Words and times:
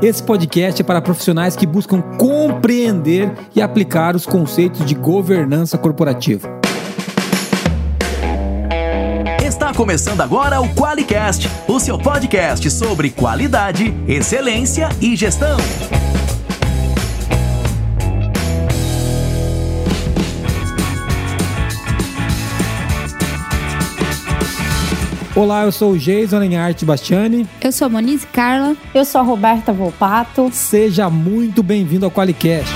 Esse 0.00 0.22
podcast 0.22 0.80
é 0.80 0.84
para 0.84 1.02
profissionais 1.02 1.56
que 1.56 1.66
buscam 1.66 2.00
compreender 2.00 3.32
e 3.54 3.60
aplicar 3.60 4.14
os 4.14 4.24
conceitos 4.24 4.86
de 4.86 4.94
governança 4.94 5.76
corporativa. 5.76 6.48
Está 9.42 9.74
começando 9.74 10.20
agora 10.20 10.60
o 10.60 10.68
QualiCast, 10.72 11.50
o 11.66 11.80
seu 11.80 11.98
podcast 11.98 12.70
sobre 12.70 13.10
qualidade, 13.10 13.92
excelência 14.06 14.88
e 15.00 15.16
gestão. 15.16 15.56
Olá, 25.38 25.62
eu 25.62 25.70
sou 25.70 25.92
o 25.92 25.96
Jason 25.96 26.36
Lenharte 26.40 26.84
Bastiani. 26.84 27.46
Eu 27.62 27.70
sou 27.70 27.86
a 27.86 27.88
Monize 27.88 28.26
Carla. 28.26 28.76
Eu 28.92 29.04
sou 29.04 29.20
a 29.20 29.22
Roberta 29.22 29.72
Volpato. 29.72 30.50
Seja 30.52 31.08
muito 31.08 31.62
bem-vindo 31.62 32.04
ao 32.04 32.10
QualiCast. 32.10 32.68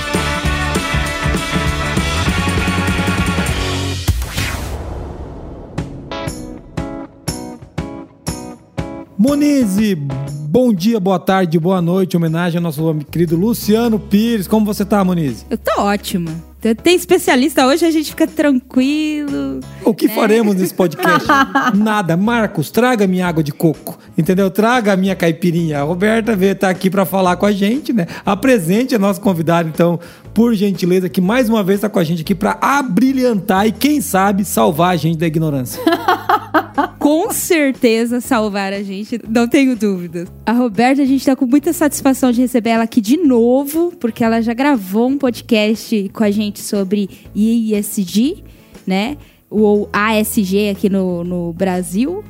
Monize, 9.17 9.95
bom 9.95 10.73
dia, 10.73 11.01
boa 11.01 11.19
tarde, 11.19 11.59
boa 11.59 11.81
noite. 11.81 12.15
Homenagem 12.15 12.59
ao 12.59 12.63
nosso 12.63 12.95
querido 13.11 13.35
Luciano 13.35 13.99
Pires. 13.99 14.47
Como 14.47 14.65
você 14.65 14.85
tá, 14.85 15.03
Monize? 15.03 15.45
Eu 15.49 15.57
tô 15.57 15.81
ótima. 15.81 16.52
Tem 16.81 16.95
especialista 16.95 17.65
hoje, 17.67 17.85
a 17.85 17.91
gente 17.91 18.11
fica 18.11 18.25
tranquilo. 18.25 19.59
O 19.83 19.93
que 19.93 20.07
né? 20.07 20.15
faremos 20.15 20.55
nesse 20.55 20.73
podcast? 20.73 21.27
Nada. 21.75 22.15
Marcos, 22.15 22.71
traga 22.71 23.05
minha 23.05 23.27
água 23.27 23.43
de 23.43 23.51
coco, 23.51 23.99
entendeu? 24.17 24.49
Traga 24.49 24.93
a 24.93 24.97
minha 24.97 25.15
caipirinha. 25.15 25.79
A 25.79 25.83
Roberta 25.83 26.35
veio 26.35 26.53
estar 26.53 26.67
tá 26.67 26.71
aqui 26.71 26.89
para 26.89 27.05
falar 27.05 27.35
com 27.35 27.45
a 27.45 27.51
gente, 27.51 27.91
né? 27.91 28.07
Apresente 28.25 28.95
a 28.95 28.99
nossa 28.99 29.19
convidada, 29.19 29.67
então, 29.67 29.99
por 30.33 30.55
gentileza, 30.55 31.07
que 31.07 31.21
mais 31.21 31.47
uma 31.47 31.63
vez 31.63 31.77
está 31.77 31.89
com 31.89 31.99
a 31.99 32.03
gente 32.03 32.21
aqui 32.21 32.33
para 32.33 32.57
abrilhantar 32.59 33.67
e, 33.67 33.71
quem 33.71 34.01
sabe, 34.01 34.43
salvar 34.43 34.93
a 34.93 34.95
gente 34.95 35.17
da 35.17 35.27
ignorância. 35.27 35.81
com 36.97 37.31
certeza 37.31 38.19
salvar 38.19 38.73
a 38.73 38.81
gente, 38.81 39.19
não 39.27 39.47
tenho 39.47 39.75
dúvidas. 39.75 40.27
A 40.45 40.53
Roberta, 40.53 41.01
a 41.01 41.05
gente 41.05 41.25
tá 41.25 41.35
com 41.35 41.45
muita 41.45 41.71
satisfação 41.73 42.31
de 42.31 42.41
receber 42.41 42.71
ela 42.71 42.83
aqui 42.83 42.99
de 42.99 43.17
novo, 43.17 43.93
porque 43.99 44.23
ela 44.23 44.41
já 44.41 44.53
gravou 44.53 45.09
um 45.09 45.17
podcast 45.17 46.09
com 46.13 46.23
a 46.23 46.31
gente 46.31 46.61
sobre 46.61 47.09
ISG, 47.35 48.43
né? 48.87 49.17
Ou 49.49 49.87
ASG 49.93 50.69
aqui 50.69 50.89
no, 50.89 51.23
no 51.23 51.53
Brasil. 51.53 52.23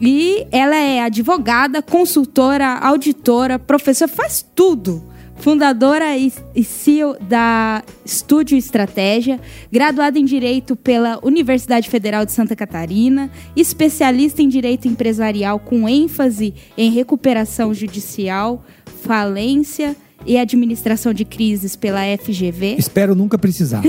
E 0.00 0.46
ela 0.50 0.76
é 0.76 1.00
advogada, 1.02 1.80
consultora, 1.80 2.78
auditora, 2.78 3.58
professora, 3.58 4.10
faz 4.10 4.44
tudo 4.54 5.15
fundadora 5.38 6.16
e 6.16 6.64
CEO 6.64 7.16
da 7.20 7.82
Estúdio 8.04 8.56
Estratégia, 8.56 9.40
graduada 9.70 10.18
em 10.18 10.24
Direito 10.24 10.74
pela 10.74 11.18
Universidade 11.22 11.88
Federal 11.88 12.24
de 12.24 12.32
Santa 12.32 12.56
Catarina, 12.56 13.30
especialista 13.54 14.42
em 14.42 14.48
Direito 14.48 14.88
Empresarial 14.88 15.58
com 15.58 15.88
ênfase 15.88 16.54
em 16.76 16.90
recuperação 16.90 17.72
judicial, 17.72 18.64
falência 19.02 19.96
e 20.24 20.38
administração 20.38 21.12
de 21.12 21.24
crises 21.24 21.76
pela 21.76 22.00
FGV. 22.18 22.76
Espero 22.78 23.14
nunca 23.14 23.38
precisar. 23.38 23.82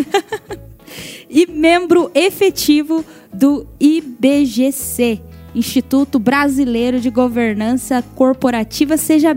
e 1.29 1.47
membro 1.47 2.11
efetivo 2.13 3.03
do 3.33 3.65
IBGC, 3.79 5.21
Instituto 5.55 6.19
Brasileiro 6.19 6.99
de 6.99 7.09
Governança 7.09 8.03
Corporativa. 8.15 8.97
Seja 8.97 9.33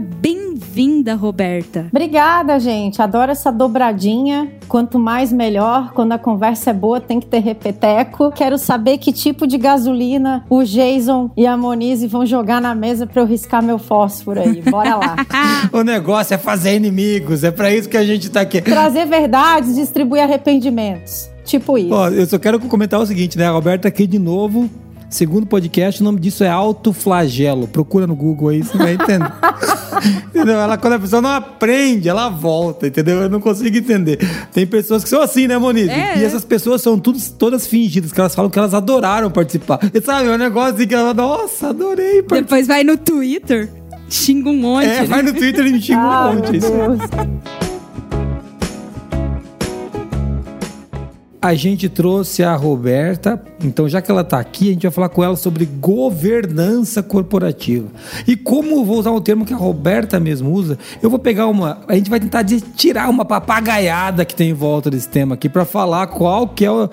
bem-vinda, 0.70 1.14
Roberta. 1.14 1.86
Obrigada, 1.90 2.58
gente. 2.60 3.02
Adoro 3.02 3.32
essa 3.32 3.50
dobradinha. 3.50 4.48
Quanto 4.68 4.98
mais 4.98 5.32
melhor. 5.32 5.92
Quando 5.92 6.12
a 6.12 6.18
conversa 6.18 6.70
é 6.70 6.72
boa, 6.72 7.00
tem 7.00 7.18
que 7.18 7.26
ter 7.26 7.40
repeteco. 7.40 8.30
Quero 8.30 8.56
saber 8.56 8.98
que 8.98 9.12
tipo 9.12 9.46
de 9.46 9.58
gasolina 9.58 10.44
o 10.48 10.62
Jason 10.62 11.30
e 11.36 11.46
a 11.46 11.56
Monize 11.56 12.06
vão 12.06 12.24
jogar 12.24 12.60
na 12.60 12.74
mesa 12.74 13.06
para 13.06 13.20
eu 13.20 13.26
riscar 13.26 13.62
meu 13.62 13.78
fósforo 13.78 14.40
aí. 14.40 14.62
Bora 14.62 14.96
lá. 14.96 15.16
o 15.72 15.82
negócio 15.82 16.34
é 16.34 16.38
fazer 16.38 16.76
inimigos. 16.76 17.42
É 17.42 17.50
para 17.50 17.74
isso 17.74 17.88
que 17.88 17.96
a 17.96 18.04
gente 18.04 18.30
tá 18.30 18.42
aqui. 18.42 18.60
Trazer 18.62 19.06
verdades, 19.06 19.74
distribuir 19.74 20.22
arrependimentos. 20.22 21.28
Tipo 21.44 21.76
isso. 21.76 21.92
Ó, 21.92 22.08
eu 22.08 22.26
só 22.26 22.38
quero 22.38 22.60
comentar 22.60 23.00
o 23.00 23.06
seguinte, 23.06 23.36
né? 23.36 23.46
A 23.46 23.50
Roberta 23.50 23.88
aqui 23.88 24.06
de 24.06 24.18
novo 24.18 24.70
Segundo 25.10 25.44
podcast, 25.44 26.00
o 26.00 26.04
nome 26.04 26.20
disso 26.20 26.44
é 26.44 26.48
autoflagelo. 26.48 27.66
Procura 27.66 28.06
no 28.06 28.14
Google 28.14 28.50
aí, 28.50 28.62
você 28.62 28.78
vai 28.78 28.94
entender. 28.94 29.28
entendeu? 30.28 30.54
Ela, 30.54 30.78
quando 30.78 30.92
a 30.92 30.98
pessoa 31.00 31.20
não 31.20 31.30
aprende, 31.30 32.08
ela 32.08 32.28
volta, 32.28 32.86
entendeu? 32.86 33.22
Eu 33.22 33.28
não 33.28 33.40
consigo 33.40 33.76
entender. 33.76 34.18
Tem 34.52 34.64
pessoas 34.64 35.02
que 35.02 35.10
são 35.10 35.20
assim, 35.20 35.48
né, 35.48 35.58
Moniz? 35.58 35.88
É. 35.88 36.16
E 36.16 36.24
essas 36.24 36.44
pessoas 36.44 36.80
são 36.80 36.96
tudo, 36.96 37.18
todas 37.36 37.66
fingidas, 37.66 38.12
que 38.12 38.20
elas 38.20 38.36
falam 38.36 38.48
que 38.48 38.58
elas 38.58 38.72
adoraram 38.72 39.32
participar. 39.32 39.80
E 39.92 40.00
sabe, 40.00 40.28
é 40.28 40.32
um 40.32 40.38
negócio 40.38 40.76
assim 40.76 40.86
que 40.86 40.94
ela, 40.94 41.12
nossa, 41.12 41.70
adorei 41.70 42.22
participar. 42.22 42.40
Depois 42.42 42.66
vai 42.68 42.84
no 42.84 42.96
Twitter, 42.96 43.68
xinga 44.08 44.48
um 44.48 44.56
monte. 44.56 44.86
É, 44.86 45.00
né? 45.00 45.06
vai 45.06 45.22
no 45.22 45.32
Twitter 45.32 45.66
e 45.66 45.72
me 45.72 45.82
xinga 45.82 45.98
um 45.98 46.34
monte. 46.36 46.56
Isso. 46.56 47.69
A 51.42 51.54
gente 51.54 51.88
trouxe 51.88 52.42
a 52.42 52.54
Roberta, 52.54 53.42
então 53.64 53.88
já 53.88 54.02
que 54.02 54.10
ela 54.10 54.20
está 54.20 54.38
aqui, 54.38 54.68
a 54.68 54.72
gente 54.72 54.82
vai 54.82 54.90
falar 54.90 55.08
com 55.08 55.24
ela 55.24 55.36
sobre 55.36 55.64
governança 55.64 57.02
corporativa. 57.02 57.88
E 58.26 58.36
como 58.36 58.84
vou 58.84 58.98
usar 58.98 59.10
um 59.10 59.20
termo 59.20 59.46
que 59.46 59.54
a 59.54 59.56
Roberta 59.56 60.20
mesmo 60.20 60.52
usa, 60.52 60.78
eu 61.02 61.08
vou 61.08 61.18
pegar 61.18 61.46
uma, 61.46 61.78
a 61.88 61.94
gente 61.94 62.10
vai 62.10 62.20
tentar 62.20 62.44
tirar 62.44 63.08
uma 63.08 63.24
papagaiada 63.24 64.24
que 64.24 64.34
tem 64.34 64.50
em 64.50 64.54
volta 64.54 64.90
desse 64.90 65.08
tema 65.08 65.34
aqui 65.34 65.48
para 65.48 65.64
falar 65.64 66.08
qual 66.08 66.46
que 66.46 66.64
é 66.64 66.70
o, 66.70 66.90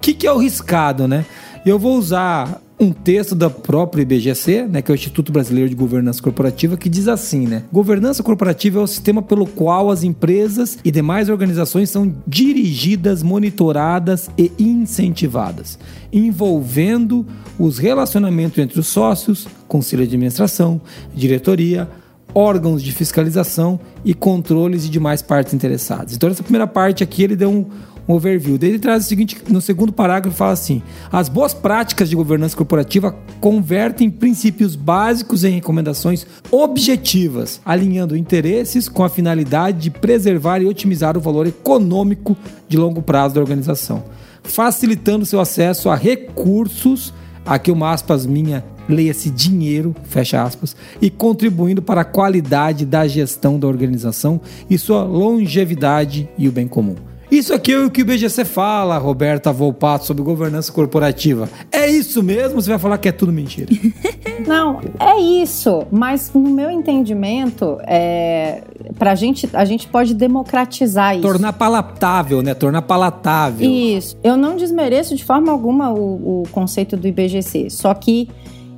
que, 0.00 0.14
que 0.14 0.26
é 0.26 0.32
o 0.32 0.38
riscado, 0.38 1.06
né? 1.06 1.26
Eu 1.66 1.78
vou 1.78 1.98
usar 1.98 2.62
um 2.80 2.92
texto 2.92 3.34
da 3.34 3.50
própria 3.50 4.00
IBGC, 4.00 4.66
né, 4.66 4.80
que 4.80 4.90
é 4.90 4.94
o 4.94 4.96
Instituto 4.96 5.30
Brasileiro 5.30 5.68
de 5.68 5.76
Governança 5.76 6.22
Corporativa, 6.22 6.78
que 6.78 6.88
diz 6.88 7.08
assim, 7.08 7.46
né? 7.46 7.64
Governança 7.70 8.22
corporativa 8.22 8.80
é 8.80 8.82
o 8.82 8.86
sistema 8.86 9.20
pelo 9.20 9.46
qual 9.46 9.90
as 9.90 10.02
empresas 10.02 10.78
e 10.82 10.90
demais 10.90 11.28
organizações 11.28 11.90
são 11.90 12.14
dirigidas, 12.26 13.22
monitoradas 13.22 14.30
e 14.38 14.50
incentivadas, 14.58 15.78
envolvendo 16.10 17.26
os 17.58 17.76
relacionamentos 17.76 18.58
entre 18.58 18.80
os 18.80 18.86
sócios, 18.86 19.46
conselho 19.68 20.06
de 20.06 20.14
administração, 20.14 20.80
diretoria, 21.14 21.86
órgãos 22.34 22.82
de 22.82 22.92
fiscalização 22.92 23.78
e 24.04 24.14
controles 24.14 24.84
de 24.84 24.88
demais 24.88 25.20
partes 25.20 25.52
interessadas. 25.52 26.14
Então, 26.14 26.30
essa 26.30 26.42
primeira 26.42 26.66
parte 26.66 27.02
aqui 27.02 27.24
ele 27.24 27.36
deu 27.36 27.50
um, 27.50 27.66
um 28.10 28.14
overview. 28.14 28.58
Ele 28.60 28.78
traz 28.78 29.04
o 29.04 29.08
seguinte, 29.08 29.38
no 29.48 29.60
segundo 29.60 29.92
parágrafo 29.92 30.36
fala 30.36 30.52
assim: 30.52 30.82
as 31.10 31.28
boas 31.28 31.54
práticas 31.54 32.10
de 32.10 32.16
governança 32.16 32.56
corporativa 32.56 33.14
convertem 33.40 34.10
princípios 34.10 34.74
básicos 34.74 35.44
em 35.44 35.52
recomendações 35.52 36.26
objetivas, 36.50 37.60
alinhando 37.64 38.16
interesses 38.16 38.88
com 38.88 39.04
a 39.04 39.08
finalidade 39.08 39.78
de 39.78 39.90
preservar 39.90 40.60
e 40.60 40.66
otimizar 40.66 41.16
o 41.16 41.20
valor 41.20 41.46
econômico 41.46 42.36
de 42.68 42.76
longo 42.76 43.00
prazo 43.00 43.34
da 43.34 43.40
organização, 43.40 44.04
facilitando 44.42 45.24
seu 45.24 45.40
acesso 45.40 45.88
a 45.88 45.94
recursos, 45.94 47.14
aqui 47.46 47.70
uma 47.70 47.92
aspas 47.92 48.26
minha 48.26 48.64
leia-se 48.88 49.30
dinheiro, 49.30 49.94
fecha 50.02 50.42
aspas, 50.42 50.74
e 51.00 51.08
contribuindo 51.08 51.80
para 51.80 52.00
a 52.00 52.04
qualidade 52.04 52.84
da 52.84 53.06
gestão 53.06 53.56
da 53.56 53.68
organização 53.68 54.40
e 54.68 54.76
sua 54.76 55.04
longevidade 55.04 56.28
e 56.36 56.48
o 56.48 56.52
bem 56.52 56.66
comum. 56.66 56.96
Isso 57.30 57.54
aqui 57.54 57.72
é 57.72 57.78
o 57.78 57.90
que 57.90 58.02
o 58.02 58.04
BGC 58.04 58.44
fala, 58.44 58.98
Roberta 58.98 59.52
Volpato, 59.52 60.04
sobre 60.04 60.22
governança 60.22 60.72
corporativa. 60.72 61.48
É 61.70 61.88
isso 61.88 62.22
mesmo? 62.22 62.60
Você 62.60 62.70
vai 62.70 62.78
falar 62.78 62.98
que 62.98 63.08
é 63.08 63.12
tudo 63.12 63.32
mentira? 63.32 63.68
Não, 64.46 64.80
é 64.98 65.18
isso. 65.20 65.86
Mas 65.92 66.32
no 66.34 66.50
meu 66.50 66.70
entendimento, 66.70 67.78
é, 67.82 68.62
pra 68.98 69.14
gente, 69.14 69.48
a 69.52 69.64
gente 69.64 69.86
pode 69.86 70.14
democratizar 70.14 71.14
isso. 71.14 71.22
Tornar 71.22 71.52
palatável, 71.52 72.42
né? 72.42 72.54
Tornar 72.54 72.82
palatável. 72.82 73.70
Isso. 73.70 74.16
Eu 74.24 74.36
não 74.36 74.56
desmereço 74.56 75.14
de 75.14 75.24
forma 75.24 75.52
alguma 75.52 75.90
o, 75.92 76.42
o 76.42 76.48
conceito 76.50 76.96
do 76.96 77.06
IBGC. 77.06 77.70
Só 77.70 77.94
que 77.94 78.28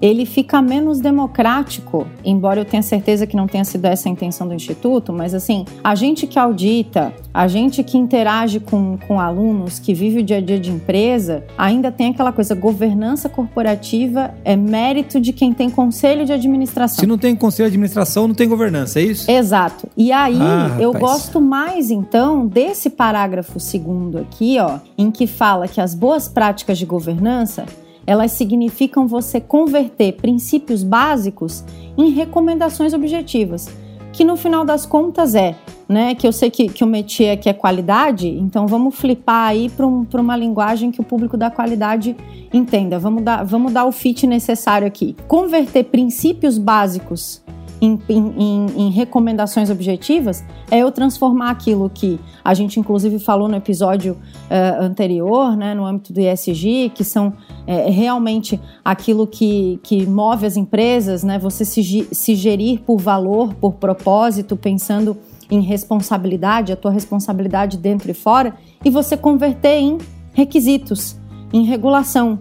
ele 0.02 0.26
fica 0.26 0.60
menos 0.60 0.98
democrático, 0.98 2.08
embora 2.24 2.60
eu 2.60 2.64
tenha 2.64 2.82
certeza 2.82 3.24
que 3.24 3.36
não 3.36 3.46
tenha 3.46 3.64
sido 3.64 3.84
essa 3.84 4.08
a 4.08 4.12
intenção 4.12 4.48
do 4.48 4.52
Instituto, 4.52 5.12
mas 5.12 5.32
assim, 5.32 5.64
a 5.84 5.94
gente 5.94 6.26
que 6.26 6.40
audita, 6.40 7.12
a 7.32 7.46
gente 7.46 7.84
que 7.84 7.96
interage 7.96 8.58
com, 8.58 8.98
com 9.06 9.20
alunos, 9.20 9.78
que 9.78 9.94
vive 9.94 10.18
o 10.18 10.22
dia 10.24 10.38
a 10.38 10.40
dia 10.40 10.58
de 10.58 10.72
empresa, 10.72 11.44
ainda 11.56 11.92
tem 11.92 12.10
aquela 12.10 12.32
coisa, 12.32 12.52
governança 12.52 13.28
corporativa 13.28 14.34
é 14.44 14.56
mérito 14.56 15.20
de 15.20 15.32
quem 15.32 15.54
tem 15.54 15.70
conselho 15.70 16.26
de 16.26 16.32
administração. 16.32 16.98
Se 16.98 17.06
não 17.06 17.16
tem 17.16 17.36
conselho 17.36 17.68
de 17.68 17.74
administração, 17.74 18.26
não 18.26 18.34
tem 18.34 18.48
governança, 18.48 18.98
é 18.98 19.04
isso? 19.04 19.30
Exato. 19.30 19.88
E 19.96 20.10
aí, 20.10 20.36
ah, 20.40 20.78
eu 20.80 20.92
gosto 20.92 21.40
mais 21.40 21.92
então 21.92 22.44
desse 22.44 22.90
parágrafo 22.90 23.60
segundo 23.60 24.18
aqui, 24.18 24.58
ó, 24.58 24.80
em 24.98 25.12
que 25.12 25.28
fala 25.28 25.68
que 25.68 25.80
as 25.80 25.94
boas 25.94 26.26
práticas 26.26 26.76
de 26.76 26.84
governança 26.84 27.64
elas 28.06 28.32
significam 28.32 29.06
você 29.06 29.40
converter 29.40 30.12
princípios 30.14 30.82
básicos 30.82 31.64
em 31.96 32.10
recomendações 32.10 32.92
objetivas. 32.92 33.68
que 34.12 34.24
no 34.24 34.36
final 34.36 34.62
das 34.62 34.84
contas 34.84 35.34
é, 35.34 35.54
né? 35.88 36.14
Que 36.14 36.26
eu 36.26 36.32
sei 36.32 36.50
que, 36.50 36.68
que 36.68 36.84
o 36.84 36.86
métier 36.86 37.32
aqui 37.32 37.48
é 37.48 37.52
qualidade, 37.54 38.28
então 38.28 38.66
vamos 38.66 38.94
flipar 38.94 39.48
aí 39.48 39.70
para 39.70 39.86
um, 39.86 40.06
uma 40.14 40.36
linguagem 40.36 40.90
que 40.90 41.00
o 41.00 41.04
público 41.04 41.34
da 41.36 41.50
qualidade 41.50 42.14
entenda. 42.52 42.98
Vamos 42.98 43.22
dar, 43.22 43.42
vamos 43.42 43.72
dar 43.72 43.86
o 43.86 43.92
fit 43.92 44.26
necessário 44.26 44.86
aqui. 44.86 45.16
Converter 45.26 45.84
princípios 45.84 46.58
básicos 46.58 47.41
em, 47.82 48.00
em, 48.08 48.66
em, 48.76 48.90
recomendações 48.90 49.68
objetivas 49.68 50.44
é 50.70 50.78
eu 50.78 50.92
transformar 50.92 51.50
aquilo 51.50 51.90
que 51.90 52.20
a 52.44 52.54
gente 52.54 52.78
inclusive 52.78 53.18
falou 53.18 53.48
no 53.48 53.56
episódio 53.56 54.12
uh, 54.12 54.82
anterior, 54.82 55.56
né, 55.56 55.74
no 55.74 55.84
âmbito 55.84 56.12
do 56.12 56.20
ESG, 56.20 56.92
que 56.94 57.02
são 57.02 57.32
é, 57.66 57.90
realmente 57.90 58.60
aquilo 58.84 59.26
que, 59.26 59.80
que 59.82 60.06
move 60.06 60.46
as 60.46 60.56
empresas, 60.56 61.24
né, 61.24 61.40
você 61.40 61.64
se, 61.64 62.08
se 62.12 62.34
gerir 62.36 62.82
por 62.82 62.98
valor, 62.98 63.52
por 63.54 63.72
propósito, 63.72 64.56
pensando 64.56 65.16
em 65.50 65.60
responsabilidade, 65.60 66.72
a 66.72 66.76
tua 66.76 66.92
responsabilidade 66.92 67.76
dentro 67.76 68.08
e 68.10 68.14
fora, 68.14 68.54
e 68.84 68.90
você 68.90 69.16
converter 69.16 69.80
em 69.80 69.98
requisitos, 70.32 71.16
em 71.52 71.64
regulação, 71.64 72.38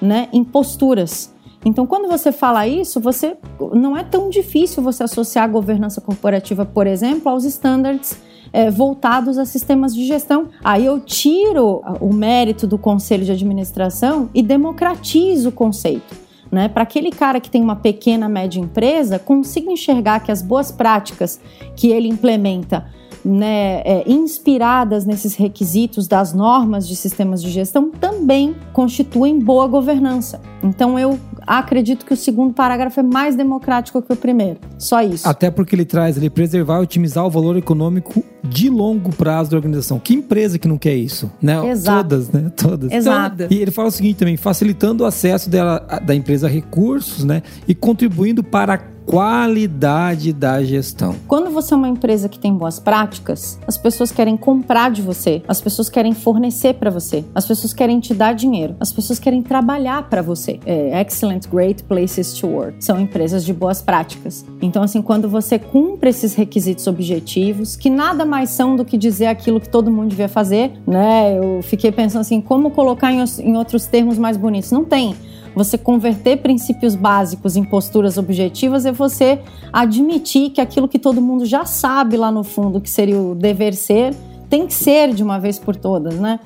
né, 0.00 0.28
em 0.32 0.44
posturas. 0.44 1.33
Então, 1.64 1.86
quando 1.86 2.08
você 2.08 2.30
fala 2.30 2.66
isso, 2.68 3.00
você 3.00 3.36
não 3.72 3.96
é 3.96 4.04
tão 4.04 4.28
difícil 4.28 4.82
você 4.82 5.02
associar 5.02 5.44
a 5.44 5.48
governança 5.48 6.00
corporativa, 6.00 6.64
por 6.64 6.86
exemplo, 6.86 7.30
aos 7.30 7.44
standards 7.44 8.18
é, 8.52 8.70
voltados 8.70 9.38
a 9.38 9.44
sistemas 9.44 9.94
de 9.94 10.06
gestão. 10.06 10.48
Aí 10.62 10.84
eu 10.86 11.00
tiro 11.00 11.82
o 12.00 12.12
mérito 12.12 12.66
do 12.66 12.78
conselho 12.78 13.24
de 13.24 13.32
administração 13.32 14.30
e 14.32 14.42
democratizo 14.42 15.48
o 15.48 15.52
conceito. 15.52 16.24
Né, 16.52 16.68
para 16.68 16.84
aquele 16.84 17.10
cara 17.10 17.40
que 17.40 17.50
tem 17.50 17.60
uma 17.60 17.74
pequena, 17.74 18.28
média 18.28 18.60
empresa, 18.60 19.18
consiga 19.18 19.72
enxergar 19.72 20.20
que 20.20 20.30
as 20.30 20.40
boas 20.40 20.70
práticas 20.70 21.40
que 21.74 21.88
ele 21.88 22.06
implementa 22.06 22.86
né, 23.24 23.80
é, 23.80 24.04
inspiradas 24.06 25.04
nesses 25.04 25.34
requisitos 25.34 26.06
das 26.06 26.32
normas 26.32 26.86
de 26.86 26.94
sistemas 26.94 27.42
de 27.42 27.50
gestão 27.50 27.90
também 27.90 28.54
constituem 28.72 29.40
boa 29.40 29.66
governança. 29.66 30.40
Então 30.62 30.96
eu 30.96 31.18
acredito 31.46 32.04
que 32.04 32.12
o 32.12 32.16
segundo 32.16 32.52
parágrafo 32.52 33.00
é 33.00 33.02
mais 33.02 33.36
democrático 33.36 34.00
que 34.02 34.12
o 34.12 34.16
primeiro. 34.16 34.58
Só 34.78 35.02
isso. 35.02 35.28
Até 35.28 35.50
porque 35.50 35.74
ele 35.74 35.84
traz 35.84 36.16
ele 36.16 36.30
preservar 36.30 36.78
e 36.78 36.82
otimizar 36.82 37.24
o 37.24 37.30
valor 37.30 37.56
econômico 37.56 38.24
de 38.42 38.68
longo 38.68 39.14
prazo 39.14 39.50
da 39.50 39.56
organização. 39.56 39.98
Que 39.98 40.14
empresa 40.14 40.58
que 40.58 40.68
não 40.68 40.78
quer 40.78 40.94
isso? 40.94 41.30
Né? 41.40 41.70
Exato. 41.70 42.08
Todas, 42.08 42.30
né? 42.30 42.52
Todas. 42.56 42.92
Exato. 42.92 43.34
Então, 43.42 43.48
e 43.50 43.62
ele 43.62 43.70
fala 43.70 43.88
o 43.88 43.92
seguinte 43.92 44.16
também, 44.16 44.36
facilitando 44.36 45.04
o 45.04 45.06
acesso 45.06 45.48
dela, 45.48 45.78
da 46.04 46.14
empresa 46.14 46.46
a 46.46 46.50
recursos, 46.50 47.24
né? 47.24 47.42
E 47.66 47.74
contribuindo 47.74 48.42
para 48.42 48.74
a 48.74 48.78
qualidade 49.06 50.32
da 50.32 50.62
gestão. 50.62 51.14
Quando 51.28 51.50
você 51.50 51.74
é 51.74 51.76
uma 51.76 51.88
empresa 51.88 52.28
que 52.28 52.38
tem 52.38 52.52
boas 52.52 52.78
práticas, 52.78 53.58
as 53.66 53.76
pessoas 53.76 54.10
querem 54.10 54.36
comprar 54.36 54.90
de 54.90 55.02
você, 55.02 55.42
as 55.46 55.60
pessoas 55.60 55.88
querem 55.88 56.12
fornecer 56.12 56.74
para 56.74 56.90
você, 56.90 57.24
as 57.34 57.46
pessoas 57.46 57.72
querem 57.72 58.00
te 58.00 58.14
dar 58.14 58.34
dinheiro, 58.34 58.76
as 58.80 58.92
pessoas 58.92 59.18
querem 59.18 59.42
trabalhar 59.42 60.08
para 60.08 60.22
você. 60.22 60.58
É, 60.66 61.00
excellent, 61.00 61.46
great 61.48 61.82
places 61.84 62.32
to 62.34 62.46
work 62.46 62.84
são 62.84 62.98
empresas 62.98 63.44
de 63.44 63.52
boas 63.52 63.80
práticas. 63.82 64.44
Então, 64.60 64.82
assim, 64.82 65.02
quando 65.02 65.28
você 65.28 65.58
cumpre 65.58 66.10
esses 66.10 66.34
requisitos 66.34 66.86
objetivos, 66.86 67.76
que 67.76 67.90
nada 67.90 68.24
mais 68.24 68.50
são 68.50 68.76
do 68.76 68.84
que 68.84 68.96
dizer 68.96 69.26
aquilo 69.26 69.60
que 69.60 69.68
todo 69.68 69.90
mundo 69.90 70.08
devia 70.08 70.28
fazer, 70.28 70.72
né? 70.86 71.36
Eu 71.38 71.62
fiquei 71.62 71.92
pensando 71.92 72.22
assim, 72.22 72.40
como 72.40 72.70
colocar 72.70 73.12
em, 73.12 73.22
em 73.40 73.56
outros 73.56 73.86
termos 73.86 74.18
mais 74.18 74.36
bonitos? 74.36 74.70
Não 74.70 74.84
tem. 74.84 75.14
Você 75.54 75.78
converter 75.78 76.38
princípios 76.38 76.94
básicos 76.94 77.56
em 77.56 77.62
posturas 77.62 78.18
objetivas 78.18 78.84
é 78.84 78.92
você 78.92 79.40
admitir 79.72 80.50
que 80.50 80.60
aquilo 80.60 80.88
que 80.88 80.98
todo 80.98 81.20
mundo 81.20 81.46
já 81.46 81.64
sabe 81.64 82.16
lá 82.16 82.30
no 82.30 82.42
fundo, 82.42 82.80
que 82.80 82.90
seria 82.90 83.20
o 83.20 83.34
dever 83.34 83.74
ser, 83.74 84.14
tem 84.50 84.66
que 84.66 84.74
ser 84.74 85.14
de 85.14 85.22
uma 85.22 85.38
vez 85.38 85.58
por 85.58 85.76
todas, 85.76 86.14
né? 86.14 86.40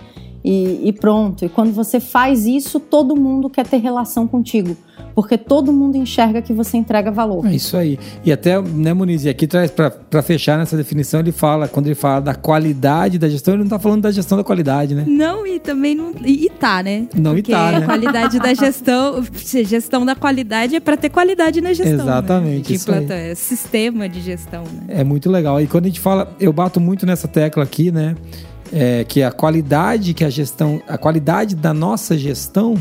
E, 0.49 0.89
e 0.89 0.93
pronto. 0.95 1.45
E 1.45 1.49
quando 1.51 1.73
você 1.73 2.01
faz 2.01 2.47
isso, 2.47 2.81
todo 2.81 3.15
mundo 3.15 3.51
quer 3.51 3.67
ter 3.67 3.77
relação 3.77 4.27
contigo 4.27 4.75
porque 5.15 5.37
todo 5.37 5.73
mundo 5.73 5.97
enxerga 5.97 6.41
que 6.41 6.53
você 6.53 6.77
entrega 6.77 7.11
valor. 7.11 7.45
É 7.45 7.53
isso 7.53 7.77
aí. 7.77 7.99
E 8.25 8.31
até, 8.31 8.61
né, 8.63 8.95
Muniz, 8.95 9.25
e 9.25 9.29
aqui 9.29 9.49
traz 9.49 9.69
para 9.69 10.23
fechar 10.23 10.57
nessa 10.57 10.77
definição, 10.77 11.19
ele 11.19 11.33
fala, 11.33 11.67
quando 11.67 11.87
ele 11.87 11.97
fala 11.97 12.21
da 12.21 12.37
qualidade 12.37 13.19
da 13.19 13.29
gestão, 13.29 13.55
ele 13.55 13.65
não 13.65 13.67
está 13.67 13.81
falando 13.81 14.03
da 14.03 14.13
gestão 14.13 14.39
da 14.39 14.45
qualidade, 14.45 14.95
né? 14.95 15.05
Não, 15.09 15.45
e 15.45 15.59
também 15.59 15.97
não. 15.97 16.13
E 16.25 16.49
tá, 16.49 16.85
né? 16.85 17.09
Não, 17.17 17.35
porque 17.35 17.51
e 17.51 17.55
tá, 17.55 17.73
né? 17.73 17.79
a 17.79 17.83
qualidade 17.83 18.39
da 18.39 18.55
gestão, 18.55 19.25
gestão 19.67 20.07
da 20.07 20.15
qualidade 20.15 20.77
é 20.77 20.81
para 20.81 20.97
ter 20.97 21.09
qualidade 21.09 21.61
na 21.61 21.73
gestão. 21.73 21.97
Né? 21.97 22.13
Exatamente. 22.13 22.71
Né? 22.71 22.77
Isso 22.77 22.93
aí. 22.93 23.07
É 23.11 23.35
sistema 23.35 24.09
de 24.09 24.21
gestão, 24.21 24.63
né? 24.63 24.83
É 24.87 25.03
muito 25.03 25.29
legal. 25.29 25.61
E 25.61 25.67
quando 25.67 25.87
a 25.87 25.89
gente 25.89 25.99
fala, 25.99 26.33
eu 26.39 26.53
bato 26.53 26.79
muito 26.79 27.05
nessa 27.05 27.27
tecla 27.27 27.65
aqui, 27.65 27.91
né? 27.91 28.15
É, 28.73 29.03
que 29.05 29.23
a 29.23 29.33
qualidade 29.33 30.13
que 30.13 30.25
a 30.25 30.29
gestão, 30.29 30.83
a 30.87 30.99
qualidade 30.99 31.57
da 31.57 31.73
nossa 31.73 32.19
gestão 32.19 32.77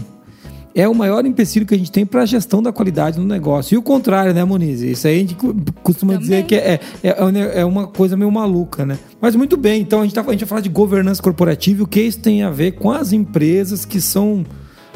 é 0.78 0.88
o 0.88 0.94
maior 0.94 1.26
empecilho 1.26 1.66
que 1.66 1.74
a 1.74 1.78
gente 1.78 1.92
tem 1.92 2.06
para 2.06 2.22
a 2.22 2.26
gestão 2.26 2.62
da 2.62 2.72
qualidade 2.72 3.20
no 3.20 3.26
negócio. 3.26 3.74
E 3.74 3.78
o 3.80 3.82
contrário, 3.82 4.32
né, 4.32 4.44
Moniz? 4.44 4.82
Isso 4.82 5.08
aí 5.08 5.16
a 5.16 5.20
gente 5.20 5.36
costuma 5.82 6.14
Também. 6.14 6.28
dizer 6.28 6.46
que 6.46 6.54
é, 6.54 6.80
é, 7.04 7.10
é, 7.10 7.62
é, 7.62 7.66
uma 7.66 7.88
coisa 7.88 8.16
meio 8.16 8.32
maluca, 8.32 8.86
né? 8.86 9.00
Mas 9.20 9.36
muito 9.36 9.58
bem, 9.58 9.82
então 9.82 10.02
a 10.02 10.04
gente, 10.04 10.14
tá, 10.14 10.22
a 10.22 10.32
gente 10.32 10.42
vai 10.42 10.48
falar 10.50 10.62
de 10.62 10.70
governança 10.70 11.20
corporativa 11.20 11.80
e 11.80 11.84
o 11.84 11.88
que 11.88 12.02
isso 12.02 12.20
tem 12.20 12.44
a 12.44 12.52
ver 12.52 12.74
com 12.74 12.92
as 12.92 13.12
empresas 13.12 13.86
que 13.86 14.00
são 14.00 14.46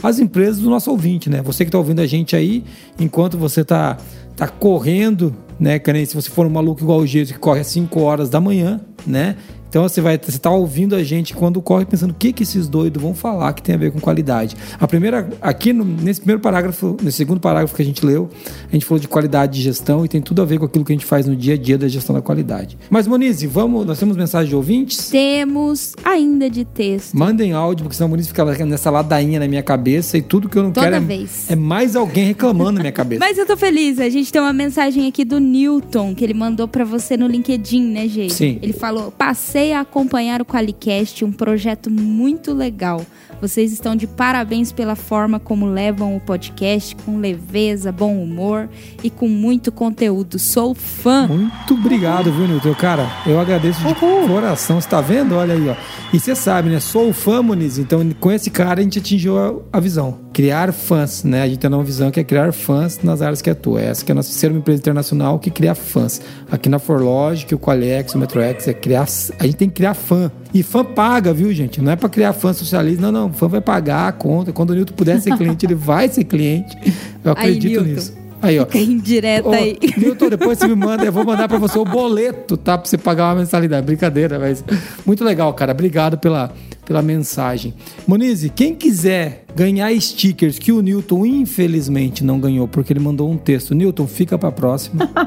as 0.03 0.19
empresas 0.19 0.59
do 0.59 0.69
nosso 0.69 0.91
ouvinte, 0.91 1.31
né? 1.31 1.41
Você 1.41 1.63
que 1.63 1.69
está 1.69 1.79
ouvindo 1.79 2.01
a 2.01 2.05
gente 2.05 2.35
aí, 2.35 2.63
enquanto 2.99 3.35
você 3.35 3.61
está 3.61 3.97
tá 4.35 4.47
correndo, 4.47 5.35
né? 5.59 5.79
Que 5.79 5.91
nem 5.91 6.05
se 6.05 6.13
você 6.13 6.29
for 6.29 6.45
um 6.45 6.49
maluco 6.51 6.83
igual 6.83 6.99
o 6.99 7.07
Gênesis 7.07 7.33
que 7.33 7.39
corre 7.39 7.61
às 7.61 7.67
5 7.67 7.99
horas 7.99 8.29
da 8.29 8.39
manhã, 8.39 8.79
né? 9.05 9.35
Então 9.71 9.83
você 9.83 10.01
vai 10.01 10.15
estar 10.15 10.37
tá 10.37 10.49
ouvindo 10.49 10.93
a 10.97 11.01
gente 11.01 11.33
quando 11.33 11.61
corre 11.61 11.85
pensando 11.85 12.11
o 12.11 12.13
que, 12.13 12.33
que 12.33 12.43
esses 12.43 12.67
doidos 12.67 13.01
vão 13.01 13.13
falar 13.13 13.53
que 13.53 13.63
tem 13.63 13.73
a 13.73 13.77
ver 13.77 13.89
com 13.93 14.01
qualidade. 14.01 14.53
A 14.77 14.85
primeira, 14.85 15.29
aqui 15.41 15.71
no, 15.71 15.85
nesse 15.85 16.19
primeiro 16.19 16.41
parágrafo, 16.41 16.97
nesse 17.01 17.15
segundo 17.15 17.39
parágrafo 17.39 17.73
que 17.73 17.81
a 17.81 17.85
gente 17.85 18.05
leu, 18.05 18.29
a 18.67 18.73
gente 18.73 18.85
falou 18.85 18.99
de 18.99 19.07
qualidade 19.07 19.53
de 19.53 19.61
gestão 19.61 20.03
e 20.03 20.09
tem 20.09 20.21
tudo 20.21 20.41
a 20.41 20.45
ver 20.45 20.59
com 20.59 20.65
aquilo 20.65 20.83
que 20.83 20.91
a 20.91 20.95
gente 20.95 21.05
faz 21.05 21.25
no 21.25 21.37
dia 21.37 21.53
a 21.53 21.57
dia 21.57 21.77
da 21.77 21.87
gestão 21.87 22.13
da 22.13 22.21
qualidade. 22.21 22.77
Mas 22.89 23.07
Monize, 23.07 23.47
vamos, 23.47 23.85
nós 23.85 23.97
temos 23.97 24.17
mensagem 24.17 24.49
de 24.49 24.55
ouvintes? 24.57 25.09
Temos 25.09 25.93
ainda 26.03 26.49
de 26.49 26.65
texto. 26.65 27.17
Mandem 27.17 27.53
áudio, 27.53 27.85
porque 27.85 27.95
senão 27.95 28.07
a 28.07 28.09
Monize 28.09 28.27
fica 28.27 28.43
nessa 28.65 28.89
ladainha 28.89 29.39
na 29.39 29.47
minha 29.47 29.63
cabeça 29.63 30.17
e 30.17 30.21
tudo 30.21 30.49
que 30.49 30.57
eu 30.57 30.63
não 30.63 30.73
Toda 30.73 30.85
quero 30.85 30.97
é, 30.97 30.99
vez. 30.99 31.49
é 31.49 31.55
mais 31.55 31.95
alguém 31.95 32.25
reclamando 32.25 32.73
na 32.73 32.79
minha 32.81 32.91
cabeça. 32.91 33.19
Mas 33.23 33.37
eu 33.37 33.45
tô 33.45 33.55
feliz, 33.55 33.99
a 33.99 34.09
gente 34.09 34.33
tem 34.33 34.41
uma 34.41 34.51
mensagem 34.51 35.07
aqui 35.07 35.23
do 35.23 35.39
Newton 35.39 36.13
que 36.13 36.25
ele 36.25 36.33
mandou 36.33 36.67
para 36.67 36.83
você 36.83 37.15
no 37.15 37.25
LinkedIn, 37.25 37.85
né, 37.85 38.05
gente? 38.09 38.33
Sim. 38.33 38.59
Ele 38.61 38.73
falou: 38.73 39.11
"Passei 39.11 39.60
a 39.69 39.81
acompanhar 39.81 40.41
o 40.41 40.45
Qualicast, 40.45 41.23
um 41.23 41.31
projeto 41.31 41.89
muito 41.91 42.53
legal. 42.53 43.05
Vocês 43.41 43.73
estão 43.73 43.95
de 43.95 44.05
parabéns 44.05 44.71
pela 44.71 44.95
forma 44.95 45.39
como 45.39 45.65
levam 45.65 46.15
o 46.15 46.19
podcast 46.19 46.95
com 46.97 47.17
leveza, 47.17 47.91
bom 47.91 48.21
humor 48.21 48.69
e 49.03 49.09
com 49.09 49.27
muito 49.27 49.71
conteúdo. 49.71 50.37
Sou 50.37 50.75
fã. 50.75 51.27
Muito 51.27 51.73
obrigado, 51.73 52.31
viu, 52.31 52.47
Nilton? 52.47 52.75
Cara, 52.75 53.09
eu 53.25 53.39
agradeço 53.39 53.79
de 53.79 53.87
Uhul. 53.87 54.27
coração. 54.27 54.79
Você 54.79 54.87
tá 54.87 55.01
vendo? 55.01 55.33
Olha 55.35 55.55
aí, 55.55 55.69
ó. 55.69 55.75
E 56.13 56.19
você 56.19 56.35
sabe, 56.35 56.69
né? 56.69 56.79
Sou 56.79 57.11
fã, 57.11 57.41
Muniz. 57.41 57.79
Então, 57.79 58.07
com 58.19 58.31
esse 58.31 58.51
cara, 58.51 58.79
a 58.79 58.83
gente 58.83 58.99
atingiu 58.99 59.39
a, 59.39 59.77
a 59.77 59.79
visão. 59.79 60.19
Criar 60.31 60.71
fãs, 60.71 61.23
né? 61.23 61.41
A 61.41 61.47
gente 61.47 61.57
tem 61.57 61.69
uma 61.69 61.83
visão 61.83 62.11
que 62.11 62.19
é 62.19 62.23
criar 62.23 62.53
fãs 62.53 62.99
nas 63.01 63.23
áreas 63.23 63.41
que 63.41 63.49
atua. 63.49 63.81
Essa 63.81 64.05
que 64.05 64.11
é 64.11 64.13
a 64.13 64.15
nossa 64.15 64.31
ser 64.31 64.51
uma 64.51 64.59
empresa 64.59 64.79
internacional 64.79 65.39
que 65.39 65.49
cria 65.49 65.73
fãs. 65.73 66.21
Aqui 66.51 66.69
na 66.69 66.77
Forlogic, 66.77 67.55
o 67.55 67.57
Qualex, 67.59 68.13
o 68.13 68.19
MetroX, 68.19 68.67
é 68.67 68.73
criar. 68.73 69.07
A 69.39 69.45
gente 69.45 69.55
tem 69.55 69.67
que 69.67 69.75
criar 69.75 69.95
fã. 69.95 70.31
E 70.53 70.61
fã 70.63 70.83
paga, 70.83 71.33
viu, 71.33 71.51
gente? 71.53 71.81
Não 71.81 71.91
é 71.91 71.95
para 71.95 72.09
criar 72.09 72.33
fã 72.33 72.51
socialista. 72.53 73.01
Não, 73.01 73.11
não. 73.11 73.33
Fã 73.33 73.47
vai 73.47 73.61
pagar 73.61 74.07
a 74.07 74.11
conta. 74.11 74.51
Quando 74.51 74.71
o 74.71 74.73
Nilton 74.73 74.93
puder 74.93 75.19
ser 75.21 75.35
cliente, 75.37 75.65
ele 75.65 75.75
vai 75.75 76.09
ser 76.09 76.23
cliente. 76.25 76.77
Eu 77.23 77.31
acredito 77.31 77.79
aí, 77.79 77.87
nisso. 77.87 78.13
Aí, 78.41 78.59
ó. 78.59 78.65
Fica 78.65 78.79
indireta 78.79 79.49
aí. 79.49 79.77
Nilton, 79.97 80.29
depois 80.29 80.57
você 80.57 80.67
me 80.67 80.75
manda, 80.75 81.05
eu 81.05 81.11
vou 81.11 81.23
mandar 81.23 81.47
para 81.47 81.57
você 81.57 81.77
o 81.77 81.85
boleto, 81.85 82.57
tá? 82.57 82.77
Pra 82.77 82.89
você 82.89 82.97
pagar 82.97 83.29
uma 83.29 83.35
mensalidade. 83.41 83.85
Brincadeira, 83.85 84.39
mas 84.39 84.63
muito 85.05 85.23
legal, 85.23 85.53
cara. 85.53 85.71
Obrigado 85.71 86.17
pela, 86.17 86.51
pela 86.91 87.01
mensagem. 87.01 87.73
Monize, 88.05 88.49
quem 88.49 88.75
quiser 88.75 89.45
ganhar 89.55 89.91
stickers 89.99 90.57
que 90.57 90.71
o 90.71 90.81
Newton 90.81 91.25
infelizmente 91.25 92.23
não 92.23 92.39
ganhou 92.39 92.67
porque 92.67 92.93
ele 92.93 92.99
mandou 92.99 93.29
um 93.29 93.37
texto. 93.37 93.73
Newton, 93.73 94.07
fica 94.07 94.37
para 94.37 94.51
próxima. 94.51 95.09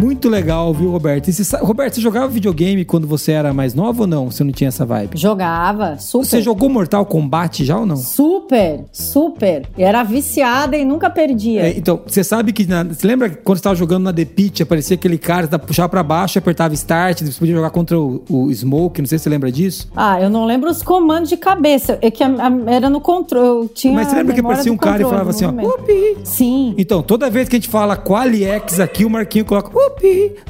Muito 0.00 0.30
legal, 0.30 0.72
viu, 0.72 0.90
Roberto? 0.90 1.28
E 1.28 1.32
você, 1.32 1.56
Roberto, 1.58 1.96
você 1.96 2.00
jogava 2.00 2.26
videogame 2.26 2.86
quando 2.86 3.06
você 3.06 3.32
era 3.32 3.52
mais 3.52 3.74
nova 3.74 4.02
ou 4.02 4.06
não? 4.06 4.30
Você 4.30 4.42
não 4.42 4.50
tinha 4.50 4.68
essa 4.68 4.86
vibe? 4.86 5.18
Jogava, 5.18 5.98
super. 5.98 6.24
Você 6.24 6.40
jogou 6.40 6.70
Mortal 6.70 7.04
Kombat 7.04 7.62
já 7.66 7.78
ou 7.78 7.84
não? 7.84 7.96
Super, 7.96 8.86
super. 8.90 9.68
Eu 9.76 9.86
era 9.86 10.02
viciada 10.02 10.74
e 10.74 10.86
nunca 10.86 11.10
perdia. 11.10 11.66
É, 11.66 11.76
então, 11.76 12.00
você 12.06 12.24
sabe 12.24 12.50
que. 12.50 12.66
Na, 12.66 12.82
você 12.82 13.06
lembra 13.06 13.28
quando 13.28 13.58
você 13.58 13.60
estava 13.60 13.76
jogando 13.76 14.04
na 14.04 14.12
The 14.12 14.24
Pit, 14.24 14.62
aparecia 14.62 14.94
aquele 14.94 15.18
cara, 15.18 15.46
você 15.46 15.58
puxava 15.58 15.90
pra 15.90 16.02
baixo, 16.02 16.38
apertava 16.38 16.72
Start, 16.72 17.20
você 17.20 17.38
podia 17.38 17.54
jogar 17.54 17.70
contra 17.70 18.00
o, 18.00 18.22
o, 18.30 18.50
Smoke, 18.50 19.02
não 19.02 19.06
sei 19.06 19.18
se 19.18 19.24
você 19.24 19.30
lembra 19.30 19.52
disso? 19.52 19.90
Ah, 19.94 20.18
eu 20.18 20.30
não 20.30 20.46
lembro 20.46 20.70
os 20.70 20.82
comandos 20.82 21.28
de 21.28 21.36
cabeça. 21.36 21.98
É 22.00 22.10
que 22.10 22.24
a, 22.24 22.28
a, 22.28 22.72
era 22.72 22.88
no 22.88 23.02
controle. 23.02 23.68
Tinha 23.74 23.92
Mas 23.92 24.08
você 24.08 24.16
lembra 24.16 24.32
que 24.32 24.40
aparecia 24.40 24.72
um 24.72 24.78
cara 24.78 25.02
e 25.02 25.04
falava 25.04 25.28
assim, 25.28 25.44
ó, 25.44 25.50
Upi. 25.50 26.16
Sim. 26.24 26.74
Então, 26.78 27.02
toda 27.02 27.28
vez 27.28 27.50
que 27.50 27.56
a 27.56 27.58
gente 27.58 27.68
fala 27.68 27.96
Qualiex 27.98 28.80
aqui, 28.80 29.04
o 29.04 29.10
Marquinho 29.10 29.44
coloca 29.44 29.70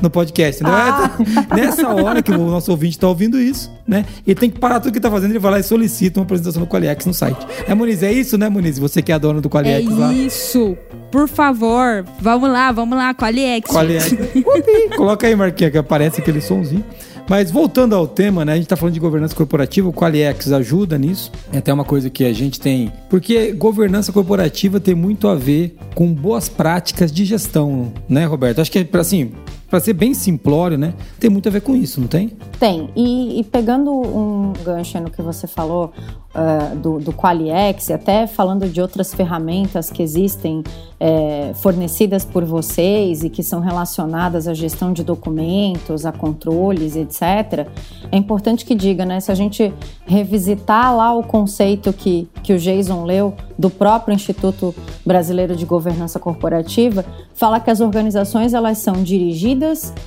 no 0.00 0.10
podcast. 0.10 0.62
Né? 0.62 0.70
Ah. 0.72 1.18
Nessa 1.54 1.88
hora 1.88 2.22
que 2.22 2.30
o 2.30 2.38
nosso 2.38 2.70
ouvinte 2.70 2.96
está 2.96 3.08
ouvindo 3.08 3.38
isso, 3.38 3.70
né? 3.86 4.04
Ele 4.26 4.38
tem 4.38 4.50
que 4.50 4.58
parar 4.58 4.80
tudo 4.80 4.92
que 4.92 4.98
está 4.98 5.10
fazendo, 5.10 5.32
ele 5.32 5.38
vai 5.38 5.52
lá 5.52 5.58
e 5.58 5.62
solicita 5.62 6.20
uma 6.20 6.24
apresentação 6.24 6.62
do 6.62 6.68
Qualiex 6.68 7.06
no 7.06 7.14
site. 7.14 7.46
É, 7.66 7.74
Muniz, 7.74 8.02
é 8.02 8.12
isso, 8.12 8.36
né, 8.38 8.48
Muniz? 8.48 8.78
Você 8.78 9.02
que 9.02 9.12
é 9.12 9.14
a 9.14 9.18
dona 9.18 9.40
do 9.40 9.48
Qualiex 9.48 9.90
é 9.90 9.94
lá. 9.94 10.12
isso. 10.12 10.76
Por 11.10 11.28
favor, 11.28 12.04
vamos 12.20 12.50
lá, 12.50 12.70
vamos 12.72 12.96
lá, 12.96 13.14
Qualiex. 13.14 13.70
Qualiex. 13.70 14.14
Coloca 14.96 15.26
aí, 15.26 15.34
Marquinha, 15.34 15.70
que 15.70 15.78
aparece 15.78 16.20
aquele 16.20 16.40
sonzinho. 16.40 16.84
Mas 17.30 17.48
voltando 17.48 17.94
ao 17.94 18.08
tema, 18.08 18.44
né? 18.44 18.54
A 18.54 18.56
gente 18.56 18.64
está 18.64 18.74
falando 18.74 18.94
de 18.94 18.98
governança 18.98 19.36
corporativa, 19.36 19.88
o 19.88 19.92
Qualiex 19.92 20.50
ajuda 20.50 20.98
nisso. 20.98 21.30
É 21.52 21.58
até 21.58 21.72
uma 21.72 21.84
coisa 21.84 22.10
que 22.10 22.24
a 22.24 22.32
gente 22.32 22.58
tem. 22.58 22.92
Porque 23.08 23.52
governança 23.52 24.10
corporativa 24.10 24.80
tem 24.80 24.96
muito 24.96 25.28
a 25.28 25.36
ver 25.36 25.76
com 25.94 26.12
boas 26.12 26.48
práticas 26.48 27.12
de 27.12 27.24
gestão, 27.24 27.92
né, 28.08 28.24
Roberto? 28.24 28.60
Acho 28.60 28.72
que, 28.72 28.84
assim, 28.94 29.30
para 29.70 29.78
ser 29.78 29.92
bem 29.92 30.12
simplório, 30.12 30.76
né? 30.76 30.92
Tem 31.20 31.30
muito 31.30 31.48
a 31.48 31.52
ver 31.52 31.60
com 31.60 31.76
isso, 31.76 32.00
não 32.00 32.08
tem? 32.08 32.36
Tem. 32.58 32.90
E, 32.96 33.38
e 33.38 33.44
pegando 33.44 33.92
um 33.92 34.52
gancho 34.64 35.00
no 35.00 35.10
que 35.10 35.22
você 35.22 35.46
falou 35.46 35.92
uh, 36.34 36.76
do, 36.76 36.98
do 36.98 37.12
Qualiex, 37.12 37.90
até 37.90 38.26
falando 38.26 38.68
de 38.68 38.80
outras 38.80 39.14
ferramentas 39.14 39.88
que 39.88 40.02
existem 40.02 40.64
é, 40.98 41.52
fornecidas 41.54 42.24
por 42.24 42.44
vocês 42.44 43.22
e 43.22 43.30
que 43.30 43.42
são 43.42 43.60
relacionadas 43.60 44.46
à 44.46 44.54
gestão 44.54 44.92
de 44.92 45.02
documentos, 45.02 46.04
a 46.04 46.12
controles, 46.12 46.96
etc., 46.96 47.68
é 48.12 48.16
importante 48.16 48.64
que 48.64 48.74
diga, 48.74 49.06
né? 49.06 49.20
Se 49.20 49.30
a 49.30 49.34
gente 49.34 49.72
revisitar 50.04 50.94
lá 50.94 51.14
o 51.14 51.22
conceito 51.22 51.92
que, 51.92 52.28
que 52.42 52.52
o 52.52 52.58
Jason 52.58 53.04
leu 53.04 53.34
do 53.58 53.70
próprio 53.70 54.14
Instituto 54.14 54.74
Brasileiro 55.04 55.54
de 55.54 55.64
Governança 55.64 56.18
Corporativa, 56.18 57.04
fala 57.34 57.60
que 57.60 57.70
as 57.70 57.80
organizações 57.80 58.52
elas 58.52 58.78
são 58.78 59.02
dirigidas, 59.02 59.59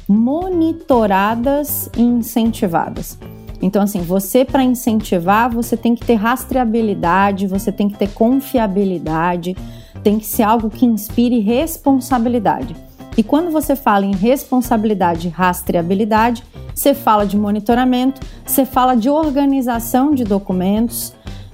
monitoradas 0.08 1.90
e 1.96 2.02
incentivadas. 2.02 3.18
Então, 3.62 3.82
assim, 3.82 4.02
você 4.02 4.44
para 4.44 4.64
incentivar, 4.64 5.50
você 5.50 5.78
tem 5.78 5.96
que 5.96 6.06
ter 6.06 6.16
rastreabilidade, 6.16 7.48
você 7.48 7.72
tem 7.72 7.88
que 7.88 7.98
ter 7.98 8.10
confiabilidade, 8.10 9.56
tem 10.04 10.20
que 10.20 10.26
ser 10.26 10.44
algo 10.44 10.70
que 10.70 10.86
inspire 10.86 11.40
responsabilidade. 11.40 12.76
E 13.16 13.24
quando 13.24 13.52
você 13.52 13.76
fala 13.76 14.06
em 14.06 14.14
responsabilidade 14.14 15.28
e 15.28 15.32
rastreabilidade, 15.32 16.44
você 16.74 16.94
fala 16.94 17.26
de 17.26 17.38
monitoramento, 17.38 18.20
você 18.46 18.66
fala 18.66 18.96
de 18.96 19.10
organização 19.10 20.14
de 20.14 20.24
documentos, 20.24 21.14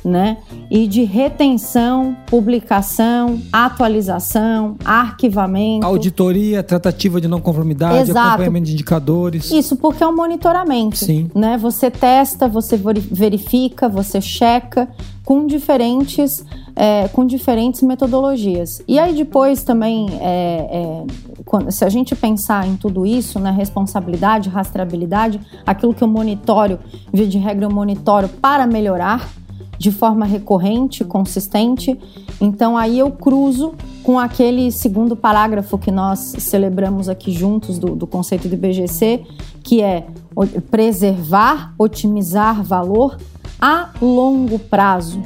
né? 0.09 0.37
E 0.69 0.87
de 0.87 1.03
retenção, 1.03 2.17
publicação, 2.25 3.39
atualização, 3.51 4.75
arquivamento. 4.83 5.85
Auditoria, 5.85 6.63
tratativa 6.63 7.21
de 7.21 7.27
não 7.27 7.39
conformidade, 7.39 8.09
Exato. 8.09 8.27
acompanhamento 8.27 8.65
de 8.65 8.73
indicadores. 8.73 9.51
Isso 9.51 9.75
porque 9.75 10.03
é 10.03 10.07
um 10.07 10.15
monitoramento. 10.15 10.97
Sim. 10.97 11.29
Né? 11.33 11.57
Você 11.57 11.89
testa, 11.91 12.47
você 12.47 12.77
verifica, 12.77 13.87
você 13.87 14.19
checa 14.19 14.89
com 15.29 15.45
diferentes, 15.45 16.43
é, 16.75 17.07
com 17.09 17.23
diferentes 17.23 17.83
metodologias. 17.83 18.81
E 18.87 18.97
aí 18.97 19.13
depois 19.13 19.61
também, 19.61 20.07
é, 20.19 20.25
é, 20.71 21.03
quando, 21.45 21.71
se 21.71 21.85
a 21.85 21.89
gente 21.89 22.15
pensar 22.15 22.67
em 22.67 22.75
tudo 22.75 23.05
isso, 23.05 23.39
né, 23.39 23.51
responsabilidade, 23.51 24.49
rastreabilidade, 24.49 25.39
aquilo 25.67 25.93
que 25.93 26.03
eu 26.03 26.07
monitório, 26.07 26.79
via 27.13 27.27
de 27.27 27.37
regra 27.37 27.65
eu 27.65 27.69
monitório 27.69 28.27
para 28.27 28.65
melhorar, 28.65 29.29
de 29.79 29.91
forma 29.91 30.25
recorrente, 30.25 31.05
consistente. 31.05 31.97
Então 32.39 32.77
aí 32.77 32.99
eu 32.99 33.09
cruzo 33.09 33.73
com 34.03 34.19
aquele 34.19 34.71
segundo 34.71 35.15
parágrafo 35.15 35.77
que 35.77 35.89
nós 35.89 36.19
celebramos 36.19 37.07
aqui 37.07 37.31
juntos 37.31 37.79
do, 37.79 37.95
do 37.95 38.05
conceito 38.05 38.49
do 38.49 38.53
IBGC, 38.53 39.23
que 39.63 39.81
é 39.81 40.05
preservar, 40.69 41.73
otimizar 41.77 42.61
valor 42.61 43.17
a 43.59 43.89
longo 44.01 44.59
prazo, 44.59 45.21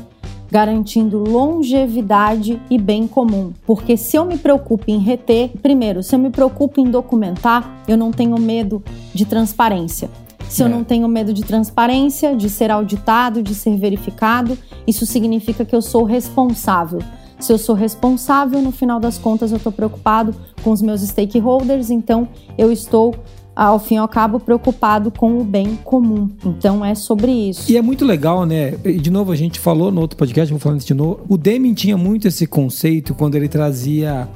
garantindo 0.51 1.17
longevidade 1.17 2.61
e 2.69 2.77
bem 2.77 3.07
comum. 3.07 3.51
Porque 3.65 3.97
se 3.97 4.15
eu 4.15 4.23
me 4.23 4.37
preocupo 4.37 4.83
em 4.87 4.99
reter, 4.99 5.49
primeiro, 5.63 6.03
se 6.03 6.13
eu 6.13 6.19
me 6.19 6.29
preocupo 6.29 6.79
em 6.79 6.91
documentar, 6.91 7.83
eu 7.87 7.97
não 7.97 8.11
tenho 8.11 8.39
medo 8.39 8.83
de 9.13 9.25
transparência. 9.25 10.09
Se 10.53 10.61
é. 10.61 10.65
eu 10.65 10.69
não 10.69 10.83
tenho 10.83 11.07
medo 11.07 11.33
de 11.33 11.43
transparência, 11.43 12.35
de 12.35 12.47
ser 12.47 12.69
auditado, 12.69 13.41
de 13.41 13.55
ser 13.55 13.75
verificado, 13.75 14.55
isso 14.85 15.03
significa 15.03 15.65
que 15.65 15.75
eu 15.75 15.81
sou 15.81 16.03
responsável. 16.03 16.99
Se 17.39 17.51
eu 17.51 17.57
sou 17.57 17.73
responsável, 17.73 18.61
no 18.61 18.71
final 18.71 18.99
das 18.99 19.17
contas 19.17 19.49
eu 19.49 19.57
estou 19.57 19.71
preocupado 19.71 20.35
com 20.63 20.69
os 20.69 20.79
meus 20.79 21.01
stakeholders, 21.01 21.89
então 21.89 22.27
eu 22.55 22.71
estou 22.71 23.15
ao 23.55 23.79
fim 23.79 23.95
e 23.95 23.97
ao 23.97 24.07
cabo, 24.07 24.39
preocupado 24.39 25.11
com 25.11 25.39
o 25.39 25.43
bem 25.43 25.75
comum. 25.83 26.29
Então 26.45 26.85
é 26.85 26.93
sobre 26.93 27.31
isso. 27.31 27.71
E 27.71 27.75
é 27.75 27.81
muito 27.81 28.05
legal, 28.05 28.45
né? 28.45 28.75
E 28.85 28.93
de 28.93 29.09
novo, 29.09 29.31
a 29.31 29.35
gente 29.35 29.59
falou 29.59 29.91
no 29.91 30.01
outro 30.01 30.17
podcast, 30.17 30.51
vou 30.51 30.59
falando 30.59 30.83
de 30.83 30.93
novo. 30.93 31.21
O 31.27 31.37
Deming 31.37 31.73
tinha 31.73 31.97
muito 31.97 32.27
esse 32.27 32.45
conceito 32.45 33.13
quando 33.13 33.35
ele 33.35 33.47
trazia 33.47 34.27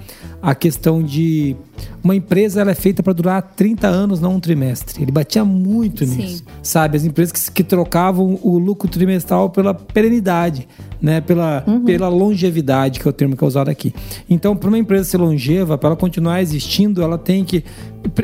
a 0.48 0.56
questão 0.56 1.04
de 1.04 1.58
uma 2.02 2.16
empresa 2.16 2.62
ela 2.62 2.72
é 2.72 2.74
feita 2.74 3.04
para 3.04 3.12
durar 3.12 3.42
30 3.42 3.86
anos, 3.86 4.22
não 4.22 4.36
um 4.36 4.40
trimestre. 4.40 5.04
Ele 5.04 5.12
batia 5.12 5.44
muito 5.44 6.06
Sim. 6.06 6.16
nisso. 6.16 6.44
Sabe? 6.64 6.96
As 6.96 7.04
empresas 7.04 7.34
que, 7.34 7.52
que, 7.52 7.64
trocavam 7.66 8.40
o 8.42 8.58
lucro 8.58 8.88
trimestral 8.88 9.50
pela 9.50 9.74
perenidade, 9.74 10.66
né? 11.02 11.20
Pela, 11.20 11.66
uhum. 11.68 11.84
pela 11.84 12.08
longevidade, 12.08 13.02
que 13.02 13.06
é 13.06 13.10
o 13.10 13.14
termo 13.14 13.36
que 13.36 13.44
é 13.44 13.48
usado 13.48 13.70
aqui. 13.70 13.94
Então, 14.30 14.56
para 14.56 14.70
uma 14.70 14.78
empresa 14.78 15.04
ser 15.04 15.18
longeva, 15.18 15.78
para 15.78 15.90
ela 15.90 15.98
continuar 15.98 16.42
existindo, 16.42 17.02
ela 17.02 17.18
tem 17.18 17.44
que. 17.44 17.66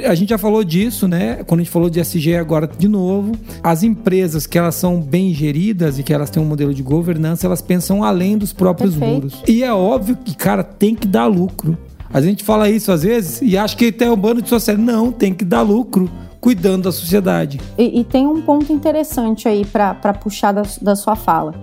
A 0.06 0.16
gente 0.16 0.30
já 0.30 0.38
falou 0.38 0.64
disso, 0.64 1.10
né? 1.10 1.44
Quando 1.46 1.60
a 1.60 1.64
gente 1.64 1.74
falou 1.74 1.90
de 1.90 2.00
SG 2.00 2.38
agora 2.38 2.68
de 2.68 2.88
novo. 2.88 3.34
As 3.62 3.84
empresas 3.84 4.48
que 4.48 4.58
elas 4.58 4.76
são 4.76 5.02
bem 5.02 5.34
geridas 5.34 6.00
e 6.00 6.04
que 6.04 6.14
elas 6.14 6.30
têm 6.30 6.42
um 6.42 6.46
modelo 6.46 6.74
de 6.74 6.82
governança, 6.82 7.48
elas 7.48 7.62
pensam 7.62 8.02
além 8.02 8.38
dos 8.38 8.54
próprios 8.54 8.96
Perfeito. 8.96 9.14
muros. 9.14 9.44
E 9.46 9.62
é 9.62 9.74
óbvio 9.74 10.16
que, 10.16 10.34
cara, 10.34 10.64
tem 10.64 10.96
que 10.96 11.06
dar 11.06 11.26
lucro. 11.26 11.78
A 12.14 12.22
gente 12.22 12.44
fala 12.44 12.70
isso 12.70 12.92
às 12.92 13.02
vezes 13.02 13.42
e 13.42 13.58
acha 13.58 13.76
que 13.76 13.92
tem 13.92 14.08
um 14.08 14.16
bando 14.16 14.40
de 14.40 14.48
social. 14.48 14.78
Não, 14.78 15.12
tem 15.12 15.34
que 15.34 15.44
dar 15.44 15.64
lucro 15.64 16.08
cuidando 16.40 16.84
da 16.84 16.92
sociedade. 16.92 17.60
E, 17.76 18.02
e 18.02 18.04
tem 18.04 18.28
um 18.28 18.40
ponto 18.44 18.72
interessante 18.72 19.48
aí 19.48 19.66
para 19.66 20.14
puxar 20.14 20.52
da, 20.52 20.62
da 20.80 20.96
sua 20.96 21.16
fala. 21.16 21.56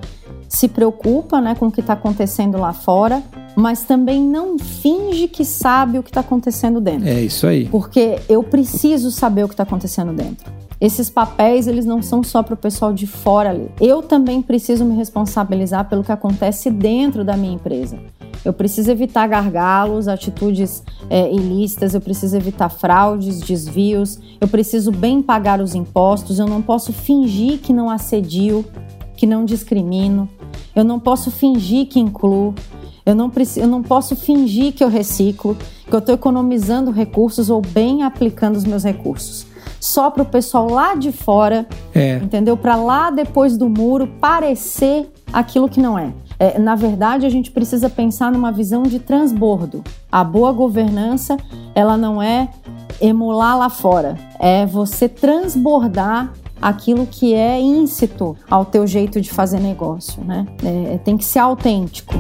Se 0.49 0.67
preocupa 0.67 1.41
né, 1.41 1.55
com 1.55 1.69
o 1.69 1.71
que 1.71 1.81
está 1.81 1.93
acontecendo 1.93 2.59
lá 2.59 2.73
fora, 2.73 3.23
mas 3.55 3.85
também 3.85 4.21
não 4.21 4.59
finge 4.59 5.29
que 5.29 5.45
sabe 5.45 6.01
o 6.01 6.03
que 6.03 6.11
está 6.11 6.21
acontecendo 6.21 6.81
dentro. 6.81 7.07
É 7.07 7.21
isso 7.21 7.47
aí. 7.47 7.67
Porque 7.67 8.19
eu 8.29 8.43
preciso 8.43 9.13
saber 9.13 9.45
o 9.45 9.49
que 9.49 9.55
está 9.55 9.63
acontecendo 9.63 10.13
dentro. 10.13 10.53
esses 10.81 11.09
papéis 11.09 11.69
eles 11.69 11.85
não 11.85 12.03
são 12.03 12.25
só 12.25 12.43
para 12.43 12.55
o 12.55 12.57
pessoal 12.57 12.93
de 12.93 13.07
fora 13.07 13.51
ali. 13.51 13.71
Eu 13.81 14.03
também 14.03 14.43
preciso 14.43 14.85
me 14.85 14.97
responsabilizar 14.97 15.89
pelo 15.89 16.03
que 16.03 16.11
acontece 16.11 16.71
dentro 16.73 17.23
da 17.23 17.37
minha 17.37 17.55
empresa. 17.55 17.97
Eu 18.45 18.53
preciso 18.53 18.91
evitar 18.91 19.27
gargalos, 19.27 20.09
atitudes 20.09 20.83
é, 21.11 21.31
ilícitas, 21.31 21.95
eu 21.95 22.01
preciso 22.01 22.37
evitar 22.37 22.69
fraudes, 22.69 23.41
desvios, 23.41 24.19
eu 24.41 24.49
preciso 24.49 24.91
bem 24.91 25.21
pagar 25.21 25.61
os 25.61 25.75
impostos, 25.75 26.39
eu 26.39 26.47
não 26.47 26.63
posso 26.63 26.93
fingir 26.93 27.59
que 27.59 27.73
não 27.73 27.91
assedio, 27.91 28.65
que 29.17 29.27
não 29.27 29.45
discrimino, 29.45 30.29
eu 30.75 30.85
não 30.85 30.99
posso 30.99 31.31
fingir 31.31 31.87
que 31.87 32.01
incluo, 32.01 32.55
eu 33.05 33.15
não, 33.15 33.29
preciso, 33.29 33.61
eu 33.61 33.69
não 33.69 33.83
posso 33.83 34.17
fingir 34.17 34.73
que 34.73 34.83
eu 34.83 34.89
reciclo, 34.89 35.57
que 35.87 35.95
eu 35.95 35.99
estou 35.99 36.15
economizando 36.15 36.91
recursos 36.91 37.51
ou 37.51 37.61
bem 37.61 38.03
aplicando 38.03 38.57
os 38.57 38.65
meus 38.65 38.85
recursos. 38.85 39.47
Só 39.79 40.11
para 40.11 40.23
o 40.23 40.27
pessoal 40.27 40.71
lá 40.71 40.95
de 40.95 41.11
fora, 41.11 41.67
é. 41.95 42.17
entendeu? 42.19 42.57
Para 42.57 42.77
lá 42.77 43.11
depois 43.11 43.57
do 43.57 43.69
muro 43.69 44.07
parecer 44.07 45.11
aquilo 45.33 45.69
que 45.69 45.81
não 45.81 45.99
é. 45.99 46.13
É. 46.41 46.59
Na 46.59 46.75
verdade, 46.75 47.27
a 47.27 47.31
gente 47.31 47.51
precisa 47.51 47.89
pensar 47.89 48.33
numa 48.33 48.51
visão 48.51 48.83
de 48.83 48.99
transbordo. 48.99 49.85
A 50.11 50.25
boa 50.25 50.51
governança, 50.51 51.37
ela 51.75 51.97
não 51.97 52.21
é 52.21 52.49
emular 53.01 53.57
lá 53.57 53.69
fora, 53.69 54.17
é 54.39 54.67
você 54.67 55.09
transbordar 55.09 56.33
aquilo 56.61 57.07
que 57.07 57.33
é 57.35 57.59
íncito 57.61 58.37
ao 58.51 58.65
teu 58.65 58.87
jeito 58.87 59.21
de 59.21 59.31
fazer 59.31 59.61
negócio, 59.61 60.23
né? 60.25 60.47
É, 60.65 60.99
tem 60.99 61.17
que 61.17 61.25
ser 61.25 61.39
autêntico. 61.39 62.15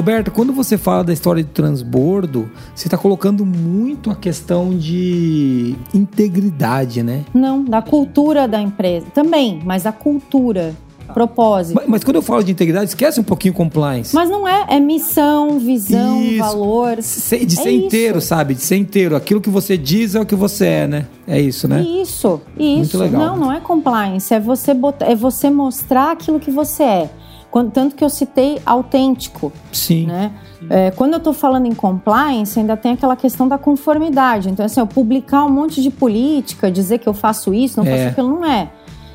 Roberto, 0.00 0.30
quando 0.30 0.50
você 0.50 0.78
fala 0.78 1.04
da 1.04 1.12
história 1.12 1.44
de 1.44 1.50
transbordo, 1.50 2.50
você 2.74 2.86
está 2.86 2.96
colocando 2.96 3.44
muito 3.44 4.10
a 4.10 4.16
questão 4.16 4.70
de 4.70 5.74
integridade, 5.92 7.02
né? 7.02 7.22
Não, 7.34 7.62
da 7.62 7.82
cultura 7.82 8.48
da 8.48 8.58
empresa. 8.58 9.08
Também, 9.12 9.60
mas 9.62 9.84
a 9.84 9.92
cultura 9.92 10.74
propósito. 11.12 11.74
Mas, 11.74 11.86
mas, 11.86 12.04
quando 12.04 12.16
eu 12.16 12.22
falo 12.22 12.42
de 12.42 12.50
integridade, 12.50 12.86
esquece 12.86 13.20
um 13.20 13.24
pouquinho 13.24 13.52
compliance. 13.52 14.14
Mas 14.14 14.30
não 14.30 14.48
é, 14.48 14.64
é 14.70 14.80
missão, 14.80 15.58
visão, 15.58 16.22
isso. 16.22 16.38
valor. 16.38 16.96
de 16.96 17.02
ser 17.02 17.68
é 17.68 17.72
inteiro, 17.72 18.18
isso. 18.18 18.28
sabe? 18.28 18.54
De 18.54 18.62
ser 18.62 18.76
inteiro. 18.76 19.14
Aquilo 19.14 19.40
que 19.40 19.50
você 19.50 19.76
diz 19.76 20.14
é 20.14 20.20
o 20.20 20.24
que 20.24 20.34
você 20.34 20.64
é, 20.64 20.86
né? 20.86 21.06
É 21.26 21.38
isso, 21.38 21.68
né? 21.68 21.82
Isso, 21.82 22.40
isso. 22.58 22.78
Muito 22.78 22.98
legal. 22.98 23.20
Não, 23.20 23.36
não 23.36 23.52
é 23.52 23.60
compliance. 23.60 24.32
É 24.32 24.40
você, 24.40 24.72
botar, 24.72 25.06
é 25.06 25.14
você 25.14 25.50
mostrar 25.50 26.12
aquilo 26.12 26.40
que 26.40 26.50
você 26.50 26.84
é. 26.84 27.10
Quando, 27.50 27.70
tanto 27.70 27.96
que 27.96 28.04
eu 28.04 28.08
citei 28.08 28.60
autêntico. 28.64 29.52
Sim. 29.72 30.06
Né? 30.06 30.32
É, 30.68 30.90
quando 30.90 31.14
eu 31.14 31.18
estou 31.18 31.32
falando 31.32 31.66
em 31.66 31.74
compliance, 31.74 32.58
ainda 32.58 32.76
tem 32.76 32.92
aquela 32.92 33.16
questão 33.16 33.48
da 33.48 33.58
conformidade. 33.58 34.48
Então, 34.48 34.64
assim, 34.64 34.80
eu 34.80 34.86
publicar 34.86 35.44
um 35.44 35.50
monte 35.50 35.82
de 35.82 35.90
política, 35.90 36.70
dizer 36.70 36.98
que 36.98 37.08
eu 37.08 37.14
faço 37.14 37.52
isso, 37.52 37.82
não 37.82 37.90
é. 37.90 37.96
faço 37.96 38.08
aquilo, 38.08 38.28
não 38.28 38.44
é. 38.44 38.70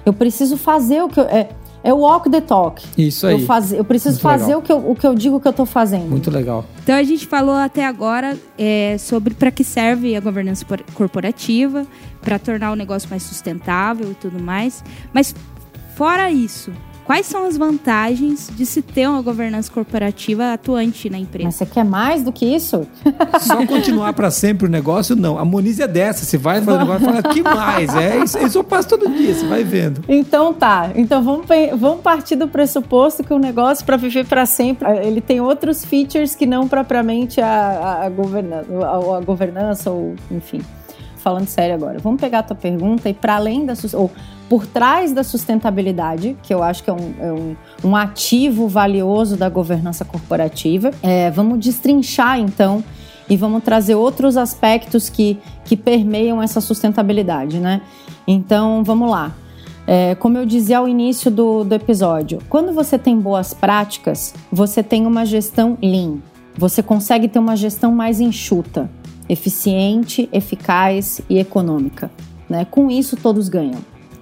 Eu 0.06 0.14
preciso 0.14 0.58
fazer 0.58 1.02
o 1.02 1.10
que 1.10 1.20
eu. 1.20 1.24
É, 1.26 1.50
é 1.86 1.94
o 1.94 1.98
walk 1.98 2.30
the 2.32 2.42
talk. 2.42 2.84
Isso 2.98 3.28
aí. 3.28 3.40
Eu, 3.40 3.46
faz, 3.46 3.72
eu 3.72 3.86
preciso 3.86 4.16
Muito 4.16 4.22
fazer 4.24 4.56
o 4.56 4.62
que 4.62 4.72
eu, 4.72 4.90
o 4.90 4.96
que 4.96 5.06
eu 5.06 5.14
digo 5.14 5.40
que 5.40 5.48
eu 5.48 5.52
estou 5.52 5.68
fazendo. 5.68 6.10
Muito 6.10 6.32
legal. 6.32 6.66
Então 6.82 6.96
a 6.96 7.04
gente 7.04 7.28
falou 7.28 7.54
até 7.54 7.86
agora 7.86 8.36
é, 8.58 8.98
sobre 8.98 9.36
para 9.36 9.52
que 9.52 9.64
serve 9.64 10.16
a 10.16 10.20
governança 10.20 10.66
corporativa, 10.96 11.86
para 12.22 12.40
tornar 12.40 12.72
o 12.72 12.76
negócio 12.76 13.08
mais 13.08 13.22
sustentável 13.22 14.12
e 14.12 14.16
tudo 14.16 14.42
mais. 14.42 14.84
Mas 15.14 15.36
fora 15.96 16.32
isso, 16.32 16.72
Quais 17.06 17.28
são 17.28 17.46
as 17.46 17.56
vantagens 17.56 18.50
de 18.56 18.66
se 18.66 18.82
ter 18.82 19.08
uma 19.08 19.22
governança 19.22 19.72
corporativa 19.72 20.54
atuante 20.54 21.08
na 21.08 21.20
empresa? 21.20 21.46
Mas 21.46 21.56
você 21.56 21.66
quer 21.66 21.86
mais 21.86 22.24
do 22.24 22.32
que 22.32 22.46
isso? 22.46 22.88
Só 23.42 23.64
continuar 23.68 24.14
para 24.14 24.32
sempre 24.32 24.66
o 24.66 24.70
negócio, 24.70 25.16
não. 25.16 25.38
A 25.38 25.46
Moniz 25.46 25.80
é 25.80 25.88
dessa. 25.88 26.26
Você 26.26 26.36
vai 26.36 26.62
fazer 26.62 26.78
o 26.78 26.80
negócio 26.80 27.04
e 27.04 27.06
fala, 27.06 27.24
que 27.34 27.44
mais? 27.44 27.96
É 27.96 28.18
isso, 28.24 28.40
isso 28.40 28.58
eu 28.58 28.64
passo 28.64 28.90
todo 28.90 29.08
dia, 29.10 29.36
você 29.36 29.46
vai 29.46 29.64
vendo. 29.64 30.04
Então 30.10 30.52
tá. 30.52 30.90
Então 30.96 31.24
vamos, 31.24 31.46
vamos 31.78 32.02
partir 32.02 32.36
do 32.36 32.48
pressuposto 32.48 33.24
que 33.24 33.34
o 33.34 33.38
negócio, 33.38 33.86
para 33.86 33.98
viver 33.98 34.26
para 34.26 34.48
sempre, 34.48 34.88
ele 35.06 35.22
tem 35.22 35.40
outros 35.40 35.86
features 35.86 36.34
que 36.34 36.48
não 36.48 36.68
propriamente 36.68 37.40
a, 37.40 37.48
a, 37.48 38.06
a, 38.06 38.10
governança, 38.10 38.66
a, 38.84 39.18
a 39.18 39.22
governança 39.22 39.92
ou 39.92 40.16
enfim 40.32 40.62
falando 41.26 41.48
sério 41.48 41.74
agora. 41.74 41.98
Vamos 41.98 42.22
pegar 42.22 42.40
a 42.40 42.44
tua 42.44 42.56
pergunta 42.56 43.10
e 43.10 43.14
para 43.16 43.38
além 43.38 43.66
da 43.66 43.74
ou 43.94 44.12
por 44.48 44.68
trás 44.68 45.12
da 45.12 45.24
sustentabilidade, 45.24 46.38
que 46.44 46.54
eu 46.54 46.62
acho 46.62 46.84
que 46.84 46.90
é 46.92 46.94
um, 46.94 47.14
é 47.20 47.34
um, 47.34 47.56
um 47.84 47.96
ativo 47.96 48.68
valioso 48.68 49.36
da 49.36 49.50
governança 49.50 50.06
corporativa, 50.06 50.92
é, 51.02 51.32
vamos 51.32 51.58
destrinchar 51.58 52.40
então 52.40 52.84
e 53.28 53.36
vamos 53.36 53.64
trazer 53.64 53.96
outros 53.96 54.38
aspectos 54.38 55.10
que, 55.10 55.40
que 55.64 55.76
permeiam 55.76 56.44
essa 56.44 56.62
sustentabilidade, 56.62 57.60
né? 57.60 57.82
Então, 58.28 58.84
vamos 58.84 59.10
lá. 59.10 59.34
É, 59.88 60.14
como 60.14 60.38
eu 60.38 60.46
dizia 60.46 60.78
ao 60.78 60.88
início 60.88 61.32
do, 61.32 61.64
do 61.64 61.74
episódio, 61.74 62.38
quando 62.48 62.72
você 62.72 63.00
tem 63.00 63.20
boas 63.20 63.52
práticas, 63.52 64.36
você 64.52 64.84
tem 64.84 65.08
uma 65.08 65.26
gestão 65.26 65.76
lean. 65.82 66.18
Você 66.56 66.84
consegue 66.84 67.28
ter 67.28 67.40
uma 67.40 67.56
gestão 67.56 67.92
mais 67.92 68.20
enxuta, 68.20 68.88
eficiente, 69.28 70.30
eficaz 70.32 71.22
e 71.30 71.38
econômica. 71.38 72.12
Né? 72.50 72.66
Com 72.66 72.90
isso, 72.90 73.16
todos 73.16 73.50
ganham. 73.50 73.80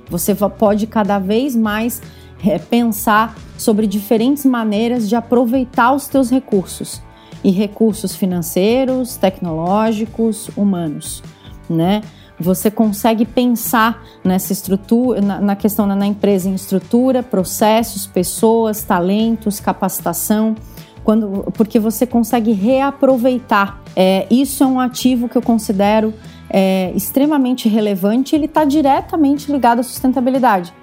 Você 0.09 0.35
pode 0.35 0.87
cada 0.87 1.19
vez 1.19 1.55
mais 1.55 2.01
é, 2.45 2.59
pensar 2.59 3.35
sobre 3.57 3.87
diferentes 3.87 4.45
maneiras 4.45 5.07
de 5.07 5.15
aproveitar 5.15 5.93
os 5.93 6.07
teus 6.07 6.29
recursos 6.29 7.01
e 7.43 7.51
recursos 7.51 8.15
financeiros, 8.15 9.17
tecnológicos, 9.17 10.49
humanos, 10.55 11.23
né? 11.69 12.01
Você 12.39 12.71
consegue 12.71 13.25
pensar 13.25 14.03
nessa 14.23 14.51
estrutura, 14.51 15.21
na, 15.21 15.39
na 15.39 15.55
questão 15.55 15.85
na 15.85 16.05
empresa 16.05 16.49
em 16.49 16.55
estrutura, 16.55 17.21
processos, 17.21 18.07
pessoas, 18.07 18.83
talentos, 18.83 19.59
capacitação, 19.59 20.55
quando, 21.03 21.51
porque 21.53 21.79
você 21.79 22.05
consegue 22.05 22.51
reaproveitar. 22.51 23.81
É, 23.95 24.25
isso 24.31 24.63
é 24.63 24.67
um 24.67 24.79
ativo 24.79 25.27
que 25.27 25.37
eu 25.37 25.41
considero 25.41 26.13
é, 26.49 26.91
extremamente 26.95 27.67
relevante, 27.67 28.35
ele 28.35 28.45
está 28.45 28.63
diretamente 28.63 29.51
ligado 29.51 29.79
à 29.79 29.83
sustentabilidade. 29.83 30.73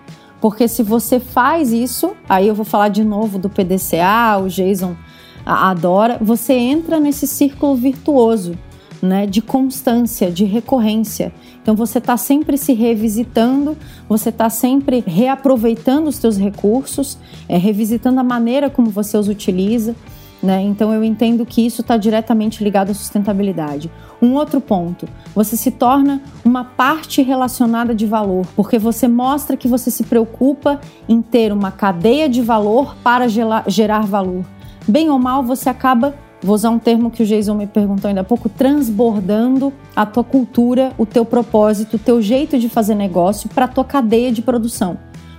Porque 0.41 0.67
se 0.67 0.83
você 0.83 1.21
faz 1.21 1.73
isso, 1.73 2.13
aí 2.29 2.49
eu 2.49 2.55
vou 2.55 2.65
falar 2.65 2.89
de 2.89 3.05
novo 3.05 3.39
do 3.39 3.49
PDCA, 3.49 4.39
o 4.43 4.49
Jason 4.49 4.97
adora, 5.45 6.19
você 6.21 6.55
entra 6.55 6.99
nesse 6.99 7.27
círculo 7.27 7.75
virtuoso, 7.75 8.57
né, 9.03 9.27
de 9.27 9.41
constância, 9.41 10.31
de 10.31 10.45
recorrência. 10.45 11.33
Então 11.63 11.75
você 11.75 11.99
está 11.99 12.17
sempre 12.17 12.57
se 12.57 12.73
revisitando, 12.73 13.77
você 14.09 14.29
está 14.29 14.51
sempre 14.51 15.03
reaproveitando 15.07 16.09
os 16.09 16.17
seus 16.17 16.39
recursos, 16.39 17.19
é, 17.49 17.57
revisitando 17.57 18.21
a 18.21 18.25
maneira 18.25 18.71
como 18.71 18.91
você 18.91 19.17
os 19.17 19.29
utiliza. 19.29 19.95
Né? 20.43 20.63
Então 20.63 20.93
eu 20.95 21.05
entendo 21.05 21.45
que 21.45 21.65
isso 21.65 21.83
está 21.83 21.99
diretamente 21.99 22.65
ligado 22.65 22.91
à 22.91 22.95
sustentabilidade. 22.95 23.91
Um 24.23 24.35
outro 24.35 24.61
ponto, 24.61 25.07
você 25.35 25.57
se 25.57 25.71
torna 25.71 26.23
uma 26.45 26.65
parte 26.65 27.21
relacionada 27.23 27.95
de 27.95 28.07
valor, 28.07 28.47
porque 28.57 28.79
você 28.79 29.07
mostra 29.07 29.57
que 29.57 29.69
você 29.69 29.91
se 29.91 30.05
preocupa 30.05 30.81
em 31.09 31.21
ter 31.21 31.53
uma 31.53 31.71
cadeia 31.71 32.29
de 32.29 32.41
valor 32.41 32.97
para 33.03 33.27
gerar 33.29 34.07
valor. 34.07 34.45
Bem 34.89 35.11
ou 35.11 35.19
mal, 35.19 35.43
você 35.43 35.69
acaba, 35.69 36.15
vou 36.43 36.55
usar 36.55 36.71
um 36.71 36.79
termo 36.79 37.11
que 37.11 37.23
o 37.23 37.27
Jason 37.27 37.55
me 37.55 37.67
perguntou 37.67 38.09
ainda 38.09 38.23
há 38.23 38.25
pouco, 38.25 38.49
transbordando 38.49 39.73
a 39.95 40.07
tua 40.07 40.25
cultura, 40.25 40.93
o 40.97 41.05
teu 41.05 41.25
propósito, 41.25 41.97
o 41.97 41.99
teu 41.99 42.23
jeito 42.23 42.59
de 42.59 42.69
fazer 42.69 42.95
negócio 42.95 43.49
para 43.49 43.67
a 43.67 43.69
tua 43.69 43.85
cadeia 43.85 44.33
de 44.33 44.43
produção. 44.43 44.99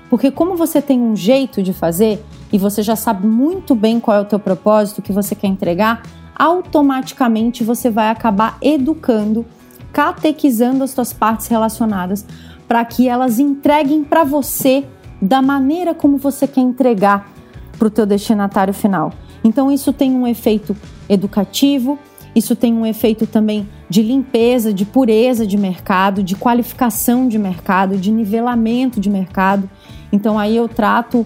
Porque 0.10 0.30
como 0.30 0.56
você 0.56 0.82
tem 0.82 1.00
um 1.00 1.16
jeito 1.16 1.64
de 1.64 1.74
fazer 1.74 2.24
e 2.52 2.58
você 2.58 2.84
já 2.84 2.96
sabe 2.96 3.26
muito 3.26 3.74
bem 3.74 4.00
qual 4.00 4.18
é 4.18 4.22
o 4.22 4.26
teu 4.26 4.40
propósito 4.40 5.02
que 5.02 5.14
você 5.14 5.34
quer 5.34 5.48
entregar, 5.48 6.04
automaticamente 6.36 7.64
você 7.64 7.90
vai 7.90 8.10
acabar 8.10 8.58
educando, 8.62 9.46
catequizando 9.94 10.84
as 10.84 10.94
tuas 10.94 11.14
partes 11.14 11.48
relacionadas 11.48 12.26
para 12.68 12.84
que 12.84 13.08
elas 13.08 13.40
entreguem 13.40 14.04
para 14.04 14.24
você 14.24 14.86
da 15.22 15.42
maneira 15.42 15.94
como 15.94 16.18
você 16.18 16.48
quer 16.48 16.62
entregar 16.62 17.30
para 17.78 17.88
o 17.88 17.92
teu 17.92 18.06
destinatário 18.06 18.74
final. 18.74 19.12
Então 19.44 19.72
isso 19.72 19.92
tem 19.92 20.12
um 20.12 20.28
efeito 20.28 20.76
educativo, 21.10 21.98
isso 22.36 22.56
tem 22.56 22.74
um 22.74 22.86
efeito 22.86 23.28
também 23.28 23.68
de 23.90 24.02
limpeza, 24.02 24.74
de 24.74 24.86
pureza 24.86 25.46
de 25.46 25.58
mercado, 25.58 26.24
de 26.24 26.36
qualificação 26.36 27.28
de 27.28 27.38
mercado, 27.38 27.98
de 27.98 28.12
nivelamento 28.12 29.00
de 29.00 29.10
mercado. 29.10 29.70
Então 30.12 30.40
aí 30.40 30.56
eu 30.56 30.68
trato 30.68 31.26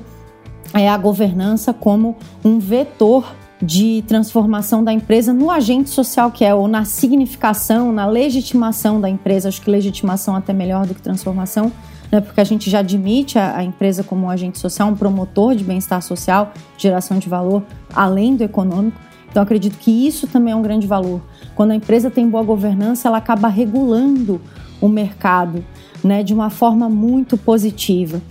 é, 0.74 0.90
a 0.90 0.98
governança 0.98 1.74
como 1.74 2.16
um 2.44 2.60
vetor 2.60 3.36
de 3.62 4.04
transformação 4.08 4.84
da 4.84 4.92
empresa 4.92 5.32
no 5.34 5.50
agente 5.50 5.90
social 5.90 6.30
que 6.32 6.44
é, 6.44 6.54
ou 6.54 6.68
na 6.68 6.84
significação, 6.86 7.92
na 7.92 8.06
legitimação 8.06 9.00
da 9.00 9.10
empresa. 9.10 9.48
Acho 9.48 9.62
que 9.62 9.70
legitimação 9.70 10.36
até 10.36 10.54
melhor 10.54 10.86
do 10.86 10.94
que 10.94 11.02
transformação, 11.02 11.72
né, 12.12 12.22
porque 12.22 12.40
a 12.40 12.44
gente 12.44 12.70
já 12.70 12.80
admite 12.80 13.38
a, 13.38 13.58
a 13.58 13.64
empresa 13.64 14.04
como 14.04 14.26
um 14.26 14.30
agente 14.30 14.60
social, 14.60 14.90
um 14.90 14.96
promotor 14.96 15.56
de 15.56 15.64
bem-estar 15.64 16.02
social, 16.02 16.54
geração 16.78 17.18
de 17.18 17.28
valor, 17.28 17.64
além 17.94 18.36
do 18.36 18.44
econômico. 18.44 18.98
Então, 19.30 19.44
acredito 19.44 19.78
que 19.78 20.08
isso 20.08 20.28
também 20.28 20.54
é 20.54 20.56
um 20.56 20.62
grande 20.62 20.88
valor. 20.88 21.22
Quando 21.56 21.72
a 21.72 21.76
empresa 21.76 22.10
tem 22.10 22.30
boa 22.30 22.44
governança, 22.44 23.08
ela 23.08 23.18
acaba 23.18 23.48
regulando 23.48 24.40
o 24.80 24.88
mercado 24.88 25.64
né, 26.04 26.24
de 26.24 26.34
uma 26.34 26.50
forma 26.50 26.88
muito 26.88 27.38
positiva. 27.38 28.22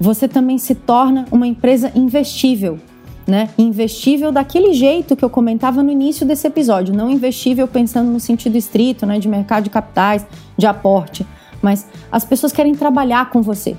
Você 0.00 0.26
também 0.26 0.58
se 0.58 0.74
torna 0.74 1.26
uma 1.30 1.46
empresa 1.46 1.92
investível, 1.94 2.78
né? 3.26 3.50
Investível 3.58 4.32
daquele 4.32 4.72
jeito 4.72 5.14
que 5.14 5.24
eu 5.24 5.28
comentava 5.28 5.82
no 5.82 5.90
início 5.90 6.24
desse 6.24 6.46
episódio, 6.46 6.94
não 6.94 7.10
investível 7.10 7.68
pensando 7.68 8.10
no 8.10 8.18
sentido 8.18 8.56
estrito, 8.56 9.04
né, 9.04 9.18
de 9.18 9.28
mercado 9.28 9.64
de 9.64 9.70
capitais, 9.70 10.26
de 10.56 10.66
aporte, 10.66 11.26
mas 11.62 11.86
as 12.10 12.24
pessoas 12.24 12.52
querem 12.52 12.74
trabalhar 12.74 13.30
com 13.30 13.42
você. 13.42 13.76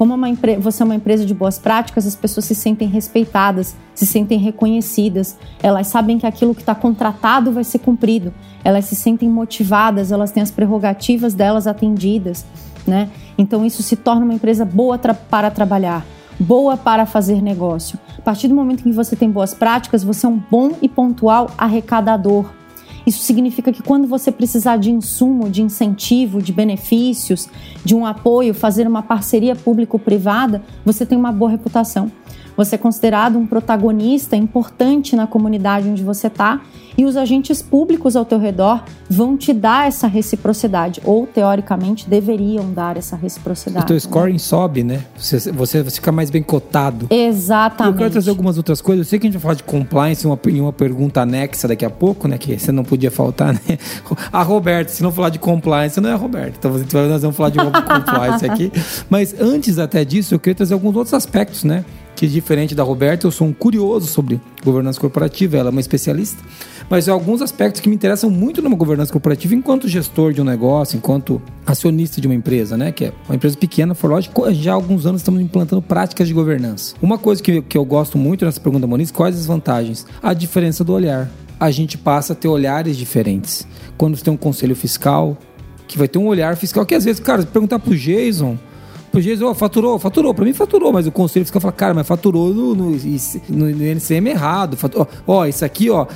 Como 0.00 0.14
uma 0.14 0.28
você 0.58 0.82
é 0.82 0.86
uma 0.86 0.94
empresa 0.94 1.26
de 1.26 1.34
boas 1.34 1.58
práticas, 1.58 2.06
as 2.06 2.16
pessoas 2.16 2.46
se 2.46 2.54
sentem 2.54 2.88
respeitadas, 2.88 3.76
se 3.94 4.06
sentem 4.06 4.38
reconhecidas, 4.38 5.36
elas 5.62 5.88
sabem 5.88 6.18
que 6.18 6.26
aquilo 6.26 6.54
que 6.54 6.62
está 6.62 6.74
contratado 6.74 7.52
vai 7.52 7.64
ser 7.64 7.80
cumprido, 7.80 8.32
elas 8.64 8.86
se 8.86 8.96
sentem 8.96 9.28
motivadas, 9.28 10.10
elas 10.10 10.30
têm 10.30 10.42
as 10.42 10.50
prerrogativas 10.50 11.34
delas 11.34 11.66
atendidas, 11.66 12.46
né? 12.86 13.10
Então 13.36 13.64
isso 13.64 13.82
se 13.82 13.94
torna 13.94 14.24
uma 14.24 14.32
empresa 14.32 14.64
boa 14.64 14.96
tra 14.96 15.12
para 15.12 15.50
trabalhar, 15.50 16.06
boa 16.38 16.78
para 16.78 17.04
fazer 17.04 17.42
negócio. 17.42 17.98
A 18.16 18.22
partir 18.22 18.48
do 18.48 18.54
momento 18.54 18.82
que 18.82 18.92
você 18.92 19.14
tem 19.14 19.30
boas 19.30 19.52
práticas, 19.52 20.02
você 20.02 20.24
é 20.24 20.28
um 20.30 20.40
bom 20.50 20.72
e 20.80 20.88
pontual 20.88 21.50
arrecadador. 21.58 22.46
Isso 23.10 23.24
significa 23.24 23.72
que 23.72 23.82
quando 23.82 24.06
você 24.06 24.30
precisar 24.30 24.76
de 24.76 24.88
insumo, 24.88 25.50
de 25.50 25.62
incentivo, 25.62 26.40
de 26.40 26.52
benefícios, 26.52 27.48
de 27.84 27.92
um 27.92 28.06
apoio, 28.06 28.54
fazer 28.54 28.86
uma 28.86 29.02
parceria 29.02 29.56
público-privada, 29.56 30.62
você 30.84 31.04
tem 31.04 31.18
uma 31.18 31.32
boa 31.32 31.50
reputação. 31.50 32.08
Você 32.60 32.74
é 32.74 32.78
considerado 32.78 33.38
um 33.38 33.46
protagonista 33.46 34.36
importante 34.36 35.16
na 35.16 35.26
comunidade 35.26 35.88
onde 35.88 36.04
você 36.04 36.26
está 36.26 36.60
e 36.98 37.06
os 37.06 37.16
agentes 37.16 37.62
públicos 37.62 38.14
ao 38.16 38.26
teu 38.26 38.38
redor 38.38 38.84
vão 39.08 39.34
te 39.34 39.54
dar 39.54 39.88
essa 39.88 40.06
reciprocidade, 40.06 41.00
ou 41.02 41.26
teoricamente 41.26 42.06
deveriam 42.06 42.70
dar 42.70 42.98
essa 42.98 43.16
reciprocidade. 43.16 43.86
O 43.86 43.88
teu 43.88 43.98
scoring 43.98 44.34
né? 44.34 44.38
sobe, 44.38 44.84
né? 44.84 45.04
Você, 45.16 45.50
você 45.50 45.82
fica 45.84 46.12
mais 46.12 46.28
bem 46.28 46.42
cotado. 46.42 47.06
Exatamente. 47.08 47.94
eu 47.94 47.98
quero 47.98 48.10
trazer 48.10 48.28
algumas 48.28 48.58
outras 48.58 48.82
coisas. 48.82 49.06
Eu 49.06 49.08
sei 49.08 49.18
que 49.18 49.26
a 49.26 49.30
gente 49.30 49.38
vai 49.38 49.42
falar 49.42 49.54
de 49.54 49.62
compliance 49.62 50.26
em 50.26 50.28
uma, 50.28 50.38
em 50.48 50.60
uma 50.60 50.72
pergunta 50.72 51.22
anexa 51.22 51.66
daqui 51.66 51.86
a 51.86 51.90
pouco, 51.90 52.28
né? 52.28 52.36
Que 52.36 52.58
você 52.58 52.70
não 52.70 52.84
podia 52.84 53.10
faltar, 53.10 53.54
né? 53.54 53.60
A 54.30 54.42
Roberta, 54.42 54.92
se 54.92 55.02
não 55.02 55.10
falar 55.10 55.30
de 55.30 55.38
compliance, 55.38 55.98
não 55.98 56.10
é 56.10 56.12
a 56.12 56.16
Roberta. 56.16 56.58
Então 56.58 56.72
nós 57.08 57.22
vamos 57.22 57.36
falar 57.36 57.48
de 57.48 57.58
compliance 57.58 58.44
aqui. 58.44 58.70
Mas 59.08 59.34
antes 59.40 59.78
até 59.78 60.04
disso, 60.04 60.34
eu 60.34 60.38
queria 60.38 60.56
trazer 60.56 60.74
alguns 60.74 60.94
outros 60.94 61.14
aspectos, 61.14 61.64
né? 61.64 61.86
Que 62.20 62.26
diferente 62.26 62.74
da 62.74 62.82
Roberta, 62.82 63.26
eu 63.26 63.30
sou 63.30 63.46
um 63.46 63.52
curioso 63.52 64.06
sobre 64.06 64.38
governança 64.62 65.00
corporativa, 65.00 65.56
ela 65.56 65.70
é 65.70 65.72
uma 65.72 65.80
especialista, 65.80 66.36
mas 66.90 67.08
há 67.08 67.12
alguns 67.12 67.40
aspectos 67.40 67.80
que 67.80 67.88
me 67.88 67.94
interessam 67.94 68.28
muito 68.28 68.60
numa 68.60 68.76
governança 68.76 69.10
corporativa 69.10 69.54
enquanto 69.54 69.88
gestor 69.88 70.34
de 70.34 70.42
um 70.42 70.44
negócio, 70.44 70.98
enquanto 70.98 71.40
acionista 71.64 72.20
de 72.20 72.28
uma 72.28 72.34
empresa, 72.34 72.76
né, 72.76 72.92
que 72.92 73.06
é 73.06 73.12
uma 73.26 73.36
empresa 73.36 73.56
pequena, 73.56 73.96
lógico, 74.02 74.52
já 74.52 74.72
há 74.72 74.74
alguns 74.74 75.06
anos 75.06 75.22
estamos 75.22 75.40
implantando 75.40 75.80
práticas 75.80 76.28
de 76.28 76.34
governança. 76.34 76.94
Uma 77.00 77.16
coisa 77.16 77.42
que, 77.42 77.62
que 77.62 77.78
eu 77.78 77.86
gosto 77.86 78.18
muito 78.18 78.44
nessa 78.44 78.60
pergunta, 78.60 78.86
Moniz, 78.86 79.10
quais 79.10 79.34
as 79.38 79.46
vantagens? 79.46 80.06
A 80.22 80.34
diferença 80.34 80.84
do 80.84 80.92
olhar. 80.92 81.26
A 81.58 81.70
gente 81.70 81.96
passa 81.96 82.34
a 82.34 82.36
ter 82.36 82.48
olhares 82.48 82.98
diferentes. 82.98 83.66
Quando 83.96 84.14
você 84.14 84.24
tem 84.24 84.34
um 84.34 84.36
conselho 84.36 84.76
fiscal, 84.76 85.38
que 85.88 85.96
vai 85.96 86.06
ter 86.06 86.18
um 86.18 86.26
olhar 86.26 86.54
fiscal 86.58 86.84
que 86.84 86.94
às 86.94 87.06
vezes, 87.06 87.18
cara, 87.18 87.44
perguntar 87.44 87.78
pro 87.78 87.96
Jason, 87.96 88.58
pro 89.10 89.20
Jason, 89.20 89.46
oh, 89.46 89.54
faturou, 89.54 89.98
faturou. 89.98 90.34
Pra 90.34 90.44
mim 90.44 90.52
faturou, 90.52 90.92
mas 90.92 91.06
o 91.06 91.12
conselho 91.12 91.44
fica 91.44 91.60
falando, 91.60 91.76
cara, 91.76 91.94
mas 91.94 92.06
faturou 92.06 92.52
no, 92.54 92.74
no, 92.74 92.90
no, 92.90 93.70
no 93.70 93.84
NCM 93.84 94.30
errado. 94.30 94.76
Ó, 95.26 95.40
oh, 95.40 95.46
isso 95.46 95.64
aqui, 95.64 95.90
ó, 95.90 96.06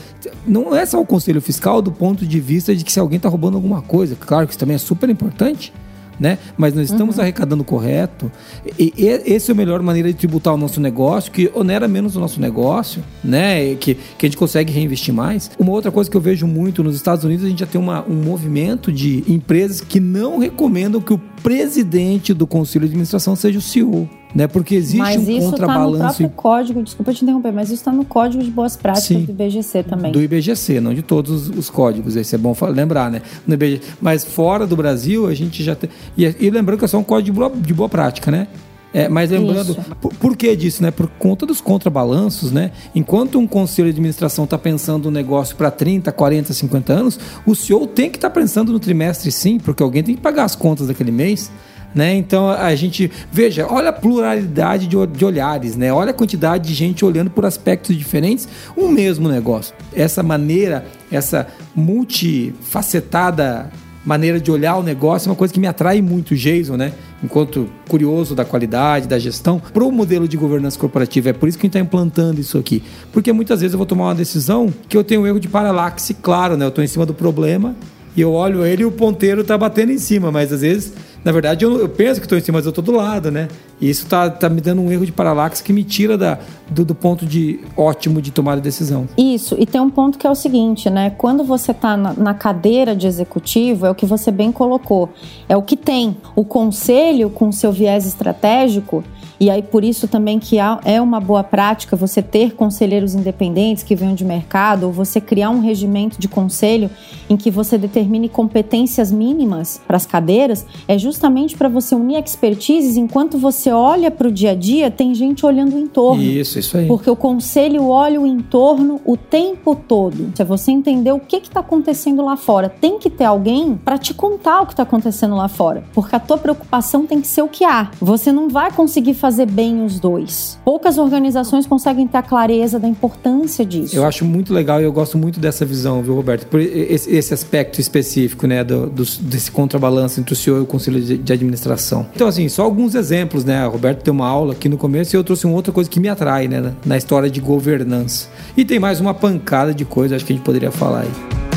não 0.46 0.74
é 0.74 0.86
só 0.86 1.00
o 1.00 1.06
conselho 1.06 1.40
fiscal 1.40 1.82
do 1.82 1.92
ponto 1.92 2.26
de 2.26 2.40
vista 2.40 2.74
de 2.74 2.84
que 2.84 2.92
se 2.92 3.00
alguém 3.00 3.18
tá 3.18 3.28
roubando 3.28 3.56
alguma 3.56 3.82
coisa. 3.82 4.16
Claro 4.18 4.46
que 4.46 4.52
isso 4.52 4.58
também 4.58 4.76
é 4.76 4.78
super 4.78 5.08
importante 5.08 5.72
né? 6.18 6.38
Mas 6.56 6.74
nós 6.74 6.90
estamos 6.90 7.16
uhum. 7.16 7.22
arrecadando 7.22 7.64
correto. 7.64 8.30
E, 8.78 8.92
e 8.96 9.08
essa 9.08 9.50
é 9.50 9.52
a 9.52 9.56
melhor 9.56 9.82
maneira 9.82 10.08
de 10.08 10.14
tributar 10.14 10.54
o 10.54 10.56
nosso 10.56 10.80
negócio, 10.80 11.30
que 11.32 11.50
onera 11.54 11.88
menos 11.88 12.16
o 12.16 12.20
nosso 12.20 12.40
negócio, 12.40 13.02
né? 13.22 13.74
Que, 13.74 13.94
que 13.94 14.26
a 14.26 14.28
gente 14.28 14.36
consegue 14.36 14.72
reinvestir 14.72 15.12
mais. 15.12 15.50
Uma 15.58 15.72
outra 15.72 15.90
coisa 15.90 16.10
que 16.10 16.16
eu 16.16 16.20
vejo 16.20 16.46
muito 16.46 16.82
nos 16.82 16.96
Estados 16.96 17.24
Unidos, 17.24 17.44
a 17.44 17.48
gente 17.48 17.60
já 17.60 17.66
tem 17.66 17.80
uma, 17.80 18.04
um 18.08 18.14
movimento 18.14 18.92
de 18.92 19.24
empresas 19.28 19.80
que 19.80 20.00
não 20.00 20.38
recomendam 20.38 21.00
que 21.00 21.12
o 21.12 21.18
presidente 21.42 22.32
do 22.32 22.46
conselho 22.46 22.86
de 22.86 22.92
administração 22.92 23.36
seja 23.36 23.58
o 23.58 23.62
CEO 23.62 24.08
né? 24.34 24.46
Porque 24.46 24.74
existe 24.74 24.98
mas 24.98 25.26
um 25.26 25.30
isso 25.30 25.50
contrabalanço. 25.50 25.98
Tá 25.98 26.04
no 26.04 26.12
próprio 26.12 26.30
código, 26.30 26.82
desculpa 26.82 27.12
te 27.12 27.22
interromper, 27.22 27.52
mas 27.52 27.68
isso 27.68 27.74
está 27.74 27.92
no 27.92 28.04
código 28.04 28.42
de 28.42 28.50
boas 28.50 28.76
práticas 28.76 29.06
Sim, 29.06 29.24
do 29.24 29.32
IBGC 29.32 29.82
também. 29.84 30.12
Do 30.12 30.20
IBGC, 30.20 30.80
não 30.80 30.92
de 30.92 31.02
todos 31.02 31.48
os 31.48 31.70
códigos. 31.70 32.16
Esse 32.16 32.34
é 32.34 32.38
bom 32.38 32.54
lembrar, 32.68 33.10
né? 33.10 33.22
No 33.46 33.54
IBGC, 33.54 33.82
mas 34.00 34.24
fora 34.24 34.66
do 34.66 34.76
Brasil, 34.76 35.26
a 35.26 35.34
gente 35.34 35.62
já 35.62 35.74
tem. 35.74 35.88
E, 36.16 36.24
e 36.24 36.50
lembrando 36.50 36.78
que 36.78 36.84
é 36.84 36.88
só 36.88 36.98
um 36.98 37.04
código 37.04 37.24
de 37.24 37.32
boa, 37.32 37.50
de 37.50 37.74
boa 37.74 37.88
prática, 37.88 38.30
né? 38.30 38.48
É, 38.94 39.08
mas 39.08 39.28
lembrando, 39.28 39.74
por, 40.00 40.14
por, 40.14 40.36
que 40.36 40.54
disso, 40.54 40.80
né? 40.80 40.92
Por 40.92 41.08
conta 41.18 41.44
dos 41.44 41.60
contrabalanços, 41.60 42.52
né? 42.52 42.70
Enquanto 42.94 43.40
um 43.40 43.46
conselho 43.46 43.86
de 43.86 43.94
administração 43.94 44.44
está 44.44 44.56
pensando 44.56 45.08
um 45.08 45.10
negócio 45.10 45.56
para 45.56 45.68
30, 45.68 46.12
40, 46.12 46.52
50 46.52 46.92
anos, 46.92 47.18
o 47.44 47.56
CEO 47.56 47.88
tem 47.88 48.08
que 48.08 48.16
estar 48.16 48.30
tá 48.30 48.40
pensando 48.40 48.72
no 48.72 48.78
trimestre 48.78 49.32
sim, 49.32 49.58
porque 49.58 49.82
alguém 49.82 50.04
tem 50.04 50.14
que 50.14 50.20
pagar 50.20 50.44
as 50.44 50.54
contas 50.54 50.86
daquele 50.86 51.10
mês. 51.10 51.50
Né? 51.94 52.14
Então 52.16 52.50
a 52.50 52.74
gente 52.74 53.10
veja, 53.30 53.66
olha 53.70 53.90
a 53.90 53.92
pluralidade 53.92 54.88
de, 54.88 54.96
de, 55.06 55.24
olhares, 55.24 55.76
né? 55.76 55.92
Olha 55.92 56.10
a 56.10 56.14
quantidade 56.14 56.68
de 56.68 56.74
gente 56.74 57.04
olhando 57.04 57.30
por 57.30 57.46
aspectos 57.46 57.96
diferentes 57.96 58.48
um 58.76 58.88
mesmo 58.88 59.28
negócio. 59.28 59.72
Essa 59.94 60.20
maneira, 60.20 60.84
essa 61.10 61.46
multifacetada 61.74 63.70
maneira 64.04 64.38
de 64.38 64.50
olhar 64.50 64.76
o 64.76 64.82
negócio 64.82 65.28
é 65.28 65.30
uma 65.30 65.36
coisa 65.36 65.52
que 65.52 65.58
me 65.58 65.66
atrai 65.66 66.02
muito, 66.02 66.36
Jason, 66.36 66.76
né? 66.76 66.92
Enquanto 67.22 67.70
curioso 67.88 68.34
da 68.34 68.44
qualidade, 68.44 69.08
da 69.08 69.18
gestão, 69.18 69.58
para 69.58 69.82
o 69.82 69.90
modelo 69.90 70.28
de 70.28 70.36
governança 70.36 70.78
corporativa. 70.78 71.30
É 71.30 71.32
por 71.32 71.48
isso 71.48 71.56
que 71.56 71.62
a 71.62 71.66
gente 71.66 71.76
está 71.76 71.80
implantando 71.80 72.40
isso 72.40 72.58
aqui. 72.58 72.82
Porque 73.12 73.32
muitas 73.32 73.60
vezes 73.60 73.72
eu 73.72 73.78
vou 73.78 73.86
tomar 73.86 74.04
uma 74.04 74.14
decisão 74.14 74.72
que 74.88 74.96
eu 74.96 75.02
tenho 75.02 75.22
um 75.22 75.26
erro 75.26 75.40
de 75.40 75.48
paralaxe, 75.48 76.12
claro, 76.12 76.56
né? 76.56 76.66
Eu 76.66 76.68
estou 76.68 76.84
em 76.84 76.86
cima 76.86 77.06
do 77.06 77.14
problema 77.14 77.74
e 78.14 78.20
eu 78.20 78.32
olho 78.32 78.64
ele 78.64 78.82
e 78.82 78.86
o 78.86 78.92
ponteiro 78.92 79.40
está 79.40 79.56
batendo 79.56 79.90
em 79.90 79.98
cima, 79.98 80.30
mas 80.30 80.52
às 80.52 80.60
vezes 80.60 80.92
na 81.24 81.32
verdade, 81.32 81.64
eu, 81.64 81.80
eu 81.80 81.88
penso 81.88 82.20
que 82.20 82.26
estou 82.26 82.36
em 82.36 82.40
cima, 82.40 82.58
mas 82.58 82.66
eu 82.66 82.70
estou 82.70 82.84
do 82.84 82.92
lado, 82.92 83.30
né? 83.30 83.48
E 83.84 83.90
isso 83.90 84.06
tá, 84.06 84.30
tá 84.30 84.48
me 84.48 84.62
dando 84.62 84.80
um 84.80 84.90
erro 84.90 85.04
de 85.04 85.12
paralaxe 85.12 85.62
que 85.62 85.70
me 85.70 85.84
tira 85.84 86.16
da, 86.16 86.38
do, 86.70 86.86
do, 86.86 86.94
ponto 86.94 87.26
de 87.26 87.60
ótimo 87.76 88.22
de 88.22 88.30
tomar 88.30 88.54
a 88.54 88.60
decisão. 88.60 89.06
Isso, 89.14 89.56
e 89.58 89.66
tem 89.66 89.78
um 89.78 89.90
ponto 89.90 90.16
que 90.16 90.26
é 90.26 90.30
o 90.30 90.34
seguinte, 90.34 90.88
né? 90.88 91.10
Quando 91.10 91.44
você 91.44 91.72
está 91.72 91.94
na, 91.94 92.14
na, 92.14 92.32
cadeira 92.32 92.96
de 92.96 93.06
executivo, 93.06 93.84
é 93.84 93.90
o 93.90 93.94
que 93.94 94.06
você 94.06 94.30
bem 94.30 94.50
colocou. 94.50 95.10
É 95.50 95.54
o 95.54 95.60
que 95.60 95.76
tem. 95.76 96.16
O 96.34 96.46
conselho, 96.46 97.28
com 97.28 97.52
seu 97.52 97.70
viés 97.70 98.06
estratégico, 98.06 99.04
e 99.38 99.50
aí 99.50 99.62
por 99.62 99.84
isso 99.84 100.06
também 100.06 100.38
que 100.38 100.56
é 100.58 101.00
uma 101.00 101.20
boa 101.20 101.42
prática 101.42 101.96
você 101.96 102.22
ter 102.22 102.54
conselheiros 102.54 103.14
independentes 103.14 103.82
que 103.82 103.94
venham 103.94 104.14
de 104.14 104.24
mercado, 104.24 104.84
ou 104.84 104.92
você 104.92 105.20
criar 105.20 105.50
um 105.50 105.60
regimento 105.60 106.18
de 106.18 106.28
conselho 106.28 106.88
em 107.28 107.36
que 107.36 107.50
você 107.50 107.76
determine 107.76 108.28
competências 108.28 109.10
mínimas 109.10 109.80
para 109.86 109.96
as 109.96 110.06
cadeiras, 110.06 110.64
é 110.86 110.96
justamente 110.96 111.56
para 111.56 111.68
você 111.68 111.94
unir 111.94 112.22
expertises 112.22 112.96
enquanto 112.96 113.36
você 113.36 113.70
olha 113.74 114.10
para 114.10 114.28
o 114.28 114.32
dia 114.32 114.52
a 114.52 114.54
dia, 114.54 114.90
tem 114.90 115.14
gente 115.14 115.44
olhando 115.44 115.76
o 115.76 115.78
entorno. 115.78 116.22
Isso, 116.22 116.58
isso 116.58 116.76
aí. 116.76 116.86
Porque 116.86 117.10
o 117.10 117.16
conselho 117.16 117.88
olha 117.88 118.20
o 118.20 118.26
entorno 118.26 119.00
o 119.04 119.16
tempo 119.16 119.74
todo. 119.74 120.32
Se 120.34 120.44
você 120.44 120.70
entender 120.70 121.12
o 121.12 121.20
que 121.20 121.36
está 121.36 121.60
acontecendo 121.60 122.24
lá 122.24 122.36
fora, 122.36 122.68
tem 122.68 122.98
que 122.98 123.10
ter 123.10 123.24
alguém 123.24 123.76
para 123.76 123.98
te 123.98 124.14
contar 124.14 124.62
o 124.62 124.66
que 124.66 124.72
está 124.72 124.82
acontecendo 124.82 125.36
lá 125.36 125.48
fora. 125.48 125.84
Porque 125.92 126.14
a 126.14 126.20
tua 126.20 126.38
preocupação 126.38 127.06
tem 127.06 127.20
que 127.20 127.26
ser 127.26 127.42
o 127.42 127.48
que 127.48 127.64
há. 127.64 127.90
Você 128.00 128.32
não 128.32 128.48
vai 128.48 128.70
conseguir 128.70 129.14
fazer 129.14 129.46
bem 129.46 129.84
os 129.84 129.98
dois. 129.98 130.58
Poucas 130.64 130.98
organizações 130.98 131.66
conseguem 131.66 132.06
ter 132.06 132.18
a 132.18 132.22
clareza 132.22 132.78
da 132.78 132.88
importância 132.88 133.64
disso. 133.64 133.96
Eu 133.96 134.04
acho 134.04 134.24
muito 134.24 134.52
legal 134.52 134.80
e 134.80 134.84
eu 134.84 134.92
gosto 134.92 135.18
muito 135.18 135.40
dessa 135.40 135.64
visão, 135.64 136.02
viu, 136.02 136.14
Roberto? 136.14 136.46
Por 136.46 136.60
esse, 136.60 137.14
esse 137.14 137.34
aspecto 137.34 137.80
específico, 137.80 138.46
né, 138.46 138.62
do, 138.64 138.86
do, 138.86 139.04
desse 139.20 139.50
contrabalanço 139.50 140.20
entre 140.20 140.32
o 140.32 140.36
senhor 140.36 140.58
e 140.58 140.62
o 140.62 140.66
conselho 140.66 141.00
de, 141.00 141.18
de, 141.18 141.32
administração. 141.32 142.06
Então, 142.14 142.26
assim, 142.26 142.48
só 142.48 142.62
alguns 142.62 142.94
exemplos, 142.94 143.44
né? 143.44 143.53
O 143.66 143.70
Roberto 143.70 144.02
tem 144.02 144.12
uma 144.12 144.26
aula 144.26 144.52
aqui 144.52 144.68
no 144.68 144.76
começo 144.76 145.14
e 145.14 145.16
eu 145.16 145.24
trouxe 145.24 145.46
uma 145.46 145.54
outra 145.54 145.72
coisa 145.72 145.88
que 145.88 146.00
me 146.00 146.08
atrai, 146.08 146.48
né, 146.48 146.72
na 146.84 146.96
história 146.96 147.30
de 147.30 147.40
governança. 147.40 148.28
E 148.56 148.64
tem 148.64 148.78
mais 148.78 149.00
uma 149.00 149.14
pancada 149.14 149.74
de 149.74 149.84
coisas, 149.84 150.16
acho 150.16 150.24
que 150.24 150.32
a 150.32 150.36
gente 150.36 150.44
poderia 150.44 150.70
falar 150.70 151.02
aí. 151.02 151.53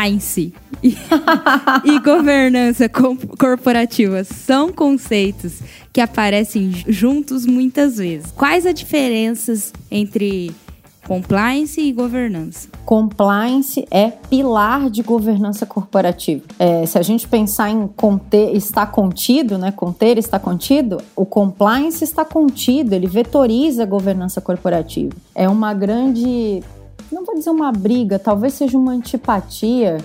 Compliance 0.00 0.54
e, 0.82 0.96
e 1.84 1.98
governança 2.00 2.88
corporativa 2.88 4.24
são 4.24 4.72
conceitos 4.72 5.60
que 5.92 6.00
aparecem 6.00 6.70
juntos 6.88 7.44
muitas 7.44 7.98
vezes. 7.98 8.32
Quais 8.32 8.64
as 8.64 8.74
diferenças 8.74 9.72
entre 9.90 10.54
Compliance 11.10 11.80
e 11.80 11.92
governança. 11.92 12.68
Compliance 12.84 13.84
é 13.90 14.10
pilar 14.10 14.88
de 14.88 15.02
governança 15.02 15.66
corporativa. 15.66 16.44
É, 16.56 16.86
se 16.86 16.96
a 16.98 17.02
gente 17.02 17.26
pensar 17.26 17.68
em 17.68 17.88
conter, 17.88 18.54
está 18.54 18.86
contido, 18.86 19.58
né? 19.58 19.72
Conter 19.72 20.18
está 20.18 20.38
contido, 20.38 21.02
o 21.16 21.26
compliance 21.26 22.04
está 22.04 22.24
contido, 22.24 22.92
ele 22.92 23.08
vetoriza 23.08 23.82
a 23.82 23.86
governança 23.86 24.40
corporativa. 24.40 25.12
É 25.34 25.48
uma 25.48 25.74
grande, 25.74 26.62
não 27.12 27.24
vou 27.24 27.34
dizer 27.34 27.50
uma 27.50 27.72
briga, 27.72 28.18
talvez 28.18 28.54
seja 28.54 28.78
uma 28.78 28.92
antipatia 28.92 29.98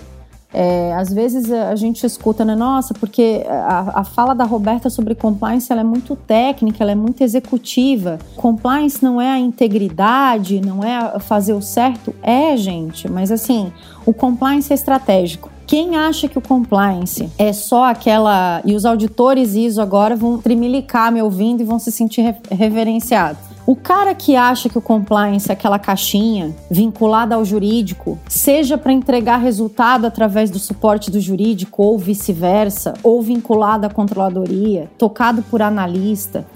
é, 0.58 0.94
às 0.94 1.12
vezes 1.12 1.50
a 1.52 1.74
gente 1.74 2.06
escuta, 2.06 2.42
né? 2.42 2.54
Nossa, 2.54 2.94
porque 2.94 3.44
a, 3.46 4.00
a, 4.00 4.04
fala 4.04 4.34
da 4.34 4.44
Roberta 4.44 4.88
sobre 4.88 5.14
compliance 5.14 5.70
é 5.70 5.84
muito 5.84 6.16
técnica, 6.16 6.82
ela 6.82 6.92
é 6.92 6.94
muito 6.94 7.22
executiva. 7.22 8.18
Compliance 8.36 9.04
não 9.04 9.20
é 9.20 9.28
a 9.28 9.38
integridade, 9.38 10.60
não 10.60 10.82
é 10.82 11.18
fazer 11.18 11.52
o 11.52 11.60
certo. 11.60 12.14
É, 12.22 12.56
gente, 12.56 13.06
mas 13.06 13.30
assim, 13.30 13.70
o 14.06 14.14
compliance 14.14 14.72
é 14.72 14.74
estratégico. 14.74 15.50
Quem 15.66 15.96
acha 15.96 16.26
que 16.26 16.38
o 16.38 16.40
compliance 16.40 17.28
é 17.36 17.52
só 17.52 17.84
aquela. 17.84 18.62
E 18.64 18.74
os 18.74 18.86
auditores 18.86 19.54
ISO 19.54 19.82
agora 19.82 20.16
vão 20.16 20.38
trimilicar 20.38 21.12
me 21.12 21.20
ouvindo 21.20 21.60
e 21.60 21.64
vão 21.64 21.78
se 21.78 21.92
sentir 21.92 22.34
reverenciados. 22.50 23.45
O 23.66 23.74
cara 23.74 24.14
que 24.14 24.36
acha 24.36 24.68
que 24.68 24.78
o 24.78 24.80
compliance 24.80 25.50
é 25.50 25.52
aquela 25.52 25.76
caixinha 25.76 26.54
vinculada 26.70 27.34
ao 27.34 27.44
jurídico, 27.44 28.16
seja 28.28 28.78
para 28.78 28.92
entregar 28.92 29.38
resultado 29.38 30.06
através 30.06 30.50
do 30.52 30.58
suporte 30.60 31.10
do 31.10 31.20
jurídico 31.20 31.82
ou 31.82 31.98
vice-versa, 31.98 32.94
ou 33.02 33.20
vinculado 33.20 33.84
à 33.84 33.90
controladoria, 33.90 34.88
tocado 34.96 35.42
por 35.42 35.60
analista, 35.60 36.46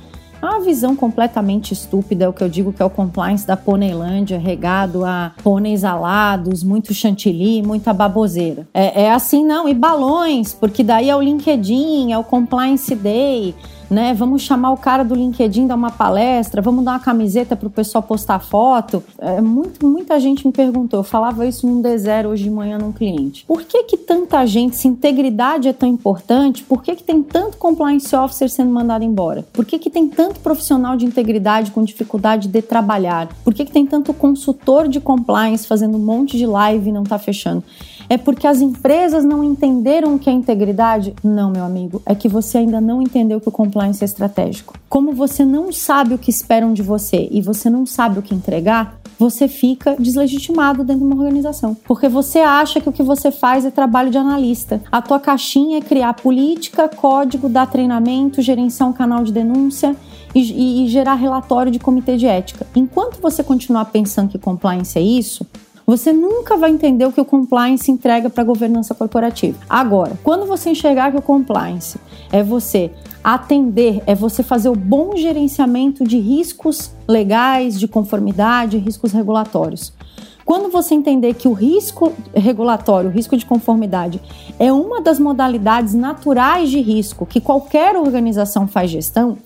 é 0.42 0.46
uma 0.46 0.61
visão 0.61 0.96
completamente 0.96 1.75
estúpida, 1.75 2.25
é 2.25 2.29
o 2.29 2.33
que 2.33 2.42
eu 2.42 2.49
digo 2.49 2.73
que 2.73 2.81
é 2.81 2.85
o 2.85 2.88
compliance 2.88 3.46
da 3.46 3.57
Poneilândia, 3.59 4.38
regado 4.38 5.05
a 5.05 5.33
pôneis 5.42 5.85
alados, 5.85 6.62
muito 6.62 6.94
chantilly, 6.94 7.62
muita 7.62 7.92
baboseira. 7.92 8.66
É, 8.73 9.03
é 9.03 9.12
assim, 9.12 9.44
não, 9.44 9.68
e 9.68 9.75
balões, 9.75 10.55
porque 10.55 10.83
daí 10.83 11.11
é 11.11 11.16
o 11.16 11.20
LinkedIn, 11.20 12.12
é 12.12 12.18
o 12.18 12.25
Compliance 12.25 12.94
Day, 12.94 13.55
né? 13.90 14.14
Vamos 14.14 14.42
chamar 14.42 14.70
o 14.70 14.76
cara 14.76 15.03
do 15.03 15.14
LinkedIn 15.14 15.66
dar 15.66 15.74
uma 15.74 15.90
palestra, 15.90 16.62
vamos 16.62 16.85
dar 16.85 16.92
uma 16.92 17.00
camiseta 17.00 17.57
para 17.57 17.66
o 17.66 17.70
pessoal 17.70 18.03
postar 18.03 18.38
foto. 18.38 19.03
É, 19.18 19.40
muito, 19.40 19.85
muita 19.85 20.20
gente 20.20 20.46
me 20.46 20.53
perguntou, 20.53 21.00
eu 21.00 21.05
falava 21.05 21.44
isso 21.46 21.66
num 21.66 21.83
D0 21.83 22.29
hoje 22.29 22.44
de 22.44 22.50
manhã 22.50 22.79
num 22.79 22.92
cliente. 22.92 23.44
Por 23.46 23.64
que 23.64 23.83
que 23.85 23.96
tanta 23.96 24.46
gente, 24.46 24.76
se 24.76 24.87
integridade 24.87 25.68
é 25.68 25.72
tão 25.72 25.88
importante, 25.88 26.62
por 26.62 26.83
que 26.83 26.94
que 26.94 27.03
tem 27.03 27.22
tanto 27.22 27.57
compliance 27.57 28.14
officer 28.14 28.48
sendo 28.48 28.70
mandado 28.70 29.05
embora? 29.05 29.44
Por 29.53 29.64
que 29.64 29.79
que 29.79 29.90
tem 29.90 30.09
tanto 30.09 30.38
profissional 30.40 30.96
de 30.96 31.05
integridade 31.05 31.72
com 31.72 31.83
dificuldade 31.83 32.48
de 32.48 32.62
trabalhar? 32.62 33.29
Por 33.42 33.53
que 33.53 33.64
que 33.64 33.72
tem 33.72 33.87
tanto 33.87 34.14
consultor 34.14 34.87
de 34.87 35.00
compliance 35.00 35.66
fazendo 35.66 35.96
um 35.96 36.00
monte 36.00 36.37
de 36.37 36.46
live 36.46 36.88
e 36.88 36.92
não 36.92 37.03
está 37.03 37.18
fechando? 37.18 37.64
É 38.12 38.18
porque 38.18 38.44
as 38.44 38.61
empresas 38.61 39.25
não 39.25 39.44
entenderam 39.44 40.16
o 40.16 40.18
que 40.18 40.29
é 40.29 40.33
integridade? 40.33 41.14
Não, 41.23 41.49
meu 41.49 41.62
amigo. 41.62 42.03
É 42.05 42.12
que 42.12 42.29
você 42.29 42.59
ainda 42.59 42.81
não 42.81 43.01
entendeu 43.01 43.40
que 43.40 43.49
o 43.49 43.53
compliance 43.53 44.03
é 44.03 44.05
estratégico. 44.05 44.77
Como 44.88 45.12
você 45.12 45.44
não 45.44 45.70
sabe 45.70 46.14
o 46.14 46.18
que 46.18 46.29
esperam 46.29 46.75
de 46.75 46.83
você 46.83 47.29
e 47.31 47.40
você 47.40 47.70
não 47.70 47.87
sabe 47.87 48.18
o 48.18 48.23
que 48.23 48.35
entregar, 48.35 48.99
você 49.16 49.46
fica 49.46 49.94
deslegitimado 49.96 50.83
dentro 50.83 51.07
de 51.07 51.12
uma 51.12 51.23
organização. 51.23 51.77
Porque 51.85 52.09
você 52.09 52.40
acha 52.40 52.81
que 52.81 52.88
o 52.88 52.92
que 52.92 53.05
você 53.05 53.31
faz 53.31 53.64
é 53.64 53.70
trabalho 53.70 54.11
de 54.11 54.18
analista. 54.18 54.83
A 54.90 55.01
tua 55.01 55.20
caixinha 55.20 55.79
é 55.79 55.81
criar 55.81 56.14
política, 56.14 56.88
código, 56.88 57.49
dar 57.49 57.66
treinamento, 57.66 58.42
gerenciar 58.42 58.88
um 58.88 58.92
canal 58.92 59.23
de 59.23 59.33
denúncia 59.33 59.94
e, 60.35 60.40
e, 60.40 60.85
e 60.85 60.88
gerar 60.88 61.14
relatório 61.14 61.70
de 61.70 61.79
comitê 61.79 62.16
de 62.16 62.27
ética. 62.27 62.66
Enquanto 62.75 63.20
você 63.20 63.44
continuar 63.44 63.85
pensando 63.85 64.31
que 64.31 64.38
compliance 64.38 64.99
é 64.99 65.03
isso, 65.03 65.46
você 65.90 66.12
nunca 66.12 66.57
vai 66.57 66.70
entender 66.70 67.05
o 67.05 67.11
que 67.11 67.20
o 67.20 67.24
compliance 67.24 67.90
entrega 67.90 68.31
para 68.31 68.42
a 68.42 68.46
governança 68.46 68.94
corporativa. 68.94 69.59
Agora, 69.68 70.12
quando 70.22 70.46
você 70.46 70.70
enxergar 70.70 71.11
que 71.11 71.18
o 71.18 71.22
compliance 71.22 71.98
é 72.31 72.44
você 72.44 72.92
atender, 73.24 74.00
é 74.07 74.14
você 74.14 74.44
fazer 74.44 74.68
o 74.68 74.76
bom 74.76 75.16
gerenciamento 75.16 76.05
de 76.05 76.16
riscos 76.16 76.92
legais, 77.09 77.76
de 77.76 77.88
conformidade, 77.88 78.79
riscos 78.79 79.11
regulatórios. 79.11 79.92
Quando 80.44 80.70
você 80.70 80.94
entender 80.94 81.35
que 81.35 81.48
o 81.48 81.53
risco 81.53 82.12
regulatório, 82.33 83.11
o 83.11 83.12
risco 83.12 83.37
de 83.37 83.44
conformidade, 83.44 84.20
é 84.61 84.72
uma 84.72 85.00
das 85.00 85.18
modalidades 85.18 85.92
naturais 85.92 86.70
de 86.70 86.81
risco 86.81 87.26
que 87.26 87.40
qualquer 87.40 87.96
organização 87.96 88.68
faz 88.68 88.90
gestão, 88.92 89.38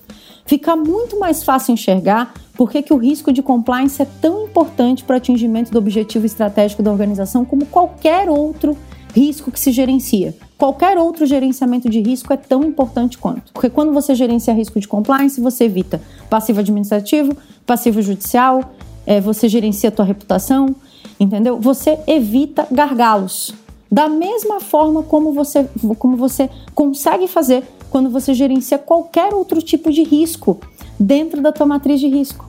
fica 0.45 0.75
muito 0.75 1.19
mais 1.19 1.43
fácil 1.43 1.73
enxergar 1.73 2.33
por 2.53 2.71
que, 2.71 2.81
que 2.81 2.93
o 2.93 2.97
risco 2.97 3.33
de 3.33 3.41
compliance 3.41 4.01
é 4.01 4.05
tão 4.05 4.45
importante 4.45 5.03
para 5.03 5.15
o 5.15 5.17
atingimento 5.17 5.71
do 5.71 5.77
objetivo 5.77 6.25
estratégico 6.25 6.81
da 6.81 6.91
organização 6.91 7.43
como 7.43 7.65
qualquer 7.65 8.29
outro 8.29 8.77
risco 9.13 9.51
que 9.51 9.59
se 9.59 9.71
gerencia. 9.71 10.35
Qualquer 10.57 10.97
outro 10.97 11.25
gerenciamento 11.25 11.89
de 11.89 12.01
risco 12.01 12.31
é 12.31 12.37
tão 12.37 12.63
importante 12.63 13.17
quanto. 13.17 13.51
Porque 13.53 13.69
quando 13.69 13.93
você 13.93 14.15
gerencia 14.15 14.53
risco 14.53 14.79
de 14.79 14.87
compliance, 14.87 15.39
você 15.39 15.65
evita 15.65 16.01
passivo 16.29 16.59
administrativo, 16.59 17.35
passivo 17.65 18.01
judicial, 18.01 18.73
é, 19.05 19.19
você 19.19 19.47
gerencia 19.47 19.89
a 19.89 19.91
tua 19.91 20.05
reputação, 20.05 20.75
entendeu? 21.19 21.59
Você 21.59 21.97
evita 22.07 22.67
gargalos. 22.71 23.53
Da 23.95 24.09
mesma 24.09 24.59
forma 24.59 25.03
como 25.03 25.31
você, 25.31 25.69
como 25.97 26.17
você 26.17 26.49
consegue 26.73 27.29
fazer 27.29 27.63
quando 27.89 28.09
você 28.09 28.33
gerencia 28.33 28.77
qualquer 28.77 29.33
outro 29.33 29.61
tipo 29.61 29.89
de 29.89 30.03
risco 30.03 30.59
dentro 30.99 31.41
da 31.41 31.53
tua 31.53 31.65
matriz 31.65 32.01
de 32.01 32.09
risco. 32.09 32.45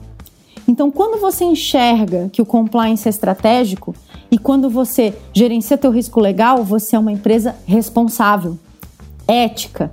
Então, 0.67 0.91
quando 0.91 1.21
você 1.21 1.45
enxerga 1.45 2.29
que 2.33 2.41
o 2.41 2.45
compliance 2.45 3.07
é 3.07 3.09
estratégico 3.09 3.95
e 4.29 4.37
quando 4.37 4.69
você 4.69 5.13
gerencia 5.31 5.77
teu 5.77 5.89
risco 5.89 6.19
legal, 6.19 6.65
você 6.65 6.97
é 6.97 6.99
uma 6.99 7.13
empresa 7.13 7.55
responsável, 7.65 8.59
ética, 9.25 9.89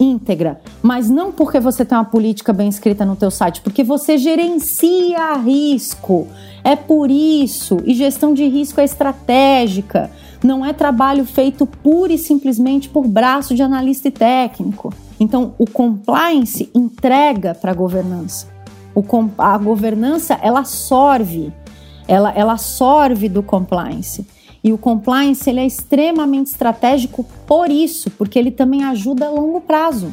íntegra, 0.00 0.60
mas 0.82 1.08
não 1.08 1.30
porque 1.30 1.60
você 1.60 1.84
tem 1.84 1.96
uma 1.96 2.04
política 2.04 2.52
bem 2.52 2.68
escrita 2.68 3.04
no 3.04 3.14
teu 3.14 3.30
site, 3.30 3.60
porque 3.60 3.84
você 3.84 4.18
gerencia 4.18 5.34
risco. 5.36 6.26
É 6.64 6.74
por 6.74 7.12
isso, 7.12 7.78
e 7.84 7.94
gestão 7.94 8.34
de 8.34 8.48
risco 8.48 8.80
é 8.80 8.84
estratégica 8.84 10.10
não 10.42 10.64
é 10.64 10.72
trabalho 10.72 11.24
feito 11.24 11.66
pura 11.66 12.12
e 12.12 12.18
simplesmente 12.18 12.88
por 12.88 13.06
braço 13.06 13.54
de 13.54 13.62
analista 13.62 14.08
e 14.08 14.10
técnico. 14.10 14.92
Então, 15.18 15.54
o 15.58 15.68
compliance 15.68 16.70
entrega 16.74 17.54
para 17.54 17.72
a 17.72 17.74
governança. 17.74 18.48
O, 18.94 19.04
a 19.38 19.58
governança, 19.58 20.38
ela 20.42 20.64
sorve, 20.64 21.52
ela, 22.06 22.32
ela 22.32 22.56
sorve 22.56 23.28
do 23.28 23.42
compliance. 23.42 24.26
E 24.62 24.72
o 24.72 24.78
compliance 24.78 25.48
ele 25.48 25.60
é 25.60 25.66
extremamente 25.66 26.48
estratégico 26.48 27.24
por 27.46 27.70
isso, 27.70 28.10
porque 28.10 28.38
ele 28.38 28.50
também 28.50 28.84
ajuda 28.84 29.26
a 29.26 29.30
longo 29.30 29.60
prazo. 29.60 30.12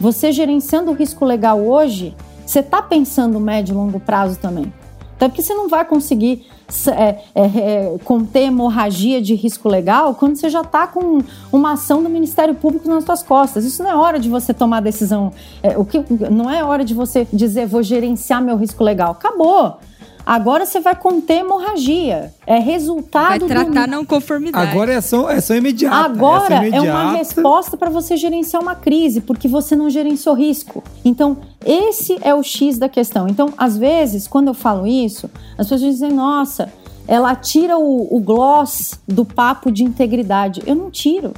Você 0.00 0.32
gerenciando 0.32 0.90
o 0.90 0.94
risco 0.94 1.24
legal 1.24 1.60
hoje, 1.60 2.14
você 2.44 2.58
está 2.58 2.82
pensando 2.82 3.38
médio 3.38 3.72
e 3.72 3.76
longo 3.76 4.00
prazo 4.00 4.38
também. 4.38 4.72
Até 5.16 5.28
porque 5.28 5.42
você 5.42 5.54
não 5.54 5.68
vai 5.68 5.84
conseguir 5.84 6.46
é, 6.88 7.18
é, 7.34 7.42
é, 7.44 7.98
conter 8.04 8.44
hemorragia 8.44 9.20
de 9.20 9.34
risco 9.34 9.68
legal 9.68 10.14
quando 10.14 10.36
você 10.36 10.48
já 10.48 10.62
está 10.62 10.86
com 10.86 11.22
uma 11.52 11.72
ação 11.72 12.02
do 12.02 12.08
Ministério 12.08 12.54
Público 12.54 12.88
nas 12.88 13.04
suas 13.04 13.22
costas. 13.22 13.64
Isso 13.64 13.82
não 13.82 13.90
é 13.90 13.96
hora 13.96 14.18
de 14.18 14.28
você 14.28 14.52
tomar 14.52 14.80
decisão. 14.80 15.32
É, 15.62 15.76
o 15.78 15.84
que, 15.84 16.02
não 16.30 16.50
é 16.50 16.64
hora 16.64 16.84
de 16.84 16.94
você 16.94 17.26
dizer 17.32 17.66
vou 17.66 17.82
gerenciar 17.82 18.42
meu 18.42 18.56
risco 18.56 18.82
legal. 18.82 19.12
Acabou. 19.12 19.78
Agora 20.26 20.64
você 20.64 20.80
vai 20.80 20.96
conter 20.96 21.40
hemorragia. 21.40 22.32
É 22.46 22.58
resultado. 22.58 23.46
Vai 23.46 23.64
tratar 23.64 23.86
do... 23.86 23.90
não 23.90 24.04
conformidade. 24.04 24.70
Agora 24.70 24.92
é 24.92 25.00
só, 25.00 25.28
é 25.30 25.40
só 25.40 25.54
imediato. 25.54 25.94
Agora 25.94 26.64
é, 26.64 26.70
é 26.70 26.80
uma 26.80 27.12
resposta 27.12 27.76
para 27.76 27.90
você 27.90 28.16
gerenciar 28.16 28.62
uma 28.62 28.74
crise, 28.74 29.20
porque 29.20 29.46
você 29.46 29.76
não 29.76 29.90
gerenciou 29.90 30.34
risco. 30.34 30.82
Então, 31.04 31.36
esse 31.64 32.18
é 32.22 32.34
o 32.34 32.42
X 32.42 32.78
da 32.78 32.88
questão. 32.88 33.28
Então, 33.28 33.52
às 33.58 33.76
vezes, 33.76 34.26
quando 34.26 34.48
eu 34.48 34.54
falo 34.54 34.86
isso, 34.86 35.30
as 35.58 35.66
pessoas 35.66 35.80
dizem, 35.82 36.12
nossa, 36.12 36.72
ela 37.06 37.34
tira 37.34 37.76
o, 37.76 38.16
o 38.16 38.18
gloss 38.20 38.98
do 39.06 39.24
papo 39.24 39.70
de 39.70 39.84
integridade. 39.84 40.62
Eu 40.66 40.74
não 40.74 40.90
tiro. 40.90 41.34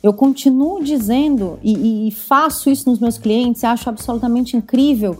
Eu 0.00 0.12
continuo 0.12 0.82
dizendo 0.82 1.58
e, 1.60 2.06
e 2.06 2.12
faço 2.12 2.70
isso 2.70 2.88
nos 2.88 3.00
meus 3.00 3.18
clientes, 3.18 3.64
acho 3.64 3.88
absolutamente 3.88 4.56
incrível 4.56 5.18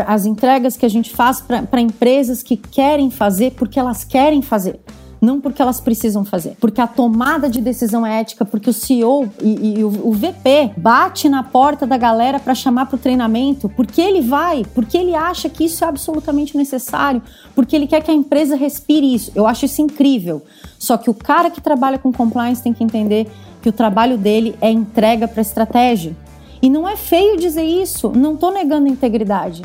as 0.00 0.24
entregas 0.24 0.76
que 0.76 0.86
a 0.86 0.88
gente 0.88 1.10
faz 1.10 1.40
para 1.40 1.80
empresas 1.80 2.42
que 2.42 2.56
querem 2.56 3.10
fazer 3.10 3.52
porque 3.52 3.78
elas 3.78 4.04
querem 4.04 4.40
fazer. 4.40 4.80
não 5.20 5.40
porque 5.40 5.62
elas 5.62 5.78
precisam 5.80 6.24
fazer, 6.24 6.56
porque 6.58 6.80
a 6.80 6.86
tomada 6.86 7.48
de 7.48 7.60
decisão 7.60 8.04
é 8.04 8.18
ética, 8.18 8.44
porque 8.44 8.68
o 8.68 8.72
CEO 8.72 9.30
e, 9.40 9.78
e 9.78 9.84
o, 9.84 10.08
o, 10.08 10.12
VP 10.12 10.72
bate 10.76 11.28
na 11.28 11.44
porta 11.44 11.86
da 11.86 11.96
galera 11.96 12.40
para 12.40 12.56
chamar 12.56 12.86
para 12.86 12.96
o 12.96 12.98
treinamento, 12.98 13.68
porque 13.68 14.00
ele 14.00 14.20
vai, 14.20 14.64
porque 14.74 14.98
ele 14.98 15.14
acha 15.14 15.48
que 15.48 15.64
isso 15.66 15.84
é 15.84 15.86
absolutamente 15.86 16.56
necessário, 16.56 17.22
porque 17.54 17.76
ele 17.76 17.86
quer 17.86 18.02
que 18.02 18.10
a 18.10 18.14
empresa 18.14 18.56
respire 18.56 19.14
isso. 19.14 19.30
Eu 19.32 19.46
acho 19.46 19.64
isso 19.64 19.80
incrível. 19.80 20.42
Só 20.76 20.96
que 20.96 21.08
o 21.08 21.14
cara 21.14 21.50
que 21.50 21.60
trabalha 21.60 21.98
com 21.98 22.12
compliance 22.12 22.60
tem 22.60 22.74
que 22.74 22.82
entender 22.82 23.30
que 23.62 23.68
o 23.68 23.72
trabalho 23.72 24.18
dele 24.18 24.56
é 24.60 24.72
entrega 24.72 25.28
para 25.28 25.40
estratégia. 25.40 26.16
E 26.60 26.68
não 26.68 26.88
é 26.88 26.96
feio 26.96 27.36
dizer 27.36 27.64
isso, 27.64 28.10
não 28.10 28.34
estou 28.34 28.52
negando 28.52 28.86
a 28.86 28.90
integridade. 28.90 29.62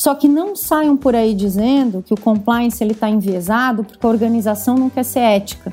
Só 0.00 0.14
que 0.14 0.26
não 0.26 0.56
saiam 0.56 0.96
por 0.96 1.14
aí 1.14 1.34
dizendo 1.34 2.02
que 2.02 2.14
o 2.14 2.16
compliance 2.18 2.82
ele 2.82 2.92
está 2.92 3.06
enviesado 3.10 3.84
porque 3.84 4.06
a 4.06 4.08
organização 4.08 4.74
não 4.74 4.88
quer 4.88 5.02
ser 5.02 5.18
ética. 5.18 5.70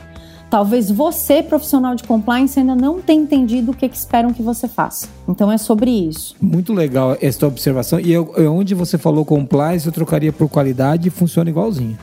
Talvez 0.49 0.91
você, 0.91 1.41
profissional 1.41 1.95
de 1.95 2.03
compliance, 2.03 2.59
ainda 2.59 2.75
não 2.75 3.01
tenha 3.01 3.21
entendido 3.21 3.71
o 3.71 3.73
que, 3.73 3.87
que 3.87 3.95
esperam 3.95 4.33
que 4.33 4.43
você 4.43 4.67
faça. 4.67 5.07
Então 5.29 5.49
é 5.49 5.57
sobre 5.57 5.91
isso. 5.91 6.35
Muito 6.41 6.73
legal 6.73 7.15
essa 7.21 7.47
observação. 7.47 8.01
E 8.01 8.11
eu, 8.11 8.33
onde 8.51 8.75
você 8.75 8.97
falou 8.97 9.23
compliance, 9.23 9.85
eu 9.85 9.93
trocaria 9.93 10.33
por 10.33 10.49
qualidade 10.49 11.07
e 11.07 11.09
funciona 11.09 11.49
igualzinho. 11.49 11.97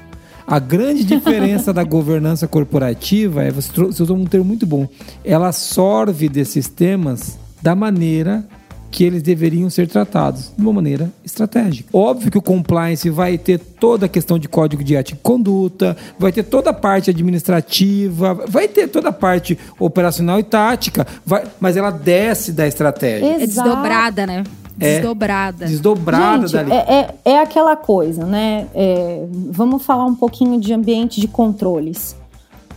A 0.46 0.58
grande 0.58 1.04
diferença 1.04 1.74
da 1.74 1.84
governança 1.84 2.48
corporativa 2.48 3.44
é, 3.44 3.50
você, 3.50 3.70
você 3.70 4.02
usou 4.02 4.16
um 4.16 4.24
termo 4.24 4.46
muito 4.46 4.66
bom, 4.66 4.88
ela 5.22 5.52
sorve 5.52 6.30
desses 6.30 6.68
temas 6.68 7.38
da 7.60 7.74
maneira 7.74 8.46
que 8.94 9.02
eles 9.02 9.24
deveriam 9.24 9.68
ser 9.68 9.88
tratados 9.88 10.52
de 10.56 10.62
uma 10.62 10.72
maneira 10.72 11.10
estratégica. 11.24 11.88
Óbvio 11.92 12.30
que 12.30 12.38
o 12.38 12.42
compliance 12.42 13.10
vai 13.10 13.36
ter 13.36 13.58
toda 13.58 14.06
a 14.06 14.08
questão 14.08 14.38
de 14.38 14.48
código 14.48 14.84
de 14.84 14.94
ética 14.94 15.18
e 15.18 15.20
conduta, 15.20 15.96
vai 16.16 16.30
ter 16.30 16.44
toda 16.44 16.70
a 16.70 16.72
parte 16.72 17.10
administrativa, 17.10 18.34
vai 18.46 18.68
ter 18.68 18.86
toda 18.86 19.08
a 19.08 19.12
parte 19.12 19.58
operacional 19.80 20.38
e 20.38 20.44
tática, 20.44 21.04
vai, 21.26 21.42
mas 21.58 21.76
ela 21.76 21.90
desce 21.90 22.52
da 22.52 22.68
estratégia. 22.68 23.42
Exato. 23.42 23.42
É 23.42 23.46
desdobrada, 23.46 24.26
né? 24.28 24.44
É 24.78 24.94
desdobrada. 24.94 25.64
É 25.64 25.68
desdobrada 25.68 26.46
Gente, 26.46 26.52
dali. 26.52 26.72
É, 26.72 27.16
é, 27.24 27.32
é 27.32 27.40
aquela 27.40 27.74
coisa, 27.74 28.24
né? 28.24 28.68
É, 28.72 29.24
vamos 29.50 29.84
falar 29.84 30.06
um 30.06 30.14
pouquinho 30.14 30.60
de 30.60 30.72
ambiente 30.72 31.20
de 31.20 31.26
controles 31.26 32.14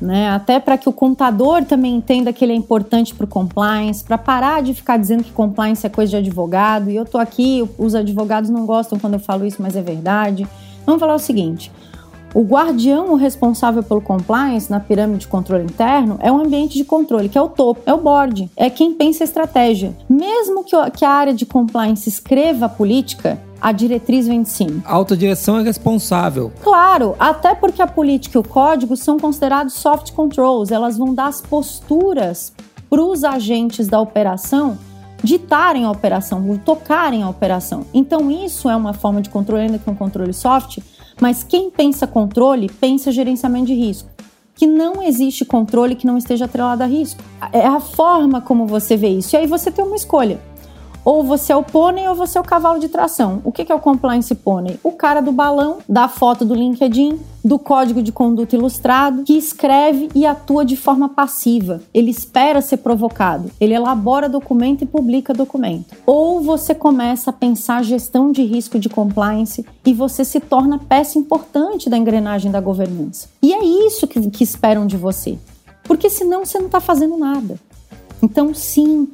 né? 0.02 0.30
Até 0.30 0.60
para 0.60 0.78
que 0.78 0.88
o 0.88 0.94
contador 0.94 1.64
também 1.66 1.96
entenda 1.96 2.32
que 2.32 2.44
ele 2.44 2.54
é 2.54 2.56
importante 2.56 3.14
para 3.14 3.26
o 3.26 3.28
compliance, 3.28 4.04
para 4.04 4.18
parar 4.18 4.62
de 4.62 4.74
ficar 4.74 4.98
dizendo 4.98 5.24
que 5.24 5.32
compliance 5.32 5.86
é 5.86 5.90
coisa 5.90 6.12
de 6.12 6.18
advogado. 6.18 6.90
E 6.90 6.96
eu 6.96 7.06
tô 7.06 7.18
aqui, 7.18 7.68
os 7.78 7.96
advogados 7.96 8.50
não 8.50 8.66
gostam 8.66 9.00
quando 9.00 9.14
eu 9.14 9.20
falo 9.20 9.46
isso, 9.46 9.62
mas 9.62 9.76
é 9.76 9.82
verdade. 9.82 10.48
Vamos 10.86 11.00
falar 11.00 11.16
o 11.16 11.20
seguinte: 11.20 11.72
o 12.38 12.44
guardião, 12.44 13.14
o 13.14 13.16
responsável 13.16 13.82
pelo 13.82 14.00
compliance 14.00 14.70
na 14.70 14.80
pirâmide 14.80 15.22
de 15.22 15.28
controle 15.28 15.64
interno 15.64 16.20
é 16.22 16.32
um 16.32 16.40
ambiente 16.40 16.78
de 16.78 16.84
controle, 16.84 17.28
que 17.30 17.36
é 17.36 17.42
o 17.42 17.50
topo, 17.50 17.82
é 17.84 17.92
o 17.92 17.98
board, 17.98 18.48
é 18.56 18.70
quem 18.70 18.94
pensa 18.94 19.24
a 19.24 19.26
estratégia. 19.26 19.98
Mesmo 20.08 20.64
que 20.64 21.04
a 21.04 21.10
área 21.10 21.34
de 21.34 21.48
compliance 21.48 22.08
escreva 22.08 22.68
a 22.68 22.70
política, 22.70 23.42
a 23.60 23.72
diretriz 23.72 24.28
vem 24.28 24.44
de 24.44 24.50
cima. 24.50 24.84
A 24.86 24.94
alta 24.94 25.18
direção 25.18 25.58
é 25.58 25.64
responsável. 25.64 26.52
Claro, 26.62 27.16
até 27.18 27.56
porque 27.56 27.82
a 27.82 27.88
política 27.88 28.38
e 28.38 28.42
o 28.42 28.44
código 28.44 28.96
são 28.96 29.18
considerados 29.18 29.74
soft 29.74 30.12
controls, 30.12 30.70
elas 30.70 30.96
vão 30.96 31.16
dar 31.16 31.30
as 31.30 31.42
posturas 31.42 32.54
para 32.88 33.02
os 33.02 33.24
agentes 33.24 33.88
da 33.88 34.00
operação 34.00 34.78
ditarem 35.24 35.86
a 35.86 35.90
operação, 35.90 36.56
tocarem 36.64 37.24
a 37.24 37.30
operação. 37.30 37.84
Então 37.92 38.30
isso 38.30 38.70
é 38.70 38.76
uma 38.76 38.94
forma 38.94 39.24
de 39.24 39.32
controle, 39.32 39.64
ainda 39.64 39.80
que 39.80 39.90
um 39.90 39.96
controle 39.96 40.32
soft, 40.32 40.78
mas 41.20 41.44
quem 41.44 41.70
pensa 41.70 42.06
controle, 42.08 42.70
pensa 42.70 43.12
gerenciamento 43.12 43.68
de 43.68 43.74
risco. 43.74 44.10
Que 44.56 44.66
não 44.66 45.04
existe 45.04 45.46
controle 45.46 45.96
que 45.96 46.08
não 46.08 46.18
esteja 46.18 46.46
atrelado 46.46 46.82
a 46.82 46.88
risco. 46.88 47.22
É 47.54 47.66
a 47.66 47.80
forma 47.80 48.42
como 48.42 48.66
você 48.66 48.98
vê 48.98 49.10
isso. 49.10 49.36
E 49.36 49.38
aí 49.38 49.46
você 49.46 49.70
tem 49.70 49.86
uma 49.86 49.96
escolha. 49.96 50.40
Ou 51.08 51.24
você 51.24 51.54
é 51.54 51.56
o 51.56 51.64
pônei 51.64 52.06
ou 52.10 52.16
você 52.16 52.38
é 52.38 52.42
o 52.42 52.44
cavalo 52.44 52.82
de 52.82 52.90
tração. 52.90 53.42
O 53.46 53.50
que 53.50 53.72
é 53.72 53.74
o 53.74 53.80
compliance 53.80 54.36
pônei? 54.36 54.78
O 54.84 54.92
cara 54.92 55.22
do 55.22 55.32
balão, 55.32 55.78
da 55.88 56.10
foto 56.10 56.44
do 56.44 56.54
LinkedIn, 56.54 57.18
do 57.42 57.58
código 57.58 58.02
de 58.04 58.12
conduta 58.12 58.58
ilustrado, 58.58 59.24
que 59.24 59.38
escreve 59.38 60.10
e 60.14 60.26
atua 60.26 60.66
de 60.66 60.76
forma 60.76 61.08
passiva. 61.08 61.82
Ele 61.94 62.12
espera 62.12 62.60
ser 62.60 62.80
provocado. 62.80 63.50
Ele 63.58 63.74
elabora 63.74 64.28
documento 64.28 64.82
e 64.82 64.86
publica 64.86 65.34
documento. 65.34 65.96
Ou 66.06 66.42
você 66.42 66.76
começa 66.76 67.30
a 67.30 67.34
pensar 67.34 67.86
gestão 67.86 68.30
de 68.30 68.44
risco 68.44 68.78
de 68.78 68.90
compliance 68.90 69.66
e 69.86 69.94
você 69.94 70.26
se 70.26 70.42
torna 70.42 70.78
peça 70.78 71.18
importante 71.18 71.90
da 71.90 71.98
engrenagem 71.98 72.52
da 72.52 72.60
governança. 72.60 73.30
E 73.42 73.54
é 73.54 73.64
isso 73.64 74.08
que, 74.08 74.30
que 74.30 74.44
esperam 74.44 74.86
de 74.86 74.98
você. 74.98 75.40
Porque 75.84 76.10
senão 76.10 76.44
você 76.44 76.60
não 76.60 76.66
está 76.66 76.82
fazendo 76.82 77.16
nada. 77.16 77.58
Então, 78.22 78.54
sim, 78.54 79.08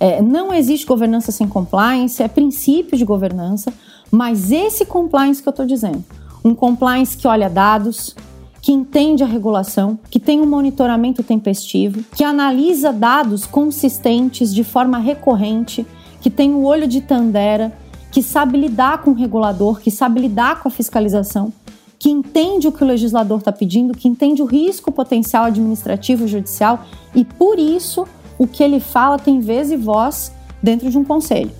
é, 0.00 0.22
não 0.22 0.52
existe 0.52 0.86
governança 0.86 1.30
sem 1.30 1.46
compliance, 1.46 2.22
é 2.22 2.26
princípio 2.26 2.96
de 2.96 3.04
governança, 3.04 3.70
mas 4.10 4.50
esse 4.50 4.86
compliance 4.86 5.42
que 5.42 5.48
eu 5.48 5.52
estou 5.52 5.66
dizendo, 5.66 6.02
um 6.42 6.54
compliance 6.54 7.14
que 7.14 7.28
olha 7.28 7.50
dados, 7.50 8.16
que 8.62 8.72
entende 8.72 9.22
a 9.22 9.26
regulação, 9.26 9.98
que 10.10 10.18
tem 10.18 10.40
um 10.40 10.46
monitoramento 10.46 11.22
tempestivo, 11.22 12.02
que 12.16 12.24
analisa 12.24 12.92
dados 12.92 13.44
consistentes 13.44 14.54
de 14.54 14.64
forma 14.64 14.98
recorrente, 14.98 15.86
que 16.20 16.30
tem 16.30 16.54
o 16.54 16.62
olho 16.64 16.88
de 16.88 17.02
Tandera, 17.02 17.72
que 18.10 18.22
sabe 18.22 18.58
lidar 18.58 19.02
com 19.02 19.10
o 19.10 19.14
regulador, 19.14 19.80
que 19.80 19.90
sabe 19.90 20.20
lidar 20.20 20.62
com 20.62 20.68
a 20.68 20.70
fiscalização, 20.70 21.52
que 21.98 22.08
entende 22.08 22.66
o 22.66 22.72
que 22.72 22.82
o 22.82 22.86
legislador 22.86 23.38
está 23.38 23.52
pedindo, 23.52 23.94
que 23.94 24.08
entende 24.08 24.42
o 24.42 24.46
risco 24.46 24.90
potencial 24.90 25.44
administrativo 25.44 26.24
e 26.24 26.28
judicial 26.28 26.84
e, 27.14 27.24
por 27.24 27.58
isso, 27.58 28.06
o 28.40 28.46
que 28.46 28.64
ele 28.64 28.80
fala 28.80 29.18
tem 29.18 29.38
vez 29.38 29.70
e 29.70 29.76
voz 29.76 30.32
dentro 30.62 30.90
de 30.90 30.96
um 30.96 31.04
conselho. 31.04 31.50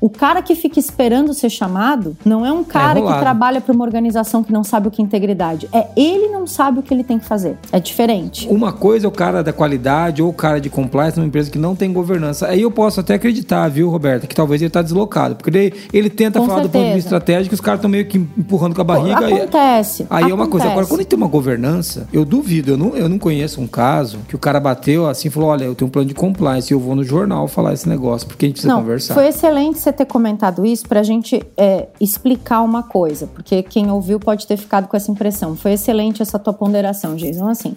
O 0.00 0.10
cara 0.10 0.42
que 0.42 0.54
fica 0.54 0.78
esperando 0.78 1.32
ser 1.32 1.50
chamado 1.50 2.16
não 2.24 2.44
é 2.44 2.52
um 2.52 2.62
cara 2.62 2.98
é 2.98 3.02
que 3.02 3.18
trabalha 3.18 3.60
para 3.60 3.74
uma 3.74 3.84
organização 3.84 4.42
que 4.42 4.52
não 4.52 4.62
sabe 4.62 4.88
o 4.88 4.90
que 4.90 5.00
é 5.00 5.04
integridade. 5.04 5.68
É 5.72 5.86
ele 5.96 6.28
não 6.28 6.46
sabe 6.46 6.80
o 6.80 6.82
que 6.82 6.92
ele 6.92 7.02
tem 7.02 7.18
que 7.18 7.24
fazer. 7.24 7.56
É 7.72 7.80
diferente. 7.80 8.46
Uma 8.48 8.72
coisa 8.72 9.06
é 9.06 9.08
o 9.08 9.12
cara 9.12 9.42
da 9.42 9.52
qualidade 9.52 10.22
ou 10.22 10.28
o 10.28 10.32
cara 10.32 10.60
de 10.60 10.68
compliance 10.68 11.16
numa 11.16 11.26
empresa 11.26 11.50
que 11.50 11.58
não 11.58 11.74
tem 11.74 11.92
governança. 11.92 12.48
Aí 12.48 12.62
eu 12.62 12.70
posso 12.70 13.00
até 13.00 13.14
acreditar, 13.14 13.68
viu, 13.68 13.88
Roberta, 13.88 14.26
que 14.26 14.34
talvez 14.34 14.60
ele 14.60 14.68
está 14.68 14.82
deslocado. 14.82 15.36
Porque 15.36 15.50
ele, 15.50 15.74
ele 15.92 16.10
tenta 16.10 16.38
com 16.38 16.46
falar 16.46 16.62
certeza. 16.62 16.68
do 16.68 16.72
ponto 16.72 16.88
de 16.88 16.94
vista 16.94 17.08
estratégico, 17.08 17.54
os 17.54 17.60
caras 17.60 17.78
estão 17.78 17.90
meio 17.90 18.06
que 18.06 18.18
empurrando 18.18 18.74
com 18.74 18.80
a 18.80 18.84
barriga. 18.84 19.26
Acontece. 19.26 20.06
Aí, 20.10 20.24
aí 20.24 20.24
acontece. 20.24 20.30
é 20.30 20.34
uma 20.34 20.48
coisa. 20.48 20.66
Agora, 20.66 20.86
quando 20.86 21.00
ele 21.00 21.08
tem 21.08 21.16
uma 21.16 21.28
governança, 21.28 22.06
eu 22.12 22.24
duvido. 22.24 22.72
Eu 22.72 22.76
não, 22.76 22.96
eu 22.96 23.08
não 23.08 23.18
conheço 23.18 23.60
um 23.60 23.66
caso 23.66 24.18
que 24.28 24.36
o 24.36 24.38
cara 24.38 24.60
bateu 24.60 25.06
assim 25.06 25.28
e 25.28 25.30
falou: 25.30 25.48
olha, 25.48 25.64
eu 25.64 25.74
tenho 25.74 25.88
um 25.88 25.90
plano 25.90 26.08
de 26.08 26.14
compliance 26.14 26.72
e 26.72 26.74
eu 26.74 26.80
vou 26.80 26.94
no 26.94 27.04
jornal 27.04 27.48
falar 27.48 27.72
esse 27.72 27.88
negócio, 27.88 28.26
porque 28.26 28.46
a 28.46 28.48
gente 28.48 28.54
precisa 28.54 28.72
não, 28.72 28.80
conversar. 28.80 29.14
Foi 29.14 29.28
excelente 29.28 29.78
você 29.86 29.92
ter 29.92 30.06
comentado 30.06 30.66
isso 30.66 30.88
para 30.88 31.00
a 31.00 31.02
gente 31.02 31.40
é, 31.56 31.88
explicar 32.00 32.60
uma 32.62 32.82
coisa, 32.82 33.28
porque 33.28 33.62
quem 33.62 33.90
ouviu 33.90 34.18
pode 34.18 34.46
ter 34.46 34.56
ficado 34.56 34.88
com 34.88 34.96
essa 34.96 35.10
impressão. 35.10 35.54
Foi 35.54 35.72
excelente 35.72 36.20
essa 36.20 36.38
tua 36.38 36.52
ponderação, 36.52 37.14
Jason. 37.14 37.48
Assim, 37.48 37.74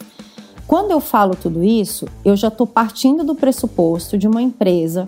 quando 0.66 0.90
eu 0.92 1.00
falo 1.00 1.36
tudo 1.36 1.64
isso, 1.64 2.08
eu 2.26 2.36
já 2.36 2.48
estou 2.48 2.66
partindo 2.66 3.24
do 3.24 3.36
pressuposto 3.36 4.18
de 4.18 4.28
uma 4.28 4.42
empresa 4.42 5.06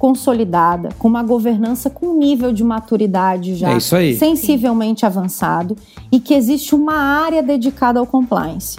consolidada, 0.00 0.88
com 0.98 1.06
uma 1.06 1.22
governança 1.22 1.88
com 1.88 2.18
nível 2.18 2.52
de 2.52 2.64
maturidade 2.64 3.54
já 3.54 3.70
é 3.70 3.78
sensivelmente 3.78 5.06
avançado 5.06 5.76
e 6.10 6.18
que 6.18 6.34
existe 6.34 6.74
uma 6.74 6.94
área 6.94 7.40
dedicada 7.40 8.00
ao 8.00 8.06
compliance. 8.06 8.78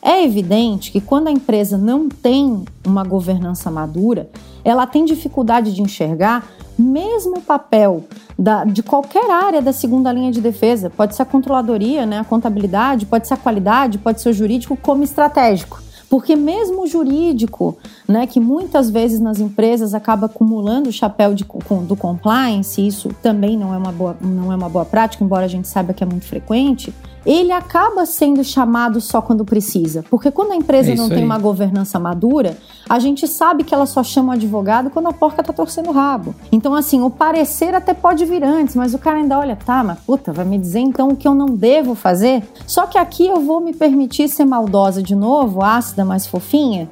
É 0.00 0.24
evidente 0.24 0.90
que 0.90 1.00
quando 1.00 1.28
a 1.28 1.30
empresa 1.30 1.76
não 1.76 2.08
tem 2.08 2.64
uma 2.86 3.04
governança 3.04 3.70
madura, 3.70 4.30
ela 4.64 4.86
tem 4.86 5.04
dificuldade 5.04 5.74
de 5.74 5.82
enxergar 5.82 6.46
mesmo 6.78 7.40
papel 7.40 8.04
da, 8.38 8.64
de 8.64 8.82
qualquer 8.82 9.30
área 9.30 9.60
da 9.60 9.72
segunda 9.72 10.12
linha 10.12 10.32
de 10.32 10.40
defesa, 10.40 10.90
pode 10.90 11.14
ser 11.14 11.22
a 11.22 11.26
controladoria, 11.26 12.06
né, 12.06 12.18
a 12.18 12.24
contabilidade, 12.24 13.06
pode 13.06 13.28
ser 13.28 13.34
a 13.34 13.36
qualidade, 13.36 13.98
pode 13.98 14.20
ser 14.20 14.30
o 14.30 14.32
jurídico, 14.32 14.76
como 14.76 15.04
estratégico. 15.04 15.80
Porque 16.08 16.36
mesmo 16.36 16.82
o 16.82 16.86
jurídico, 16.86 17.78
né, 18.06 18.26
que 18.26 18.38
muitas 18.38 18.90
vezes 18.90 19.18
nas 19.18 19.40
empresas 19.40 19.94
acaba 19.94 20.26
acumulando 20.26 20.90
o 20.90 20.92
chapéu 20.92 21.32
de, 21.34 21.44
do 21.86 21.96
compliance, 21.96 22.86
isso 22.86 23.08
também 23.22 23.56
não 23.56 23.72
é, 23.72 23.78
uma 23.78 23.92
boa, 23.92 24.16
não 24.20 24.52
é 24.52 24.56
uma 24.56 24.68
boa 24.68 24.84
prática, 24.84 25.24
embora 25.24 25.46
a 25.46 25.48
gente 25.48 25.66
saiba 25.66 25.94
que 25.94 26.04
é 26.04 26.06
muito 26.06 26.26
frequente, 26.26 26.92
ele 27.24 27.52
acaba 27.52 28.04
sendo 28.04 28.42
chamado 28.42 29.00
só 29.00 29.22
quando 29.22 29.44
precisa. 29.44 30.04
Porque 30.10 30.30
quando 30.30 30.52
a 30.52 30.56
empresa 30.56 30.92
é 30.92 30.94
não 30.94 31.08
tem 31.08 31.18
aí. 31.18 31.24
uma 31.24 31.38
governança 31.38 31.98
madura, 31.98 32.56
a 32.88 32.98
gente 32.98 33.26
sabe 33.28 33.64
que 33.64 33.74
ela 33.74 33.86
só 33.86 34.02
chama 34.02 34.30
o 34.30 34.32
advogado 34.32 34.90
quando 34.90 35.08
a 35.08 35.12
porca 35.12 35.42
tá 35.42 35.52
torcendo 35.52 35.88
o 35.88 35.92
rabo. 35.92 36.34
Então, 36.50 36.74
assim, 36.74 37.00
o 37.00 37.10
parecer 37.10 37.74
até 37.74 37.94
pode 37.94 38.24
vir 38.24 38.42
antes, 38.42 38.74
mas 38.74 38.94
o 38.94 38.98
cara 38.98 39.18
ainda 39.18 39.38
olha, 39.38 39.56
tá, 39.56 39.84
mas 39.84 39.98
puta, 40.00 40.32
vai 40.32 40.44
me 40.44 40.58
dizer 40.58 40.80
então 40.80 41.08
o 41.08 41.16
que 41.16 41.28
eu 41.28 41.34
não 41.34 41.46
devo 41.46 41.94
fazer? 41.94 42.42
Só 42.66 42.86
que 42.86 42.98
aqui 42.98 43.26
eu 43.26 43.40
vou 43.40 43.60
me 43.60 43.72
permitir 43.72 44.28
ser 44.28 44.44
maldosa 44.44 45.02
de 45.02 45.14
novo, 45.14 45.62
ácida, 45.62 46.04
mais 46.04 46.26
fofinha, 46.26 46.90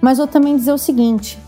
mas 0.00 0.18
vou 0.18 0.26
também 0.26 0.56
dizer 0.56 0.72
o 0.72 0.78
seguinte: 0.78 1.38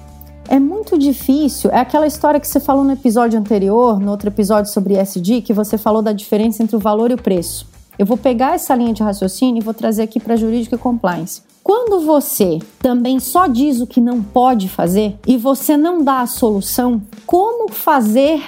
é 0.49 0.59
muito 0.59 0.99
difícil. 0.99 1.71
É 1.71 1.81
aquela 1.81 2.07
história 2.07 2.41
que 2.41 2.49
você 2.49 2.61
falou 2.61 2.85
no 2.85 2.93
episódio 2.93 3.39
anterior, 3.39 3.99
no 4.01 4.11
outro 4.11 4.29
episódio 4.29 4.71
sobre 4.71 4.95
SD, 4.95 5.43
que 5.43 5.53
você 5.53 5.79
falou 5.79 6.03
da 6.03 6.13
diferença 6.13 6.63
entre 6.63 6.77
o 6.77 6.79
valor 6.79 7.11
e 7.11 7.15
o 7.15 7.23
preço. 7.23 7.72
Eu 7.99 8.07
vou 8.07 8.17
pegar 8.17 8.55
essa 8.55 8.75
linha 8.75 8.93
de 8.93 9.03
raciocínio 9.03 9.61
e 9.61 9.65
vou 9.65 9.75
trazer 9.75 10.03
aqui 10.03 10.19
para 10.19 10.37
jurídica 10.37 10.77
e 10.77 10.79
compliance. 10.79 11.43
Quando 11.63 12.05
você 12.05 12.59
também 12.81 13.21
só 13.21 13.47
diz 13.47 13.81
o 13.81 13.87
que 13.87 14.01
não 14.01 14.23
pode 14.23 14.69
fazer 14.69 15.17
e 15.27 15.37
você 15.37 15.77
não 15.77 16.03
dá 16.03 16.21
a 16.21 16.27
solução, 16.27 17.01
como 17.25 17.71
fazer 17.71 18.43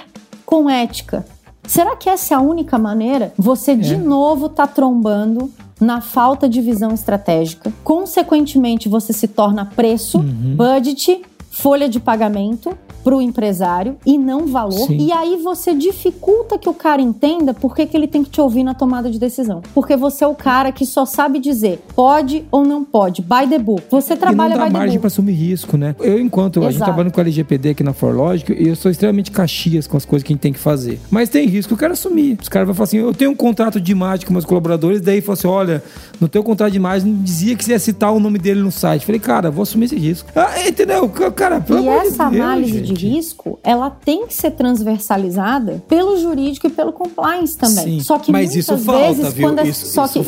com 0.45 0.69
ética? 0.69 1.25
Será 1.65 1.95
que 1.95 2.09
essa 2.09 2.33
é 2.33 2.37
a 2.37 2.41
única 2.41 2.77
maneira? 2.77 3.33
Você 3.37 3.71
é. 3.71 3.75
de 3.75 3.95
novo 3.95 4.47
está 4.47 4.67
trombando 4.67 5.51
na 5.79 6.01
falta 6.01 6.47
de 6.47 6.61
visão 6.61 6.93
estratégica. 6.93 7.71
Consequentemente, 7.83 8.87
você 8.87 9.11
se 9.13 9.27
torna 9.27 9.65
preço, 9.65 10.19
uhum. 10.19 10.55
budget, 10.55 11.21
folha 11.49 11.89
de 11.89 11.99
pagamento 11.99 12.77
para 13.05 13.15
o 13.15 13.21
empresário 13.21 13.97
e 14.03 14.17
não 14.17 14.47
valor. 14.47 14.87
Sim. 14.87 14.97
E 14.97 15.11
aí 15.11 15.37
você 15.37 15.75
dificulta 15.75 16.57
que 16.57 16.67
o 16.67 16.73
cara 16.73 16.99
entenda 16.99 17.53
por 17.53 17.75
que, 17.75 17.85
que 17.85 17.95
ele 17.95 18.07
tem 18.07 18.23
que 18.23 18.31
te 18.31 18.41
ouvir 18.41 18.63
na 18.63 18.73
tomada 18.73 19.11
de 19.11 19.19
decisão. 19.19 19.61
Porque 19.75 19.95
você 19.95 20.23
é 20.23 20.27
o 20.27 20.33
cara 20.33 20.71
que 20.71 20.87
só 20.87 21.05
sabe 21.05 21.37
dizer 21.37 21.83
pode 21.95 22.45
ou 22.49 22.65
não 22.65 22.83
pode, 22.83 23.21
by 23.21 23.47
the 23.47 23.59
book. 23.59 23.83
Você 23.91 24.15
trabalha 24.15 24.55
e 24.55 24.57
não 24.57 24.65
dá 24.65 24.71
margem 24.71 24.97
para 24.97 25.05
assumir 25.05 25.33
risco, 25.33 25.77
né? 25.77 25.95
Eu, 25.99 26.19
enquanto 26.19 26.57
Exato. 26.57 26.67
a 26.67 26.71
gente 26.71 26.83
trabalha 26.83 27.11
com 27.11 27.19
a 27.19 27.23
LGPD 27.23 27.69
aqui 27.69 27.83
na 27.83 27.93
Forlogic, 27.93 28.51
eu 28.57 28.75
sou 28.75 28.89
extremamente 28.89 29.29
caxias 29.29 29.85
com 29.85 29.95
as 29.97 30.03
coisas 30.03 30.25
que 30.25 30.33
a 30.33 30.35
gente 30.35 30.41
tem 30.41 30.53
que 30.53 30.59
fazer. 30.59 30.99
Mas 31.11 31.29
tem 31.29 31.47
risco, 31.47 31.73
eu 31.73 31.77
quero 31.77 31.93
assumir. 31.93 32.39
Os 32.41 32.49
caras 32.49 32.65
vão 32.65 32.73
falar 32.73 32.85
assim: 32.85 32.97
eu 32.97 33.13
tenho 33.13 33.29
um 33.29 33.35
contrato 33.35 33.79
de 33.79 33.91
imagem 33.91 34.25
com 34.25 34.33
meus 34.33 34.45
colaboradores, 34.45 34.99
daí 34.99 35.21
falam 35.21 35.33
assim: 35.33 35.47
olha, 35.47 35.83
no 36.19 36.27
teu 36.27 36.43
contrato 36.43 36.71
de 36.71 36.77
imagem 36.77 37.11
não 37.11 37.21
dizia 37.21 37.55
que 37.55 37.63
você 37.63 37.73
ia 37.73 37.79
citar 37.79 38.11
o 38.11 38.19
nome 38.19 38.39
dele 38.39 38.61
no 38.61 38.71
site. 38.71 39.05
Falei, 39.05 39.19
cara, 39.19 39.51
vou 39.51 39.61
assumir 39.61 39.85
esse 39.85 39.95
risco. 39.95 40.27
Ah, 40.35 40.67
entendeu? 40.67 41.07
Cara, 41.35 41.61
pelo 41.61 41.83
e 41.83 41.87
essa 41.87 42.25
de 42.25 42.31
Deus, 42.31 42.43
análise 42.43 42.73
gente. 42.79 42.87
de 42.87 42.94
risco, 42.95 43.59
ela 43.63 43.89
tem 43.89 44.25
que 44.27 44.33
ser 44.33 44.51
transversalizada 44.51 45.83
pelo 45.87 46.17
jurídico 46.17 46.67
e 46.67 46.69
pelo 46.69 46.91
compliance 46.91 47.57
também. 47.57 47.83
Sim, 47.83 47.99
só 47.99 48.17
que 48.17 48.31
mas 48.31 48.53
muitas 48.53 48.55
isso 48.55 48.75
vezes 48.75 49.21
falta, 49.21 49.41
quando 49.41 49.61
viu? 49.61 49.71
Isso, 49.71 49.85
só 49.87 50.07
que 50.07 50.19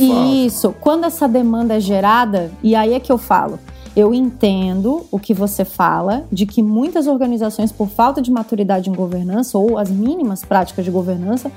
isso, 0.46 0.76
quando 0.80 1.06
essa 1.06 1.28
demanda 1.28 1.76
é 1.76 1.80
gerada, 1.80 2.52
e 2.62 2.76
aí 2.76 2.94
é 2.94 3.00
que 3.00 3.12
eu 3.12 3.18
falo, 3.18 3.60
eu 3.96 4.14
entendo 4.14 5.08
o 5.10 5.18
que 5.18 5.34
você 5.34 5.66
fala 5.66 6.26
de 6.32 6.46
que 6.46 6.62
muitas 6.62 7.08
organizações, 7.08 7.72
por 7.72 7.90
falta 7.90 8.22
de 8.22 8.30
maturidade 8.30 8.90
em 8.90 8.94
governança 8.94 9.58
ou 9.58 9.78
as 9.78 9.90
mínimas 9.90 10.46
práticas 10.46 10.86
de 10.86 10.92
governança, 10.92 11.52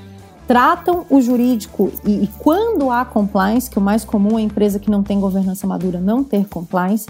tratam 0.47 1.05
o 1.09 1.21
jurídico 1.21 1.91
e, 2.05 2.23
e, 2.23 2.29
quando 2.39 2.89
há 2.89 3.05
compliance, 3.05 3.69
que 3.69 3.77
o 3.77 3.81
mais 3.81 4.03
comum 4.03 4.39
é 4.39 4.41
a 4.41 4.43
empresa 4.43 4.79
que 4.79 4.89
não 4.89 5.03
tem 5.03 5.19
governança 5.19 5.67
madura 5.67 5.99
não 5.99 6.23
ter 6.23 6.45
compliance, 6.47 7.05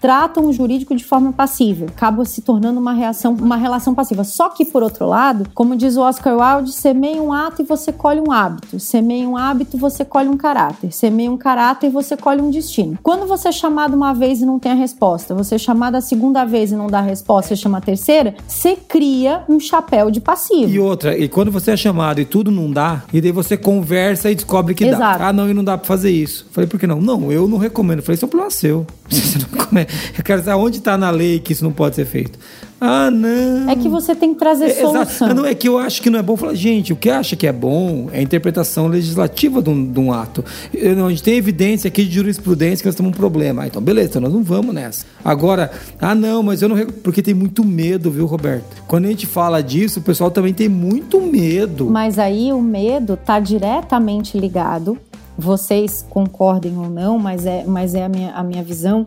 tratam 0.00 0.46
o 0.46 0.52
jurídico 0.52 0.94
de 0.94 1.04
forma 1.04 1.32
passiva, 1.32 1.86
acaba 1.86 2.24
se 2.24 2.42
tornando 2.42 2.80
uma 2.80 2.92
reação, 2.92 3.34
uma 3.34 3.56
relação 3.56 3.94
passiva. 3.94 4.24
Só 4.24 4.48
que 4.48 4.64
por 4.64 4.82
outro 4.82 5.06
lado, 5.06 5.46
como 5.54 5.76
diz 5.76 5.96
o 5.96 6.02
Oscar 6.02 6.36
Wilde, 6.36 6.72
semeia 6.72 7.22
um 7.22 7.32
ato 7.32 7.62
e 7.62 7.64
você 7.64 7.92
colhe 7.92 8.20
um 8.20 8.32
hábito, 8.32 8.78
semeia 8.78 9.28
um 9.28 9.36
hábito 9.36 9.76
você 9.78 10.04
colhe 10.04 10.28
um 10.28 10.36
caráter, 10.36 10.92
semeia 10.92 11.30
um 11.30 11.36
caráter 11.36 11.86
e 11.86 11.90
você 11.90 12.16
colhe 12.16 12.42
um 12.42 12.50
destino. 12.50 12.98
Quando 13.02 13.26
você 13.26 13.48
é 13.48 13.52
chamado 13.52 13.94
uma 13.94 14.12
vez 14.12 14.40
e 14.40 14.46
não 14.46 14.58
tem 14.58 14.72
a 14.72 14.74
resposta, 14.74 15.34
você 15.34 15.54
é 15.54 15.58
chamado 15.58 15.94
a 15.94 16.00
segunda 16.00 16.44
vez 16.44 16.72
e 16.72 16.76
não 16.76 16.88
dá 16.88 16.98
a 16.98 17.02
resposta, 17.02 17.48
você 17.48 17.56
chama 17.56 17.78
a 17.78 17.80
terceira, 17.80 18.34
você 18.46 18.76
cria 18.76 19.44
um 19.48 19.58
chapéu 19.58 20.10
de 20.10 20.20
passivo. 20.20 20.70
E 20.70 20.78
outra, 20.78 21.16
e 21.16 21.28
quando 21.28 21.50
você 21.50 21.72
é 21.72 21.76
chamado 21.76 22.20
e 22.20 22.24
tudo 22.24 22.50
não 22.50 22.70
dá, 22.70 23.02
e 23.12 23.20
daí 23.20 23.32
você 23.32 23.56
conversa 23.56 24.30
e 24.30 24.34
descobre 24.34 24.74
que 24.74 24.84
Exato. 24.84 25.18
dá. 25.18 25.28
Ah, 25.28 25.32
não, 25.32 25.48
e 25.48 25.54
não 25.54 25.64
dá 25.64 25.76
para 25.76 25.86
fazer 25.86 26.10
isso. 26.10 26.46
Falei, 26.50 26.68
por 26.68 26.78
que 26.78 26.86
não? 26.86 27.00
Não, 27.00 27.30
eu 27.30 27.46
não 27.46 27.58
recomendo. 27.58 28.02
Falei, 28.02 28.14
isso 28.14 28.24
é 28.24 28.26
um 28.26 28.30
problema 28.30 28.50
seu. 28.50 28.86
Não. 29.72 29.80
Eu 30.16 30.24
quero 30.24 30.42
saber 30.42 30.60
onde 30.60 30.78
está 30.78 30.96
na 30.96 31.10
lei 31.10 31.38
que 31.38 31.52
isso 31.52 31.62
não 31.62 31.72
pode 31.72 31.94
ser 31.96 32.06
feito. 32.06 32.38
Ah, 32.80 33.10
não. 33.10 33.68
É 33.68 33.74
que 33.74 33.88
você 33.88 34.14
tem 34.14 34.32
que 34.32 34.38
trazer 34.38 34.66
é, 34.66 34.74
solução. 34.74 35.34
Não, 35.34 35.44
é 35.44 35.54
que 35.54 35.68
eu 35.68 35.78
acho 35.78 36.00
que 36.00 36.08
não 36.08 36.18
é 36.18 36.22
bom 36.22 36.36
falar, 36.36 36.54
gente, 36.54 36.92
o 36.92 36.96
que 36.96 37.10
acha 37.10 37.34
que 37.34 37.46
é 37.46 37.52
bom 37.52 38.08
é 38.12 38.20
a 38.20 38.22
interpretação 38.22 38.86
legislativa 38.86 39.60
de 39.60 39.68
um, 39.68 39.92
de 39.92 39.98
um 39.98 40.12
ato. 40.12 40.44
Eu, 40.72 41.04
a 41.04 41.10
gente 41.10 41.22
tem 41.22 41.34
evidência 41.34 41.88
aqui 41.88 42.04
de 42.04 42.14
jurisprudência 42.14 42.82
que 42.82 42.86
nós 42.86 42.94
temos 42.94 43.10
um 43.10 43.14
problema. 43.14 43.62
Ah, 43.62 43.66
então, 43.66 43.82
beleza, 43.82 44.10
então 44.10 44.22
nós 44.22 44.32
não 44.32 44.44
vamos 44.44 44.72
nessa. 44.72 45.04
Agora, 45.24 45.72
ah, 46.00 46.14
não, 46.14 46.42
mas 46.42 46.62
eu 46.62 46.68
não. 46.68 46.76
Porque 47.02 47.20
tem 47.20 47.34
muito 47.34 47.64
medo, 47.64 48.10
viu, 48.12 48.26
Roberto? 48.26 48.64
Quando 48.86 49.06
a 49.06 49.08
gente 49.08 49.26
fala 49.26 49.60
disso, 49.60 49.98
o 49.98 50.02
pessoal 50.02 50.30
também 50.30 50.54
tem 50.54 50.68
muito 50.68 51.20
medo. 51.20 51.86
Mas 51.90 52.16
aí 52.16 52.52
o 52.52 52.62
medo 52.62 53.14
está 53.14 53.40
diretamente 53.40 54.38
ligado. 54.38 54.96
Vocês 55.38 56.04
concordem 56.10 56.76
ou 56.76 56.90
não, 56.90 57.18
mas 57.18 57.46
é, 57.46 57.64
mas 57.64 57.94
é 57.94 58.04
a, 58.04 58.08
minha, 58.08 58.32
a 58.32 58.42
minha 58.42 58.62
visão 58.62 59.06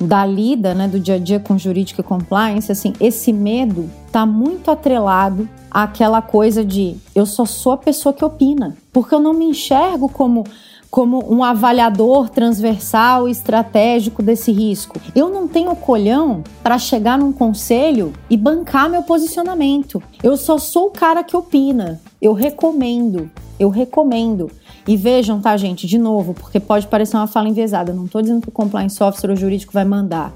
da 0.00 0.24
lida, 0.24 0.74
né, 0.74 0.88
do 0.88 0.98
dia 0.98 1.16
a 1.16 1.18
dia 1.18 1.38
com 1.38 1.56
jurídica 1.58 2.00
e 2.00 2.04
compliance, 2.04 2.72
assim, 2.72 2.92
esse 2.98 3.32
medo 3.32 3.88
tá 4.10 4.24
muito 4.24 4.70
atrelado 4.70 5.48
àquela 5.70 6.22
coisa 6.22 6.64
de 6.64 6.96
eu 7.14 7.26
só 7.26 7.44
sou 7.44 7.72
a 7.72 7.76
pessoa 7.76 8.12
que 8.12 8.24
opina, 8.24 8.76
porque 8.92 9.14
eu 9.14 9.20
não 9.20 9.34
me 9.34 9.44
enxergo 9.44 10.08
como 10.08 10.44
como 10.90 11.24
um 11.32 11.44
avaliador 11.44 12.28
transversal 12.28 13.28
e 13.28 13.30
estratégico 13.30 14.22
desse 14.22 14.50
risco. 14.50 15.00
Eu 15.14 15.30
não 15.30 15.46
tenho 15.46 15.74
colhão 15.76 16.42
para 16.64 16.78
chegar 16.78 17.16
num 17.16 17.32
conselho 17.32 18.12
e 18.28 18.36
bancar 18.36 18.90
meu 18.90 19.04
posicionamento. 19.04 20.02
Eu 20.20 20.36
só 20.36 20.58
sou 20.58 20.88
o 20.88 20.90
cara 20.90 21.22
que 21.22 21.36
opina. 21.36 22.00
Eu 22.20 22.32
recomendo. 22.32 23.30
Eu 23.58 23.68
recomendo. 23.68 24.50
E 24.90 24.96
vejam, 24.96 25.40
tá, 25.40 25.56
gente, 25.56 25.86
de 25.86 25.96
novo, 25.96 26.34
porque 26.34 26.58
pode 26.58 26.88
parecer 26.88 27.16
uma 27.16 27.28
fala 27.28 27.48
enviesada. 27.48 27.92
Não 27.92 28.06
estou 28.06 28.20
dizendo 28.20 28.42
que 28.42 28.48
o 28.48 28.50
compliance 28.50 29.00
officer 29.00 29.30
ou 29.30 29.36
jurídico 29.36 29.72
vai 29.72 29.84
mandar. 29.84 30.32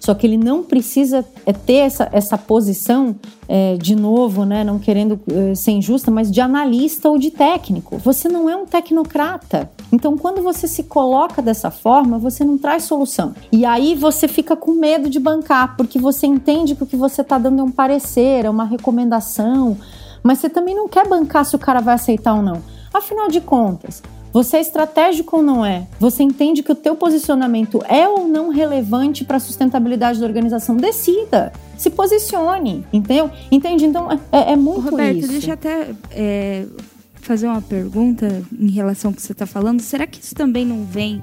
Só 0.00 0.14
que 0.14 0.26
ele 0.26 0.38
não 0.38 0.62
precisa 0.62 1.22
é, 1.44 1.52
ter 1.52 1.74
essa, 1.74 2.08
essa 2.10 2.38
posição, 2.38 3.14
é, 3.46 3.76
de 3.76 3.94
novo, 3.94 4.46
né, 4.46 4.64
não 4.64 4.78
querendo 4.78 5.20
é, 5.30 5.54
ser 5.54 5.72
injusta, 5.72 6.10
mas 6.10 6.30
de 6.30 6.40
analista 6.40 7.10
ou 7.10 7.18
de 7.18 7.30
técnico. 7.30 7.98
Você 7.98 8.30
não 8.30 8.48
é 8.48 8.56
um 8.56 8.64
tecnocrata. 8.64 9.70
Então, 9.92 10.16
quando 10.16 10.40
você 10.40 10.66
se 10.66 10.84
coloca 10.84 11.42
dessa 11.42 11.70
forma, 11.70 12.16
você 12.16 12.42
não 12.46 12.56
traz 12.56 12.84
solução. 12.84 13.34
E 13.52 13.66
aí 13.66 13.94
você 13.94 14.26
fica 14.26 14.56
com 14.56 14.72
medo 14.72 15.10
de 15.10 15.20
bancar, 15.20 15.76
porque 15.76 15.98
você 15.98 16.26
entende 16.26 16.74
que 16.74 16.82
o 16.82 16.86
que 16.86 16.96
você 16.96 17.20
está 17.20 17.36
dando 17.36 17.60
é 17.60 17.62
um 17.62 17.70
parecer, 17.70 18.46
é 18.46 18.48
uma 18.48 18.64
recomendação, 18.64 19.76
mas 20.22 20.38
você 20.38 20.48
também 20.48 20.74
não 20.74 20.88
quer 20.88 21.06
bancar 21.06 21.44
se 21.44 21.54
o 21.54 21.58
cara 21.58 21.82
vai 21.82 21.94
aceitar 21.94 22.32
ou 22.32 22.40
não. 22.40 22.77
Afinal 22.98 23.28
de 23.28 23.40
contas, 23.40 24.02
você 24.32 24.58
é 24.58 24.60
estratégico 24.60 25.36
ou 25.36 25.42
não 25.42 25.64
é? 25.64 25.86
Você 25.98 26.22
entende 26.22 26.62
que 26.62 26.72
o 26.72 26.74
teu 26.74 26.96
posicionamento 26.96 27.80
é 27.88 28.08
ou 28.08 28.26
não 28.26 28.50
relevante 28.50 29.24
para 29.24 29.36
a 29.36 29.40
sustentabilidade 29.40 30.20
da 30.20 30.26
organização? 30.26 30.76
Decida, 30.76 31.52
se 31.76 31.90
posicione, 31.90 32.84
entendeu? 32.92 33.30
Entende? 33.50 33.84
Então 33.84 34.10
é, 34.32 34.52
é 34.52 34.56
muito 34.56 34.90
Roberto, 34.90 35.18
isso. 35.18 35.28
deixa 35.28 35.50
eu 35.50 35.54
até 35.54 35.90
é, 36.10 36.66
fazer 37.14 37.46
uma 37.46 37.62
pergunta 37.62 38.42
em 38.58 38.70
relação 38.70 39.10
ao 39.10 39.14
que 39.14 39.22
você 39.22 39.32
está 39.32 39.46
falando. 39.46 39.80
Será 39.80 40.06
que 40.06 40.20
isso 40.20 40.34
também 40.34 40.66
não 40.66 40.84
vem 40.84 41.22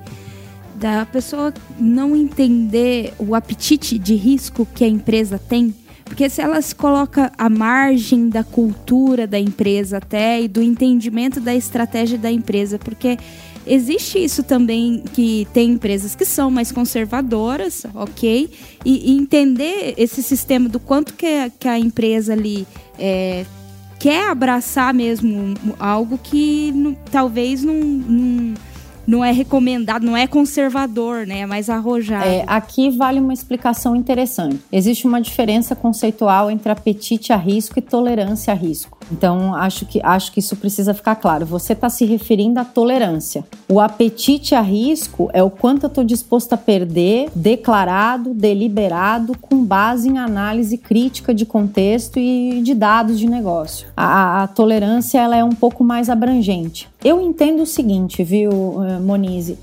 da 0.76 1.06
pessoa 1.06 1.54
não 1.80 2.16
entender 2.16 3.14
o 3.20 3.36
apetite 3.36 4.00
de 4.00 4.16
risco 4.16 4.66
que 4.74 4.84
a 4.84 4.88
empresa 4.88 5.38
tem? 5.38 5.76
Porque 6.06 6.30
se 6.30 6.42
ela 6.42 6.62
se 6.62 6.74
coloca 6.74 7.32
à 7.38 7.50
margem 7.50 8.30
da 8.30 8.44
cultura 8.44 9.26
da 9.26 9.40
empresa 9.40 9.98
até 9.98 10.42
e 10.42 10.48
do 10.48 10.62
entendimento 10.62 11.42
da 11.42 11.54
estratégia 11.54 12.18
da 12.18 12.32
empresa, 12.32 12.78
porque 12.78 13.18
existe 13.66 14.24
isso 14.24 14.44
também 14.44 15.04
que 15.14 15.48
tem 15.52 15.72
empresas 15.72 16.16
que 16.16 16.24
são 16.24 16.52
mais 16.52 16.72
conservadoras, 16.72 17.86
ok? 17.96 18.50
E, 18.86 19.12
e 19.12 19.18
entender 19.18 19.96
esse 19.98 20.22
sistema 20.22 20.70
do 20.70 20.80
quanto 20.80 21.14
que, 21.14 21.26
a, 21.26 21.50
que 21.50 21.68
a 21.68 21.80
empresa 21.80 22.34
ali 22.34 22.68
é, 23.00 23.44
quer 24.00 24.30
abraçar 24.30 24.94
mesmo 24.94 25.56
algo 25.80 26.20
que 26.22 26.72
talvez 27.12 27.64
não, 27.64 27.74
não 27.74 28.54
não 29.08 29.24
é 29.24 29.32
recomendado, 29.32 30.06
não 30.06 30.16
é 30.16 30.28
conservador, 30.28 31.26
né? 31.26 31.42
É 31.42 31.46
mais 31.46 31.70
arrojado. 31.70 32.26
É, 32.26 32.44
aqui 32.48 32.90
vale 32.90 33.20
uma 33.20 33.34
explicação 33.34 33.96
interessante. 33.96 34.60
Existe 34.72 35.08
uma 35.08 35.22
diferença 35.22 35.76
conceitual 35.76 36.50
entre 36.50 36.72
apetite 36.72 37.32
a 37.32 37.38
risco 37.38 37.80
e 37.80 37.82
tolerância 37.82 38.54
a 38.54 38.56
risco. 38.56 38.98
Então, 39.12 39.54
acho 39.54 39.86
que, 39.86 40.02
acho 40.04 40.32
que 40.32 40.40
isso 40.40 40.56
precisa 40.56 40.94
ficar 40.94 41.16
claro. 41.16 41.46
Você 41.46 41.74
está 41.74 41.90
se 41.90 42.06
referindo 42.06 42.60
à 42.60 42.66
tolerância. 42.66 43.46
O 43.70 43.80
apetite 43.80 44.56
a 44.56 44.62
risco 44.62 45.30
é 45.34 45.44
o 45.44 45.50
quanto 45.50 45.84
eu 45.84 45.88
estou 45.88 46.04
disposto 46.04 46.54
a 46.54 46.58
perder, 46.58 47.30
declarado, 47.36 48.34
deliberado, 48.34 49.38
com 49.40 49.64
base 49.64 50.10
em 50.10 50.18
análise 50.18 50.78
crítica 50.78 51.34
de 51.34 51.46
contexto 51.46 52.20
e 52.20 52.62
de 52.64 52.74
dados 52.74 53.20
de 53.20 53.28
negócio. 53.28 53.88
A, 53.96 54.44
a 54.44 54.48
tolerância 54.48 55.20
ela 55.20 55.36
é 55.36 55.44
um 55.44 55.52
pouco 55.52 55.84
mais 55.84 56.10
abrangente. 56.10 56.90
Eu 57.04 57.22
entendo 57.22 57.62
o 57.62 57.68
seguinte, 57.68 58.24
viu, 58.24 58.84
eh, 58.84 58.95
Monize? 59.00 59.58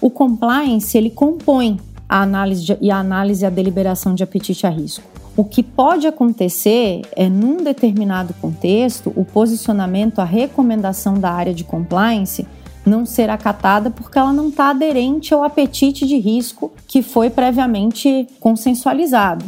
O 0.00 0.10
compliance 0.10 0.96
ele 0.96 1.10
compõe 1.10 1.80
a 2.08 2.22
análise 2.22 2.64
de, 2.64 2.78
e 2.80 2.90
a 2.90 2.98
análise 2.98 3.44
e 3.44 3.46
a 3.46 3.50
deliberação 3.50 4.14
de 4.14 4.22
apetite 4.22 4.66
a 4.66 4.70
risco. 4.70 5.04
O 5.36 5.44
que 5.44 5.62
pode 5.62 6.06
acontecer 6.06 7.02
é, 7.16 7.28
num 7.28 7.56
determinado 7.56 8.32
contexto, 8.34 9.12
o 9.16 9.24
posicionamento, 9.24 10.20
a 10.20 10.24
recomendação 10.24 11.14
da 11.14 11.30
área 11.30 11.52
de 11.52 11.64
compliance 11.64 12.46
não 12.86 13.06
ser 13.06 13.30
acatada 13.30 13.90
porque 13.90 14.18
ela 14.18 14.32
não 14.32 14.48
está 14.48 14.70
aderente 14.70 15.32
ao 15.32 15.42
apetite 15.42 16.06
de 16.06 16.18
risco 16.18 16.70
que 16.86 17.02
foi 17.02 17.30
previamente 17.30 18.28
consensualizado. 18.38 19.44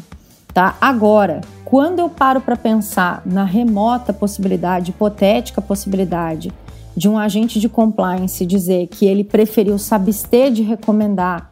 Tá? 0.52 0.76
Agora, 0.80 1.42
quando 1.64 1.98
eu 1.98 2.08
paro 2.08 2.40
para 2.40 2.56
pensar 2.56 3.22
na 3.26 3.44
remota 3.44 4.12
possibilidade, 4.12 4.90
hipotética 4.90 5.60
possibilidade 5.60 6.52
de 6.96 7.08
um 7.08 7.18
agente 7.18 7.60
de 7.60 7.68
compliance 7.68 8.44
dizer 8.46 8.86
que 8.86 9.04
ele 9.04 9.22
preferiu 9.22 9.78
se 9.78 9.94
abster 9.94 10.50
de 10.50 10.62
recomendar, 10.62 11.50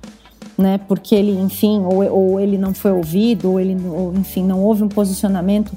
né, 0.57 0.79
porque 0.89 1.15
ele, 1.15 1.33
enfim, 1.33 1.81
ou, 1.81 2.03
ou 2.11 2.41
ele 2.41 2.57
não 2.57 2.73
foi 2.73 2.93
ouvido, 2.93 3.51
ou 3.51 3.61
ele, 3.61 3.77
ou, 3.87 4.15
enfim, 4.15 4.43
não 4.45 4.63
houve 4.63 4.83
um 4.83 4.89
posicionamento 4.89 5.73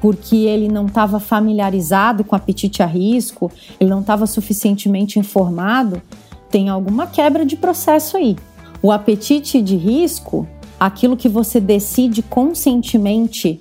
porque 0.00 0.36
ele 0.36 0.68
não 0.68 0.86
estava 0.86 1.18
familiarizado 1.18 2.22
com 2.22 2.36
apetite 2.36 2.82
a 2.82 2.86
risco, 2.86 3.50
ele 3.80 3.88
não 3.88 4.00
estava 4.00 4.26
suficientemente 4.26 5.18
informado, 5.18 6.02
tem 6.50 6.68
alguma 6.68 7.06
quebra 7.06 7.44
de 7.44 7.56
processo 7.56 8.16
aí. 8.16 8.36
O 8.82 8.92
apetite 8.92 9.62
de 9.62 9.74
risco, 9.74 10.46
aquilo 10.78 11.16
que 11.16 11.28
você 11.28 11.60
decide 11.60 12.22
conscientemente 12.22 13.58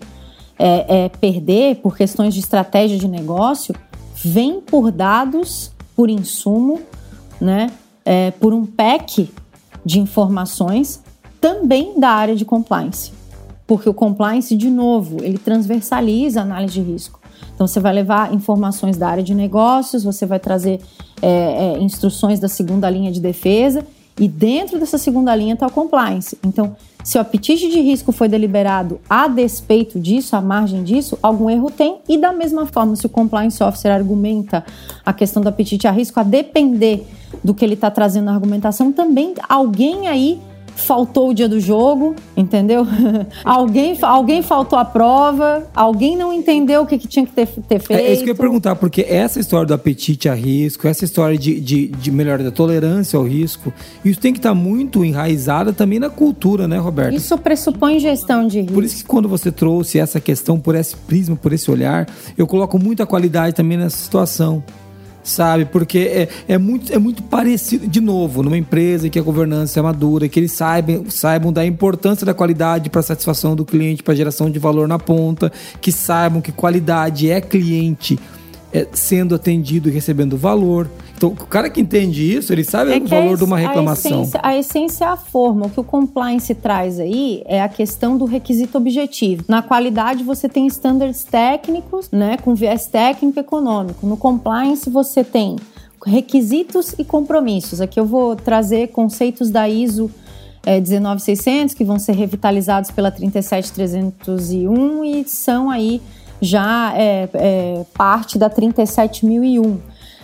é, 0.57 1.05
é, 1.05 1.09
perder 1.09 1.77
por 1.77 1.97
questões 1.97 2.33
de 2.33 2.39
estratégia 2.39 2.97
de 2.97 3.07
negócio, 3.07 3.73
vem 4.27 4.59
por 4.59 4.91
dados, 4.91 5.71
por 5.95 6.09
insumo, 6.09 6.81
né, 7.39 7.71
é, 8.03 8.31
por 8.31 8.53
um 8.53 8.65
pack 8.65 9.31
de 9.85 9.99
informações 9.99 11.03
também 11.39 11.99
da 11.99 12.09
área 12.09 12.35
de 12.35 12.43
compliance. 12.43 13.11
Porque 13.67 13.87
o 13.87 13.93
compliance, 13.93 14.55
de 14.55 14.69
novo, 14.69 15.23
ele 15.23 15.37
transversaliza 15.37 16.39
a 16.39 16.43
análise 16.43 16.73
de 16.73 16.81
risco. 16.81 17.19
Então, 17.53 17.67
você 17.67 17.79
vai 17.79 17.93
levar 17.93 18.33
informações 18.33 18.97
da 18.97 19.07
área 19.07 19.23
de 19.23 19.33
negócios, 19.33 20.03
você 20.03 20.25
vai 20.25 20.39
trazer 20.39 20.81
é, 21.21 21.29
é, 21.29 21.79
instruções 21.79 22.39
da 22.39 22.47
segunda 22.47 22.89
linha 22.89 23.11
de 23.11 23.19
defesa, 23.19 23.85
e 24.19 24.27
dentro 24.27 24.79
dessa 24.79 24.97
segunda 24.97 25.35
linha 25.35 25.53
está 25.53 25.67
o 25.67 25.71
compliance. 25.71 26.37
Então, 26.43 26.75
se 27.05 27.19
o 27.19 27.21
apetite 27.21 27.69
de 27.69 27.79
risco 27.81 28.11
foi 28.11 28.27
deliberado 28.27 28.99
a 29.07 29.27
despeito 29.27 29.99
disso, 29.99 30.35
à 30.35 30.41
margem 30.41 30.83
disso, 30.83 31.19
algum 31.21 31.47
erro 31.47 31.69
tem. 31.69 31.99
E 32.09 32.17
da 32.17 32.33
mesma 32.33 32.65
forma, 32.65 32.95
se 32.95 33.05
o 33.05 33.09
compliance 33.09 33.63
officer 33.63 33.91
argumenta 33.91 34.65
a 35.05 35.13
questão 35.13 35.43
do 35.43 35.47
apetite 35.47 35.87
a 35.87 35.91
risco, 35.91 36.19
a 36.19 36.23
depender 36.23 37.05
do 37.43 37.53
que 37.53 37.63
ele 37.63 37.75
está 37.75 37.91
trazendo 37.91 38.25
na 38.25 38.33
argumentação, 38.33 38.91
também 38.91 39.35
alguém 39.47 40.07
aí 40.07 40.41
faltou 40.75 41.29
o 41.29 41.33
dia 41.33 41.47
do 41.47 41.59
jogo, 41.59 42.15
entendeu? 42.35 42.85
alguém, 43.43 43.97
alguém 44.01 44.41
faltou 44.41 44.77
a 44.77 44.85
prova, 44.85 45.67
alguém 45.73 46.15
não 46.15 46.33
entendeu 46.33 46.81
o 46.81 46.85
que, 46.85 46.97
que 46.97 47.07
tinha 47.07 47.25
que 47.25 47.31
ter, 47.31 47.47
ter 47.47 47.79
feito. 47.79 47.99
É, 47.99 48.07
é, 48.07 48.13
isso 48.13 48.23
que 48.23 48.29
eu 48.29 48.33
ia 48.33 48.39
perguntar, 48.39 48.75
porque 48.75 49.01
essa 49.07 49.39
história 49.39 49.65
do 49.65 49.73
apetite 49.73 50.29
a 50.29 50.33
risco, 50.33 50.87
essa 50.87 51.05
história 51.05 51.37
de, 51.37 51.59
de, 51.59 51.87
de 51.87 52.11
melhora 52.11 52.43
da 52.43 52.51
tolerância 52.51 53.17
ao 53.17 53.23
risco, 53.23 53.73
isso 54.03 54.19
tem 54.19 54.33
que 54.33 54.39
estar 54.39 54.49
tá 54.49 54.55
muito 54.55 55.03
enraizada 55.03 55.73
também 55.73 55.99
na 55.99 56.09
cultura, 56.09 56.67
né, 56.67 56.77
Roberto? 56.77 57.15
Isso 57.15 57.37
pressupõe 57.37 57.99
gestão 57.99 58.47
de 58.47 58.61
risco. 58.61 58.73
Por 58.73 58.83
isso 58.83 58.97
que 58.97 59.03
quando 59.05 59.29
você 59.29 59.51
trouxe 59.51 59.97
essa 59.97 60.19
questão 60.19 60.59
por 60.59 60.75
esse 60.75 60.95
prisma, 60.95 61.35
por 61.35 61.53
esse 61.53 61.71
olhar, 61.71 62.07
eu 62.37 62.45
coloco 62.45 62.77
muita 62.77 63.05
qualidade 63.05 63.55
também 63.55 63.77
nessa 63.77 63.97
situação 63.97 64.63
sabe? 65.25 65.65
Porque 65.65 65.97
é, 65.99 66.29
é, 66.47 66.57
muito, 66.57 66.93
é 66.93 66.97
muito 66.97 67.23
parecido, 67.23 67.87
de 67.87 67.99
novo, 67.99 68.43
numa 68.43 68.57
empresa 68.57 69.09
que 69.09 69.19
a 69.19 69.21
governança 69.21 69.79
é 69.79 69.83
madura, 69.83 70.29
que 70.29 70.39
eles 70.39 70.51
saibam, 70.51 71.05
saibam 71.09 71.51
da 71.51 71.65
importância 71.65 72.25
da 72.25 72.33
qualidade 72.33 72.89
para 72.89 72.99
a 72.99 73.03
satisfação 73.03 73.55
do 73.55 73.65
cliente, 73.65 74.03
para 74.03 74.15
geração 74.15 74.49
de 74.49 74.59
valor 74.59 74.87
na 74.87 74.99
ponta, 74.99 75.51
que 75.81 75.91
saibam 75.91 76.41
que 76.41 76.51
qualidade 76.51 77.29
é 77.29 77.41
cliente 77.41 78.17
é, 78.75 78.85
sendo 78.91 79.33
atendido 79.33 79.87
e 79.87 79.91
recebendo 79.91 80.35
valor. 80.35 80.89
Então, 81.15 81.29
o 81.29 81.35
cara 81.47 81.69
que 81.69 81.79
entende 81.79 82.35
isso, 82.35 82.51
ele 82.51 82.65
sabe 82.65 82.91
é 82.91 82.97
o 82.97 83.07
valor 83.07 83.37
de 83.37 83.45
uma 83.45 83.57
reclamação. 83.57 84.19
A 84.19 84.21
essência, 84.21 84.39
a 84.43 84.57
essência 84.57 85.05
é 85.05 85.07
a 85.07 85.15
forma. 85.15 85.67
O 85.67 85.69
que 85.69 85.79
o 85.79 85.83
compliance 85.83 86.53
traz 86.53 86.99
aí 86.99 87.41
é 87.45 87.61
a 87.61 87.69
questão 87.69 88.17
do 88.17 88.25
requisito 88.25 88.77
objetivo. 88.77 89.45
Na 89.47 89.61
qualidade, 89.61 90.25
você 90.25 90.49
tem 90.49 90.67
standards 90.67 91.23
técnicos, 91.23 92.11
né, 92.11 92.35
com 92.37 92.53
viés 92.53 92.87
técnico 92.87 93.39
e 93.39 93.41
econômico. 93.41 94.05
No 94.05 94.17
compliance, 94.17 94.89
você 94.89 95.23
tem 95.23 95.55
requisitos 96.05 96.93
e 96.99 97.05
compromissos. 97.05 97.79
Aqui 97.79 97.97
eu 97.97 98.05
vou 98.05 98.35
trazer 98.35 98.89
conceitos 98.89 99.49
da 99.49 99.69
ISO 99.69 100.11
é, 100.65 100.81
19600 100.81 101.73
que 101.73 101.85
vão 101.85 101.97
ser 101.97 102.11
revitalizados 102.13 102.91
pela 102.91 103.09
37301 103.09 105.05
e 105.05 105.23
são 105.25 105.69
aí 105.69 106.01
já 106.41 106.93
é, 106.95 107.29
é, 107.33 107.85
parte 107.93 108.37
da 108.37 108.49
37001. 108.49 109.79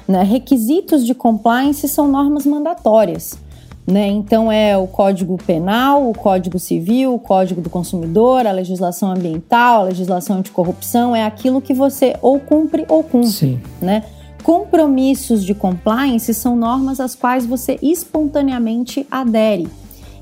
Né? 0.07 0.23
Requisitos 0.23 1.05
de 1.05 1.13
compliance 1.13 1.87
são 1.87 2.07
normas 2.07 2.45
mandatórias. 2.45 3.37
Né? 3.85 4.07
Então 4.07 4.51
é 4.51 4.77
o 4.77 4.87
Código 4.87 5.37
Penal, 5.37 6.09
o 6.09 6.13
Código 6.13 6.59
Civil, 6.59 7.13
o 7.13 7.19
Código 7.19 7.61
do 7.61 7.69
Consumidor, 7.69 8.45
a 8.45 8.51
legislação 8.51 9.11
ambiental, 9.11 9.81
a 9.81 9.85
legislação 9.85 10.37
anticorrupção, 10.37 11.15
é 11.15 11.25
aquilo 11.25 11.61
que 11.61 11.73
você 11.73 12.15
ou 12.21 12.39
cumpre 12.39 12.85
ou 12.87 13.03
cumpre. 13.03 13.29
Sim. 13.29 13.59
Né? 13.81 14.03
Compromissos 14.43 15.43
de 15.43 15.53
compliance 15.53 16.33
são 16.33 16.55
normas 16.55 16.99
às 16.99 17.15
quais 17.15 17.45
você 17.45 17.77
espontaneamente 17.81 19.05
adere. 19.09 19.67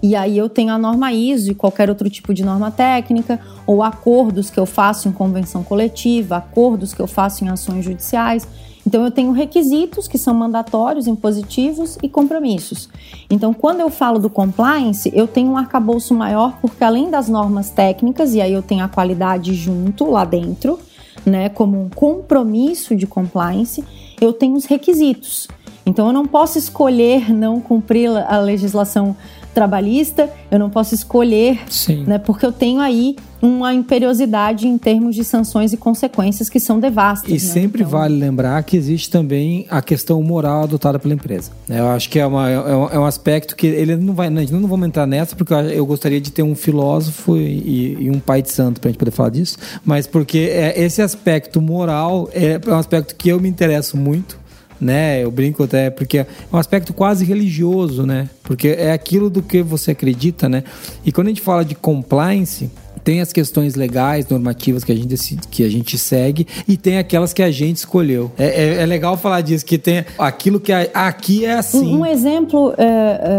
E 0.02 0.16
aí 0.16 0.38
eu 0.38 0.48
tenho 0.48 0.72
a 0.72 0.78
norma 0.78 1.12
ISO 1.12 1.52
e 1.52 1.56
qualquer 1.56 1.90
outro 1.90 2.10
tipo 2.10 2.34
de 2.34 2.44
norma 2.44 2.72
técnica, 2.72 3.40
ou 3.68 3.84
acordos 3.84 4.50
que 4.50 4.60
eu 4.60 4.66
faço 4.66 5.10
em 5.10 5.12
convenção 5.12 5.64
coletiva, 5.64 6.38
acordos 6.38 6.94
que 6.94 7.02
eu 7.02 7.08
faço 7.08 7.44
em 7.44 7.50
ações 7.50 7.84
judiciais. 7.84 8.48
Então 8.88 9.04
eu 9.04 9.12
tenho 9.12 9.32
requisitos 9.32 10.08
que 10.08 10.18
são 10.18 10.34
mandatórios, 10.34 11.06
impositivos 11.06 11.98
e 12.02 12.08
compromissos. 12.08 12.90
Então 13.30 13.54
quando 13.54 13.82
eu 13.82 13.90
falo 13.90 14.20
do 14.20 14.30
compliance, 14.30 15.12
eu 15.14 15.28
tenho 15.28 15.52
um 15.52 15.58
arcabouço 15.58 16.14
maior 16.16 16.58
porque 16.62 16.84
além 16.84 17.10
das 17.10 17.28
normas 17.28 17.70
técnicas 17.70 18.34
e 18.34 18.42
aí 18.42 18.54
eu 18.54 18.62
tenho 18.62 18.84
a 18.84 18.88
qualidade 18.88 19.54
junto 19.54 20.10
lá 20.10 20.24
dentro, 20.24 20.80
né, 21.26 21.50
como 21.50 21.80
um 21.80 21.90
compromisso 21.90 22.96
de 22.96 23.06
compliance, 23.06 23.84
eu 24.22 24.32
tenho 24.32 24.56
os 24.56 24.66
requisitos. 24.66 25.48
Então 25.86 26.08
eu 26.08 26.14
não 26.14 26.26
posso 26.26 26.58
escolher 26.58 27.34
não 27.34 27.60
cumprir 27.60 28.10
a 28.10 28.40
legislação 28.40 29.16
trabalhista, 29.54 30.30
eu 30.52 30.60
não 30.60 30.70
posso 30.70 30.94
escolher, 30.94 31.60
Sim. 31.70 32.04
né? 32.06 32.18
Porque 32.18 32.46
eu 32.46 32.52
tenho 32.52 32.80
aí 32.80 33.16
uma 33.42 33.74
imperiosidade 33.74 34.68
em 34.68 34.78
termos 34.78 35.16
de 35.16 35.24
sanções 35.24 35.72
e 35.72 35.78
consequências 35.78 36.50
que 36.50 36.60
são 36.60 36.80
devastas. 36.80 37.30
E 37.30 37.34
né? 37.34 37.40
sempre 37.40 37.82
então... 37.84 37.92
vale 37.92 38.18
lembrar 38.18 38.62
que 38.64 38.76
existe 38.76 39.10
também 39.10 39.66
a 39.70 39.82
questão 39.82 40.22
moral 40.22 40.64
adotada 40.64 41.00
pela 41.00 41.14
empresa. 41.14 41.52
Eu 41.68 41.88
acho 41.90 42.10
que 42.10 42.20
é, 42.20 42.26
uma, 42.26 42.50
é, 42.50 42.76
um, 42.76 42.90
é 42.90 43.08
aspecto 43.08 43.56
que 43.56 43.68
ele 43.68 43.96
não 43.96 44.14
vai. 44.14 44.30
Nós 44.30 44.52
não 44.52 44.68
vamos 44.68 44.88
entrar 44.88 45.08
nessa, 45.08 45.36
porque 45.36 45.54
eu 45.54 45.86
gostaria 45.86 46.20
de 46.20 46.32
ter 46.32 46.44
um 46.44 46.56
filósofo 46.56 47.38
e, 47.38 47.98
e 48.00 48.12
um 48.12 48.20
pai 48.20 48.42
de 48.42 48.52
santo 48.52 48.82
para 48.82 48.90
a 48.90 48.92
gente 48.92 49.00
poder 49.00 49.12
falar 49.12 49.30
disso, 49.30 49.58
mas 49.86 50.06
porque 50.06 50.50
é, 50.52 50.80
esse 50.82 51.02
aspecto 51.02 51.62
moral 51.62 52.30
é 52.34 52.60
um 52.68 52.76
aspecto 52.76 53.16
que 53.16 53.30
eu 53.30 53.40
me 53.40 53.48
interesso 53.48 53.96
muito 53.96 54.38
né? 54.80 55.24
Eu 55.24 55.32
brinco 55.32 55.64
até 55.64 55.90
porque 55.90 56.20
é 56.20 56.28
um 56.52 56.58
aspecto 56.58 56.94
quase 56.94 57.26
religioso, 57.26 58.06
né? 58.06 58.30
Porque 58.44 58.70
é 58.70 58.92
aquilo 58.92 59.30
do 59.30 59.42
que 59.42 59.62
você 59.62 59.92
acredita, 59.92 60.48
né? 60.48 60.64
E 61.06 61.12
quando 61.12 61.28
a 61.28 61.30
gente 61.30 61.42
fala 61.42 61.64
de 61.64 61.76
compliance, 61.76 62.70
tem 63.04 63.22
as 63.22 63.34
questões 63.34 63.76
legais, 63.76 64.28
normativas 64.28 64.84
que 64.84 64.92
a 64.92 64.96
gente 64.96 65.08
decide, 65.08 65.48
que 65.48 65.64
a 65.64 65.70
gente 65.70 65.98
segue 65.98 66.46
e 66.68 66.78
tem 66.78 66.98
aquelas 66.98 67.34
que 67.34 67.42
a 67.42 67.52
gente 67.52 67.78
escolheu. 67.78 68.32
É, 68.38 68.46
é, 68.46 68.82
é 68.82 68.86
legal 68.86 69.18
falar 69.18 69.42
disso, 69.42 69.66
que 69.66 69.78
tem 69.78 70.06
aquilo 70.18 70.60
que 70.60 70.72
a, 70.72 70.82
aqui 70.94 71.46
é 71.46 71.54
assim. 71.54 71.96
Um, 71.96 72.02
um 72.02 72.06
exemplo 72.06 72.74
é, 72.78 72.84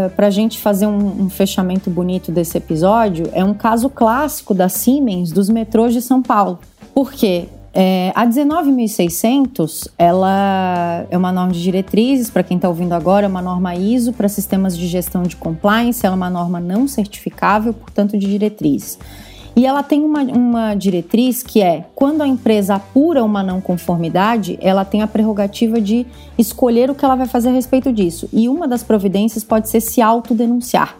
é, 0.05 0.09
para 0.09 0.27
a 0.27 0.29
gente 0.29 0.59
fazer 0.59 0.87
um, 0.87 1.23
um, 1.23 1.29
fechamento 1.29 1.89
bonito 1.89 2.31
desse 2.31 2.57
episódio 2.57 3.29
é 3.33 3.43
um 3.43 3.53
caso 3.53 3.89
clássico 3.89 4.53
da 4.53 4.67
Siemens 4.67 5.31
dos 5.31 5.49
metrôs 5.49 5.93
de 5.93 6.01
São 6.01 6.21
Paulo. 6.21 6.59
Por 6.93 7.13
quê? 7.13 7.47
É, 7.73 8.11
a 8.13 8.27
19.600, 8.27 9.87
ela 9.97 11.05
é 11.09 11.17
uma 11.17 11.31
norma 11.31 11.53
de 11.53 11.61
diretrizes, 11.61 12.29
para 12.29 12.43
quem 12.43 12.57
está 12.57 12.67
ouvindo 12.67 12.91
agora, 12.93 13.25
é 13.25 13.29
uma 13.29 13.41
norma 13.41 13.73
ISO 13.75 14.11
para 14.11 14.27
sistemas 14.27 14.77
de 14.77 14.87
gestão 14.87 15.23
de 15.23 15.37
compliance, 15.37 16.05
ela 16.05 16.15
é 16.15 16.17
uma 16.17 16.29
norma 16.29 16.59
não 16.59 16.85
certificável, 16.87 17.73
portanto, 17.73 18.17
de 18.17 18.27
diretrizes. 18.27 18.99
E 19.55 19.65
ela 19.65 19.83
tem 19.83 20.03
uma, 20.03 20.21
uma 20.21 20.75
diretriz 20.75 21.43
que 21.43 21.61
é, 21.61 21.85
quando 21.93 22.21
a 22.21 22.27
empresa 22.27 22.75
apura 22.75 23.23
uma 23.23 23.43
não 23.43 23.59
conformidade, 23.59 24.57
ela 24.61 24.85
tem 24.85 25.01
a 25.01 25.07
prerrogativa 25.07 25.79
de 25.79 26.05
escolher 26.37 26.89
o 26.89 26.95
que 26.95 27.03
ela 27.03 27.15
vai 27.15 27.27
fazer 27.27 27.49
a 27.49 27.53
respeito 27.53 27.91
disso. 27.91 28.29
E 28.31 28.47
uma 28.47 28.67
das 28.67 28.83
providências 28.83 29.43
pode 29.43 29.69
ser 29.69 29.81
se 29.81 30.01
autodenunciar. 30.01 30.95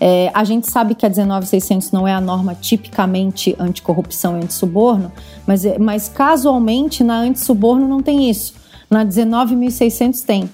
É, 0.00 0.30
a 0.32 0.44
gente 0.44 0.70
sabe 0.70 0.94
que 0.94 1.04
a 1.04 1.08
19600 1.08 1.90
não 1.90 2.06
é 2.06 2.12
a 2.12 2.20
norma 2.20 2.54
tipicamente 2.54 3.56
anticorrupção 3.58 4.38
e 4.38 4.44
antissuborno, 4.44 5.10
mas, 5.46 5.64
é, 5.64 5.78
mas 5.78 6.08
casualmente 6.08 7.02
na 7.02 7.18
antissuborno 7.20 7.88
não 7.88 8.02
tem 8.02 8.30
isso. 8.30 8.54
Na 8.90 9.04
19600 9.04 10.22
tem. 10.22 10.48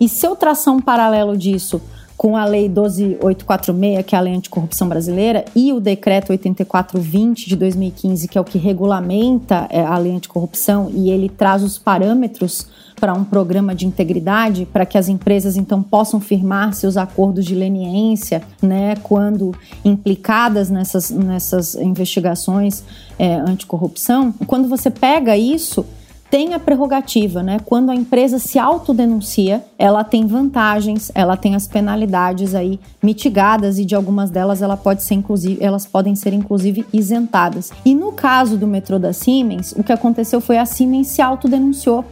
E 0.00 0.08
se 0.08 0.26
eu 0.26 0.36
traçar 0.36 0.74
um 0.74 0.80
paralelo 0.80 1.36
disso 1.36 1.80
com 2.16 2.36
a 2.36 2.44
Lei 2.44 2.68
12846, 2.68 4.06
que 4.06 4.14
é 4.14 4.18
a 4.18 4.20
Lei 4.20 4.34
Anticorrupção 4.34 4.88
Brasileira, 4.88 5.44
e 5.54 5.72
o 5.72 5.80
Decreto 5.80 6.30
8420 6.32 7.46
de 7.46 7.56
2015, 7.56 8.28
que 8.28 8.38
é 8.38 8.40
o 8.40 8.44
que 8.44 8.56
regulamenta 8.56 9.66
é, 9.70 9.82
a 9.82 9.98
Lei 9.98 10.12
Anticorrupção, 10.12 10.90
e 10.94 11.10
ele 11.10 11.28
traz 11.28 11.62
os 11.62 11.76
parâmetros 11.76 12.66
para 12.98 13.12
um 13.14 13.24
programa 13.24 13.74
de 13.74 13.86
integridade, 13.86 14.66
para 14.72 14.86
que 14.86 14.96
as 14.96 15.08
empresas 15.08 15.56
então 15.56 15.82
possam 15.82 16.20
firmar 16.20 16.72
seus 16.72 16.96
acordos 16.96 17.44
de 17.44 17.54
leniência, 17.54 18.42
né, 18.60 18.96
quando 19.02 19.54
implicadas 19.84 20.70
nessas, 20.70 21.10
nessas 21.10 21.74
investigações 21.74 22.82
é, 23.18 23.34
anticorrupção. 23.36 24.32
Quando 24.46 24.68
você 24.68 24.90
pega 24.90 25.36
isso, 25.36 25.84
tem 26.30 26.54
a 26.54 26.58
prerrogativa, 26.58 27.42
né? 27.42 27.58
Quando 27.64 27.90
a 27.90 27.94
empresa 27.94 28.38
se 28.38 28.58
autodenuncia, 28.58 29.64
ela 29.78 30.02
tem 30.02 30.26
vantagens, 30.26 31.10
ela 31.14 31.36
tem 31.36 31.54
as 31.54 31.68
penalidades 31.68 32.54
aí 32.54 32.80
mitigadas 33.02 33.78
e 33.78 33.84
de 33.84 33.94
algumas 33.94 34.30
delas 34.30 34.60
ela 34.60 34.76
pode 34.76 35.02
ser 35.02 35.14
inclusive, 35.14 35.62
elas 35.62 35.86
podem 35.86 36.14
ser 36.14 36.32
inclusive 36.32 36.84
isentadas. 36.92 37.70
E 37.84 37.94
no 37.94 38.12
caso 38.12 38.56
do 38.56 38.66
metrô 38.66 38.98
da 38.98 39.12
Siemens, 39.12 39.72
o 39.76 39.84
que 39.84 39.92
aconteceu 39.92 40.40
foi 40.40 40.58
a 40.58 40.66
Siemens 40.66 41.08
se 41.08 41.22
autodenunciou. 41.22 42.04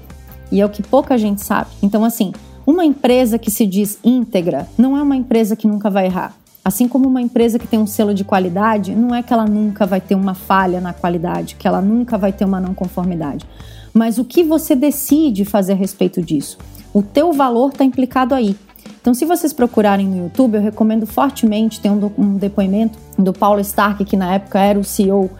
E 0.50 0.60
é 0.60 0.66
o 0.66 0.68
que 0.68 0.82
pouca 0.82 1.16
gente 1.18 1.42
sabe. 1.42 1.70
Então 1.82 2.04
assim, 2.04 2.32
uma 2.66 2.84
empresa 2.84 3.38
que 3.38 3.50
se 3.50 3.66
diz 3.66 3.98
íntegra 4.02 4.68
não 4.76 4.96
é 4.96 5.02
uma 5.02 5.16
empresa 5.16 5.54
que 5.54 5.66
nunca 5.66 5.90
vai 5.90 6.06
errar. 6.06 6.34
Assim 6.64 6.88
como 6.88 7.06
uma 7.06 7.20
empresa 7.20 7.58
que 7.58 7.66
tem 7.66 7.78
um 7.78 7.86
selo 7.86 8.14
de 8.14 8.24
qualidade, 8.24 8.94
não 8.94 9.14
é 9.14 9.22
que 9.22 9.32
ela 9.32 9.44
nunca 9.44 9.84
vai 9.84 10.00
ter 10.00 10.14
uma 10.14 10.32
falha 10.32 10.80
na 10.80 10.94
qualidade, 10.94 11.56
que 11.56 11.68
ela 11.68 11.82
nunca 11.82 12.16
vai 12.16 12.32
ter 12.32 12.46
uma 12.46 12.58
não 12.58 12.72
conformidade. 12.72 13.44
Mas 13.92 14.16
o 14.16 14.24
que 14.24 14.42
você 14.42 14.74
decide 14.74 15.44
fazer 15.44 15.72
a 15.72 15.76
respeito 15.76 16.22
disso? 16.22 16.56
O 16.92 17.02
teu 17.02 17.34
valor 17.34 17.70
está 17.70 17.84
implicado 17.84 18.34
aí. 18.34 18.56
Então, 19.00 19.12
se 19.12 19.26
vocês 19.26 19.52
procurarem 19.52 20.08
no 20.08 20.16
YouTube, 20.16 20.54
eu 20.54 20.62
recomendo 20.62 21.06
fortemente, 21.06 21.78
tem 21.78 21.90
um, 21.90 22.10
um 22.16 22.36
depoimento 22.38 22.98
do 23.18 23.34
Paulo 23.34 23.60
Stark, 23.60 24.02
que 24.04 24.16
na 24.16 24.34
época 24.34 24.58
era 24.58 24.78
o 24.78 24.84
CEO 24.84 25.30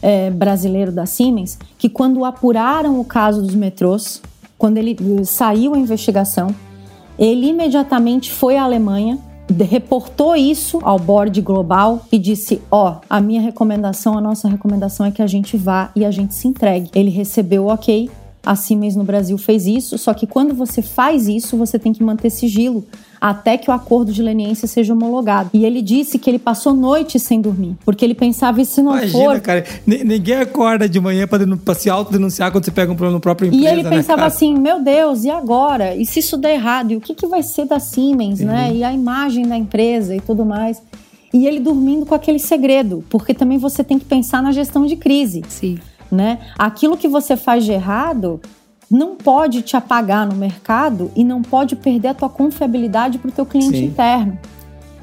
é, 0.00 0.30
brasileiro 0.30 0.92
da 0.92 1.04
Siemens, 1.04 1.58
que 1.76 1.88
quando 1.88 2.24
apuraram 2.24 3.00
o 3.00 3.04
caso 3.04 3.42
dos 3.42 3.56
metrôs, 3.56 4.22
quando 4.58 4.76
ele 4.76 4.96
saiu 5.24 5.72
a 5.72 5.78
investigação, 5.78 6.54
ele 7.16 7.46
imediatamente 7.46 8.32
foi 8.32 8.56
à 8.56 8.64
Alemanha, 8.64 9.18
reportou 9.64 10.36
isso 10.36 10.80
ao 10.82 10.98
board 10.98 11.40
global 11.40 12.04
e 12.12 12.18
disse: 12.18 12.60
Ó, 12.70 12.90
oh, 12.90 13.00
a 13.08 13.20
minha 13.20 13.40
recomendação, 13.40 14.18
a 14.18 14.20
nossa 14.20 14.48
recomendação 14.48 15.06
é 15.06 15.10
que 15.10 15.22
a 15.22 15.26
gente 15.26 15.56
vá 15.56 15.90
e 15.96 16.04
a 16.04 16.10
gente 16.10 16.34
se 16.34 16.46
entregue. 16.46 16.90
Ele 16.94 17.10
recebeu 17.10 17.64
o 17.64 17.72
ok. 17.72 18.10
A 18.44 18.54
Siemens 18.54 18.96
no 18.96 19.04
Brasil 19.04 19.36
fez 19.36 19.66
isso, 19.66 19.98
só 19.98 20.14
que 20.14 20.26
quando 20.26 20.54
você 20.54 20.80
faz 20.80 21.28
isso, 21.28 21.56
você 21.56 21.78
tem 21.78 21.92
que 21.92 22.02
manter 22.02 22.30
sigilo 22.30 22.84
até 23.20 23.56
que 23.56 23.70
o 23.70 23.72
acordo 23.72 24.12
de 24.12 24.22
leniência 24.22 24.68
seja 24.68 24.92
homologado. 24.92 25.50
E 25.52 25.64
ele 25.64 25.82
disse 25.82 26.18
que 26.18 26.30
ele 26.30 26.38
passou 26.38 26.74
noites 26.74 27.22
sem 27.22 27.40
dormir, 27.40 27.76
porque 27.84 28.04
ele 28.04 28.14
pensava, 28.14 28.60
e 28.60 28.64
se 28.64 28.82
não 28.82 28.92
Imagina, 28.96 29.34
for... 29.34 29.40
cara, 29.40 29.64
ninguém 29.86 30.36
acorda 30.36 30.88
de 30.88 31.00
manhã 31.00 31.26
para 31.26 31.74
se 31.74 31.90
autodenunciar 31.90 32.52
quando 32.52 32.64
você 32.64 32.70
pega 32.70 32.92
um 32.92 32.96
problema 32.96 33.14
no 33.14 33.20
próprio 33.20 33.48
empresa, 33.48 33.64
E 33.64 33.66
ele 33.66 33.82
né, 33.82 33.90
pensava 33.90 34.18
cara? 34.18 34.26
assim, 34.26 34.58
meu 34.58 34.82
Deus, 34.82 35.24
e 35.24 35.30
agora? 35.30 35.94
E 35.94 36.04
se 36.06 36.20
isso 36.20 36.36
der 36.36 36.54
errado? 36.54 36.92
E 36.92 36.96
o 36.96 37.00
que, 37.00 37.14
que 37.14 37.26
vai 37.26 37.42
ser 37.42 37.66
da 37.66 37.80
Siemens, 37.80 38.40
né? 38.40 38.72
E 38.74 38.84
a 38.84 38.92
imagem 38.92 39.46
da 39.46 39.56
empresa 39.56 40.14
e 40.14 40.20
tudo 40.20 40.44
mais. 40.44 40.80
E 41.32 41.46
ele 41.46 41.60
dormindo 41.60 42.06
com 42.06 42.14
aquele 42.14 42.38
segredo, 42.38 43.04
porque 43.10 43.34
também 43.34 43.58
você 43.58 43.84
tem 43.84 43.98
que 43.98 44.04
pensar 44.04 44.42
na 44.42 44.52
gestão 44.52 44.86
de 44.86 44.96
crise. 44.96 45.42
Sim. 45.48 45.78
Né? 46.10 46.38
Aquilo 46.58 46.96
que 46.96 47.06
você 47.06 47.36
faz 47.36 47.64
de 47.64 47.72
errado 47.72 48.40
não 48.90 49.14
pode 49.14 49.62
te 49.62 49.76
apagar 49.76 50.26
no 50.26 50.34
mercado 50.34 51.10
e 51.14 51.22
não 51.22 51.42
pode 51.42 51.76
perder 51.76 52.08
a 52.08 52.14
tua 52.14 52.28
confiabilidade 52.28 53.18
para 53.18 53.28
o 53.28 53.32
teu 53.32 53.44
cliente 53.44 53.78
Sim. 53.78 53.84
interno. 53.86 54.38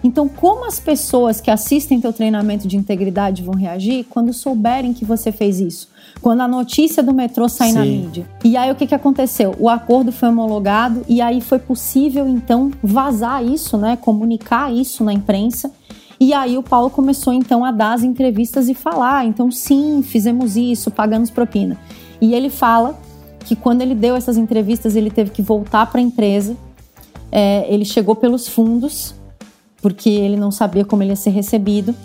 Então, 0.03 0.27
como 0.27 0.65
as 0.67 0.79
pessoas 0.79 1.41
que 1.41 1.49
assistem 1.49 1.99
teu 1.99 2.13
treinamento 2.13 2.67
de 2.67 2.77
integridade 2.77 3.41
vão 3.41 3.55
reagir 3.55 4.05
quando 4.07 4.31
souberem 4.33 4.93
que 4.93 5.03
você 5.03 5.31
fez 5.31 5.59
isso? 5.59 5.89
Quando 6.21 6.41
a 6.41 6.47
notícia 6.47 7.01
do 7.01 7.11
metrô 7.11 7.49
sair 7.49 7.73
na 7.73 7.83
Sim. 7.83 8.01
mídia. 8.01 8.29
E 8.43 8.55
aí 8.55 8.71
o 8.71 8.75
que, 8.75 8.85
que 8.85 8.93
aconteceu? 8.93 9.55
O 9.59 9.67
acordo 9.67 10.11
foi 10.11 10.29
homologado 10.29 11.03
e 11.07 11.21
aí 11.21 11.41
foi 11.41 11.57
possível 11.57 12.27
então 12.27 12.71
vazar 12.83 13.43
isso, 13.43 13.77
né? 13.77 13.95
Comunicar 13.95 14.71
isso 14.71 15.03
na 15.03 15.11
imprensa. 15.11 15.71
E 16.19 16.33
aí 16.33 16.55
o 16.55 16.61
Paulo 16.61 16.91
começou 16.91 17.33
então 17.33 17.65
a 17.65 17.71
dar 17.71 17.93
as 17.93 18.03
entrevistas 18.03 18.69
e 18.69 18.75
falar, 18.75 19.25
então 19.25 19.49
sim, 19.49 20.03
fizemos 20.03 20.55
isso, 20.55 20.91
pagamos 20.91 21.31
propina. 21.31 21.77
E 22.21 22.35
ele 22.35 22.51
fala 22.51 22.97
que 23.45 23.55
quando 23.55 23.81
ele 23.81 23.95
deu 23.95 24.15
essas 24.15 24.37
entrevistas, 24.37 24.95
ele 24.95 25.11
teve 25.11 25.29
que 25.29 25.41
voltar 25.41 25.85
para 25.85 25.99
a 25.99 26.03
empresa. 26.03 26.57
É, 27.31 27.65
ele 27.71 27.85
chegou 27.85 28.15
pelos 28.15 28.47
fundos, 28.47 29.15
porque 29.81 30.09
ele 30.09 30.35
não 30.35 30.51
sabia 30.51 30.83
como 30.83 31.03
ele 31.03 31.11
ia 31.11 31.15
ser 31.15 31.29
recebido. 31.29 31.95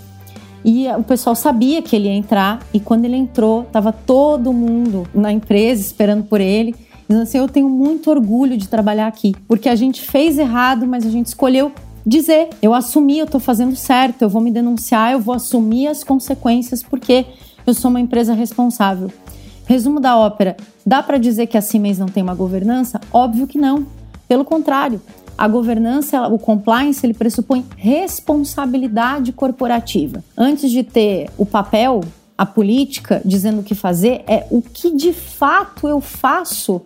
E 0.63 0.87
o 0.89 1.03
pessoal 1.03 1.35
sabia 1.35 1.81
que 1.81 1.97
ele 1.97 2.09
ia 2.09 2.15
entrar, 2.15 2.61
e 2.75 2.79
quando 2.79 3.07
ele 3.07 3.17
entrou, 3.17 3.63
estava 3.63 3.91
todo 3.91 4.53
mundo 4.53 5.09
na 5.15 5.33
empresa 5.33 5.81
esperando 5.81 6.25
por 6.25 6.41
ele. 6.41 6.75
Dizendo 7.09 7.23
assim: 7.23 7.39
Eu 7.39 7.49
tenho 7.49 7.69
muito 7.69 8.11
orgulho 8.11 8.57
de 8.57 8.69
trabalhar 8.69 9.07
aqui, 9.07 9.35
porque 9.49 9.69
a 9.69 9.75
gente 9.75 10.03
fez 10.03 10.39
errado, 10.39 10.87
mas 10.87 11.07
a 11.07 11.11
gente 11.11 11.27
escolheu 11.27 11.73
dizer: 12.05 12.51
Eu 12.61 12.75
assumi, 12.75 13.19
eu 13.19 13.25
estou 13.25 13.41
fazendo 13.41 13.75
certo, 13.75 14.23
eu 14.23 14.29
vou 14.29 14.43
me 14.43 14.51
denunciar, 14.51 15.13
eu 15.13 15.21
vou 15.21 15.35
assumir 15.35 15.87
as 15.87 16.05
consequências, 16.05 16.83
porque 16.83 17.25
eu 17.67 17.73
sou 17.73 17.91
uma 17.91 18.01
empresa 18.01 18.35
responsável. 18.35 19.11
Resumo 19.71 20.01
da 20.01 20.19
ópera: 20.19 20.57
dá 20.85 21.01
para 21.01 21.17
dizer 21.17 21.47
que 21.47 21.57
a 21.57 21.61
Siemens 21.61 21.97
não 21.97 22.09
tem 22.09 22.25
uma 22.25 22.35
governança? 22.35 23.01
Óbvio 23.13 23.47
que 23.47 23.57
não. 23.57 23.87
Pelo 24.27 24.45
contrário, 24.45 25.01
a 25.39 25.47
governança, 25.47 26.27
o 26.27 26.41
compliance, 26.41 27.07
ele 27.07 27.15
pressupõe 27.15 27.65
responsabilidade 27.77 29.31
corporativa. 29.31 30.25
Antes 30.37 30.73
de 30.73 30.83
ter 30.83 31.31
o 31.39 31.47
papel, 31.47 32.01
a 32.37 32.45
política 32.45 33.23
dizendo 33.25 33.61
o 33.61 33.63
que 33.63 33.77
fazer, 33.77 34.25
é 34.27 34.45
o 34.51 34.61
que 34.61 34.93
de 34.97 35.13
fato 35.13 35.87
eu 35.87 36.01
faço 36.01 36.83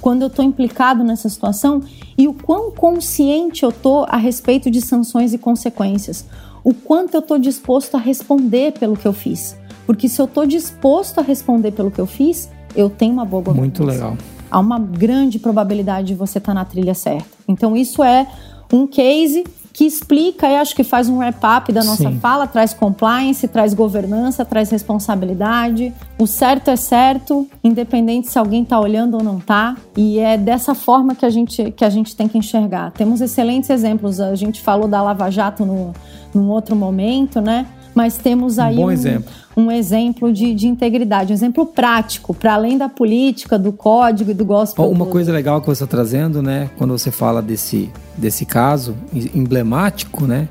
quando 0.00 0.22
eu 0.22 0.28
estou 0.28 0.44
implicado 0.44 1.02
nessa 1.02 1.28
situação 1.28 1.82
e 2.16 2.28
o 2.28 2.34
quão 2.34 2.70
consciente 2.70 3.64
eu 3.64 3.70
estou 3.70 4.06
a 4.08 4.16
respeito 4.16 4.70
de 4.70 4.80
sanções 4.80 5.34
e 5.34 5.38
consequências. 5.38 6.24
O 6.62 6.72
quanto 6.72 7.14
eu 7.14 7.20
estou 7.20 7.36
disposto 7.36 7.96
a 7.96 7.98
responder 7.98 8.74
pelo 8.78 8.96
que 8.96 9.08
eu 9.08 9.12
fiz. 9.12 9.56
Porque 9.88 10.06
se 10.06 10.20
eu 10.20 10.26
estou 10.26 10.44
disposto 10.44 11.18
a 11.18 11.22
responder 11.22 11.72
pelo 11.72 11.90
que 11.90 11.98
eu 11.98 12.04
fiz, 12.04 12.50
eu 12.76 12.90
tenho 12.90 13.14
uma 13.14 13.24
boa 13.24 13.42
governança. 13.42 13.82
Muito 13.82 13.84
legal. 13.84 14.18
Há 14.50 14.58
uma 14.58 14.78
grande 14.78 15.38
probabilidade 15.38 16.08
de 16.08 16.14
você 16.14 16.36
estar 16.36 16.52
na 16.52 16.62
trilha 16.62 16.92
certa. 16.92 17.26
Então, 17.48 17.74
isso 17.74 18.04
é 18.04 18.26
um 18.70 18.86
case 18.86 19.44
que 19.72 19.86
explica 19.86 20.46
e 20.46 20.56
acho 20.56 20.76
que 20.76 20.84
faz 20.84 21.08
um 21.08 21.16
wrap-up 21.16 21.72
da 21.72 21.82
nossa 21.82 22.10
Sim. 22.10 22.18
fala, 22.20 22.46
traz 22.46 22.74
compliance, 22.74 23.48
traz 23.48 23.72
governança, 23.72 24.44
traz 24.44 24.68
responsabilidade. 24.68 25.94
O 26.18 26.26
certo 26.26 26.68
é 26.68 26.76
certo, 26.76 27.48
independente 27.64 28.28
se 28.28 28.38
alguém 28.38 28.64
está 28.64 28.78
olhando 28.78 29.16
ou 29.16 29.22
não 29.22 29.38
está. 29.38 29.74
E 29.96 30.18
é 30.18 30.36
dessa 30.36 30.74
forma 30.74 31.14
que 31.14 31.24
a 31.24 31.30
gente, 31.30 31.70
que 31.70 31.84
a 31.84 31.88
gente 31.88 32.14
tem 32.14 32.28
que 32.28 32.36
enxergar. 32.36 32.90
Temos 32.90 33.22
excelentes 33.22 33.70
exemplos. 33.70 34.20
A 34.20 34.34
gente 34.34 34.60
falou 34.60 34.86
da 34.86 35.00
Lava 35.00 35.30
Jato 35.30 35.64
no, 35.64 35.94
num 36.34 36.50
outro 36.50 36.76
momento, 36.76 37.40
né? 37.40 37.66
Mas 37.98 38.16
temos 38.16 38.60
aí 38.60 38.76
Um 38.76 38.82
bom 38.82 38.92
exemplo. 38.92 39.32
um 39.56 39.72
exemplo 39.72 40.32
de, 40.32 40.54
de 40.54 40.68
integridade, 40.68 41.32
um 41.32 41.34
exemplo 41.34 41.66
prático, 41.66 42.32
para 42.32 42.54
além 42.54 42.78
da 42.78 42.88
política, 42.88 43.58
do 43.58 43.72
código 43.72 44.30
e 44.30 44.34
do 44.34 44.44
gospel. 44.44 44.88
Uma 44.88 45.06
coisa 45.06 45.32
legal 45.32 45.60
que 45.60 45.66
você 45.66 45.82
está 45.82 45.96
trazendo, 45.96 46.40
né, 46.40 46.70
quando 46.78 46.96
você 46.96 47.10
fala 47.10 47.42
desse, 47.42 47.90
desse 48.16 48.46
caso 48.46 48.94
emblemático, 49.34 50.28
né, 50.28 50.46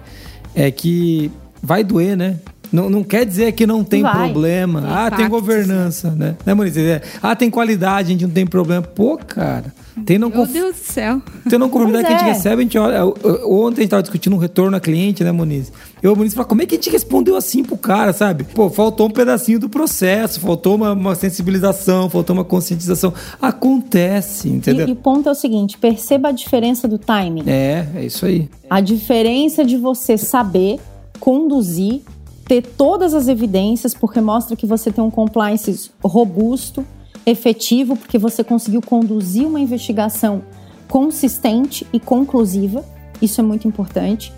é 0.53 0.69
que 0.69 1.31
vai 1.63 1.85
doer, 1.85 2.17
né? 2.17 2.35
Não, 2.71 2.89
não 2.89 3.03
quer 3.03 3.25
dizer 3.25 3.51
que 3.53 3.65
não 3.65 3.83
tem 3.83 4.01
Vai. 4.01 4.13
problema. 4.13 4.81
Tem 4.81 4.89
ah, 4.89 4.95
tem 4.95 5.25
impactos, 5.25 5.29
governança, 5.29 6.11
né? 6.11 6.35
Né, 6.45 6.53
Maurício? 6.53 6.81
É, 6.81 7.01
Ah, 7.21 7.35
tem 7.35 7.49
qualidade, 7.49 8.09
a 8.09 8.11
gente 8.11 8.25
não 8.25 8.33
tem 8.33 8.45
problema. 8.45 8.81
Pô, 8.81 9.17
cara, 9.17 9.73
tem 10.05 10.17
não 10.17 10.29
Meu 10.29 10.39
conf... 10.39 10.51
Deus 10.51 10.75
do 10.75 10.83
céu. 10.83 11.21
Tem 11.49 11.57
não 11.57 11.69
conformidade 11.69 12.05
Pois 12.05 12.17
que 12.17 12.23
a 12.23 12.27
gente 12.27 12.35
é. 12.35 12.37
recebe, 12.37 12.61
a 12.61 12.63
gente 12.63 12.77
olha. 12.77 13.05
Ontem 13.05 13.79
a 13.79 13.81
gente 13.81 13.83
estava 13.85 14.03
discutindo 14.03 14.35
um 14.35 14.39
retorno 14.39 14.75
a 14.75 14.79
cliente, 14.79 15.23
né, 15.23 15.31
Moniz? 15.31 15.71
Eu, 16.01 16.15
Moniz, 16.15 16.33
falei, 16.33 16.47
como 16.47 16.61
é 16.61 16.65
que 16.65 16.75
a 16.75 16.77
gente 16.77 16.89
respondeu 16.89 17.35
assim 17.35 17.63
pro 17.63 17.77
cara, 17.77 18.13
sabe? 18.13 18.43
Pô, 18.43 18.69
faltou 18.69 19.07
um 19.07 19.11
pedacinho 19.11 19.59
do 19.59 19.69
processo, 19.69 20.39
faltou 20.39 20.75
uma, 20.75 20.93
uma 20.93 21.15
sensibilização, 21.15 22.09
faltou 22.09 22.35
uma 22.35 22.45
conscientização. 22.45 23.13
Acontece, 23.41 24.49
entendeu? 24.49 24.87
E, 24.87 24.89
e 24.89 24.93
o 24.93 24.95
ponto 24.95 25.27
é 25.29 25.31
o 25.31 25.35
seguinte: 25.35 25.77
perceba 25.77 26.29
a 26.29 26.31
diferença 26.31 26.87
do 26.87 26.97
timing. 26.97 27.43
É, 27.47 27.87
é 27.95 28.05
isso 28.05 28.25
aí. 28.25 28.49
A 28.69 28.79
diferença 28.81 29.63
de 29.63 29.77
você 29.77 30.17
saber 30.17 30.79
conduzir, 31.19 32.01
ter 32.47 32.61
todas 32.61 33.13
as 33.13 33.27
evidências, 33.27 33.93
porque 33.93 34.21
mostra 34.21 34.55
que 34.55 34.65
você 34.65 34.91
tem 34.91 35.03
um 35.03 35.11
compliance 35.11 35.91
robusto, 36.03 36.85
efetivo, 37.25 37.97
porque 37.97 38.17
você 38.17 38.43
conseguiu 38.43 38.81
conduzir 38.81 39.45
uma 39.45 39.59
investigação 39.59 40.41
consistente 40.87 41.85
e 41.91 41.99
conclusiva. 41.99 42.85
Isso 43.21 43.41
é 43.41 43.43
muito 43.43 43.67
importante. 43.67 44.31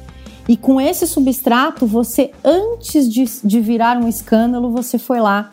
E 0.48 0.58
com 0.58 0.82
esse 0.82 1.06
substrato, 1.06 1.86
você, 1.86 2.32
antes 2.44 3.08
de, 3.08 3.26
de 3.44 3.60
virar 3.60 3.98
um 3.98 4.08
escândalo, 4.08 4.72
você 4.72 4.98
foi 4.98 5.20
lá 5.20 5.52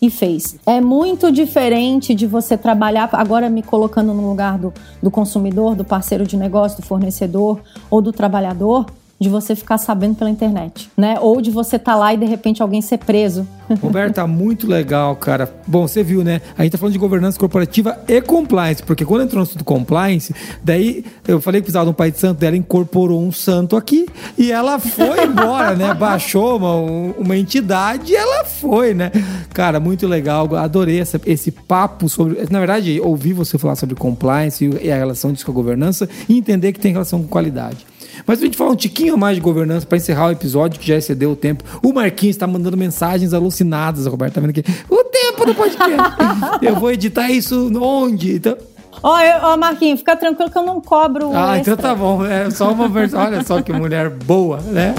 e 0.00 0.08
fez. 0.08 0.56
É 0.64 0.80
muito 0.80 1.30
diferente 1.30 2.14
de 2.14 2.26
você 2.26 2.56
trabalhar, 2.56 3.10
agora 3.12 3.50
me 3.50 3.62
colocando 3.62 4.14
no 4.14 4.26
lugar 4.26 4.56
do, 4.56 4.72
do 5.02 5.10
consumidor, 5.10 5.74
do 5.74 5.84
parceiro 5.84 6.26
de 6.26 6.36
negócio, 6.36 6.80
do 6.80 6.86
fornecedor 6.86 7.60
ou 7.90 8.00
do 8.00 8.12
trabalhador. 8.12 8.86
De 9.20 9.28
você 9.28 9.56
ficar 9.56 9.78
sabendo 9.78 10.14
pela 10.14 10.30
internet, 10.30 10.90
né? 10.96 11.18
Ou 11.20 11.40
de 11.40 11.50
você 11.50 11.76
estar 11.76 11.92
tá 11.92 11.98
lá 11.98 12.14
e 12.14 12.16
de 12.16 12.24
repente 12.24 12.62
alguém 12.62 12.80
ser 12.80 12.98
preso. 12.98 13.46
Roberta, 13.82 14.26
muito 14.26 14.66
legal, 14.66 15.16
cara. 15.16 15.52
Bom, 15.66 15.88
você 15.88 16.02
viu, 16.02 16.22
né? 16.22 16.40
A 16.56 16.62
gente 16.62 16.72
tá 16.72 16.78
falando 16.78 16.92
de 16.92 16.98
governança 16.98 17.38
corporativa 17.38 17.98
e 18.06 18.20
compliance, 18.20 18.82
porque 18.82 19.04
quando 19.04 19.22
entrou 19.22 19.38
no 19.38 19.42
assunto 19.42 19.64
compliance, 19.64 20.32
daí 20.62 21.04
eu 21.26 21.40
falei 21.40 21.60
que 21.60 21.64
precisava 21.64 21.86
de 21.86 21.90
um 21.90 21.94
pai 21.94 22.12
de 22.12 22.18
santo, 22.18 22.42
ela 22.42 22.56
incorporou 22.56 23.20
um 23.20 23.32
santo 23.32 23.76
aqui 23.76 24.06
e 24.36 24.52
ela 24.52 24.78
foi 24.78 25.24
embora, 25.24 25.74
né? 25.74 25.92
Baixou 25.94 26.56
uma, 26.56 26.74
uma 27.18 27.36
entidade 27.36 28.12
e 28.12 28.16
ela 28.16 28.44
foi, 28.44 28.94
né? 28.94 29.10
Cara, 29.52 29.80
muito 29.80 30.06
legal. 30.06 30.54
Adorei 30.54 31.00
essa, 31.00 31.20
esse 31.26 31.50
papo 31.50 32.08
sobre. 32.08 32.46
Na 32.50 32.60
verdade, 32.60 33.00
ouvir 33.00 33.32
você 33.32 33.58
falar 33.58 33.74
sobre 33.74 33.96
compliance 33.96 34.64
e 34.80 34.90
a 34.90 34.96
relação 34.96 35.32
disso 35.32 35.44
com 35.44 35.50
a 35.50 35.54
governança 35.54 36.08
e 36.28 36.38
entender 36.38 36.72
que 36.72 36.78
tem 36.78 36.92
relação 36.92 37.20
com 37.20 37.28
qualidade. 37.28 37.84
Mas 38.28 38.42
a 38.42 38.44
gente 38.44 38.58
falar 38.58 38.72
um 38.72 38.76
tiquinho 38.76 39.16
mais 39.16 39.36
de 39.36 39.40
governança 39.40 39.86
para 39.86 39.96
encerrar 39.96 40.26
o 40.26 40.30
episódio, 40.30 40.78
que 40.78 40.86
já 40.86 40.96
excedeu 40.96 41.30
o 41.30 41.36
tempo. 41.36 41.64
O 41.82 41.94
Marquinhos 41.94 42.36
está 42.36 42.46
mandando 42.46 42.76
mensagens 42.76 43.32
alucinadas, 43.32 44.06
a 44.06 44.10
Roberta 44.10 44.34
tá 44.34 44.40
vendo 44.42 44.50
aqui. 44.50 44.62
O 44.90 45.02
tempo 45.04 45.46
do 45.46 45.54
podcast. 45.54 45.96
eu 46.60 46.76
vou 46.76 46.90
editar 46.90 47.30
isso 47.30 47.72
onde? 47.80 48.36
Então. 48.36 48.54
Ó, 49.02 49.16
oh, 49.16 49.54
oh, 49.54 49.56
Marquinhos, 49.56 50.00
fica 50.00 50.14
tranquilo 50.14 50.50
que 50.50 50.58
eu 50.58 50.62
não 50.62 50.78
cobro. 50.78 51.30
Ah, 51.34 51.56
extra. 51.56 51.72
então 51.72 51.76
tá 51.76 51.94
bom. 51.94 52.22
É 52.22 52.50
só 52.50 52.70
uma 52.70 52.86
versão. 52.86 53.18
Olha 53.18 53.42
só 53.42 53.62
que 53.62 53.72
mulher 53.72 54.10
boa, 54.10 54.60
né? 54.60 54.94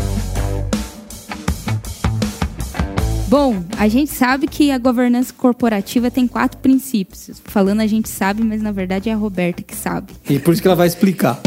Bom, 3.30 3.63
a 3.77 3.88
gente 3.88 4.09
sabe 4.09 4.47
que 4.47 4.71
a 4.71 4.80
governança 4.80 5.32
corporativa 5.32 6.09
tem 6.09 6.27
quatro 6.27 6.57
princípios. 6.57 7.30
Falando 7.43 7.82
a 7.82 7.86
gente 7.86 8.09
sabe, 8.09 8.43
mas 8.43 8.59
na 8.59 8.71
verdade 8.71 9.07
é 9.07 9.13
a 9.13 9.15
Roberta 9.15 9.61
que 9.61 9.75
sabe. 9.75 10.13
E 10.27 10.39
por 10.39 10.51
isso 10.51 10.63
que 10.63 10.67
ela 10.67 10.75
vai 10.75 10.88
explicar. 10.88 11.39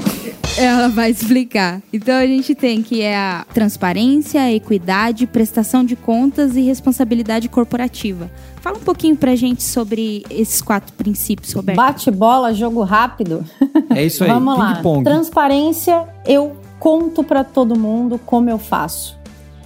Ela 0.56 0.86
vai 0.86 1.10
explicar. 1.10 1.82
Então 1.92 2.14
a 2.14 2.24
gente 2.24 2.54
tem 2.54 2.84
que 2.84 3.02
é 3.02 3.16
a 3.16 3.44
transparência, 3.52 4.42
a 4.42 4.52
equidade, 4.52 5.26
prestação 5.26 5.84
de 5.84 5.96
contas 5.96 6.54
e 6.54 6.60
responsabilidade 6.60 7.48
corporativa. 7.48 8.30
Fala 8.60 8.76
um 8.78 8.82
pouquinho 8.82 9.16
pra 9.16 9.34
gente 9.34 9.64
sobre 9.64 10.24
esses 10.30 10.62
quatro 10.62 10.92
princípios, 10.92 11.52
Roberto. 11.52 11.76
Bate 11.76 12.12
bola, 12.12 12.54
jogo 12.54 12.84
rápido. 12.84 13.44
É 13.90 14.04
isso 14.04 14.22
aí. 14.22 14.30
Vamos 14.30 14.56
lá. 14.56 14.80
Transparência, 15.02 16.06
eu 16.24 16.56
conto 16.78 17.24
para 17.24 17.42
todo 17.42 17.76
mundo 17.76 18.20
como 18.24 18.48
eu 18.48 18.58
faço. 18.58 19.18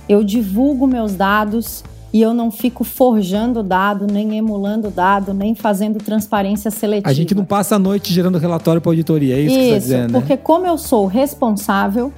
Eu 0.08 0.24
divulgo 0.24 0.86
meus 0.86 1.14
dados, 1.14 1.84
e 2.16 2.22
eu 2.22 2.32
não 2.32 2.50
fico 2.50 2.82
forjando 2.82 3.62
dado, 3.62 4.06
nem 4.06 4.38
emulando 4.38 4.88
dado, 4.90 5.34
nem 5.34 5.54
fazendo 5.54 5.98
transparência 5.98 6.70
seletiva. 6.70 7.10
A 7.10 7.12
gente 7.12 7.34
não 7.34 7.44
passa 7.44 7.76
a 7.76 7.78
noite 7.78 8.10
gerando 8.10 8.38
relatório 8.38 8.80
para 8.80 8.90
auditoria, 8.90 9.36
é 9.36 9.40
isso, 9.40 9.50
isso 9.50 9.58
que 9.58 9.64
você 9.64 9.68
está 9.68 9.78
dizendo? 9.80 10.12
Né? 10.14 10.18
Porque 10.18 10.32
né? 10.32 10.40
como 10.42 10.66
eu 10.66 10.78
sou 10.78 11.06
responsável 11.06 12.10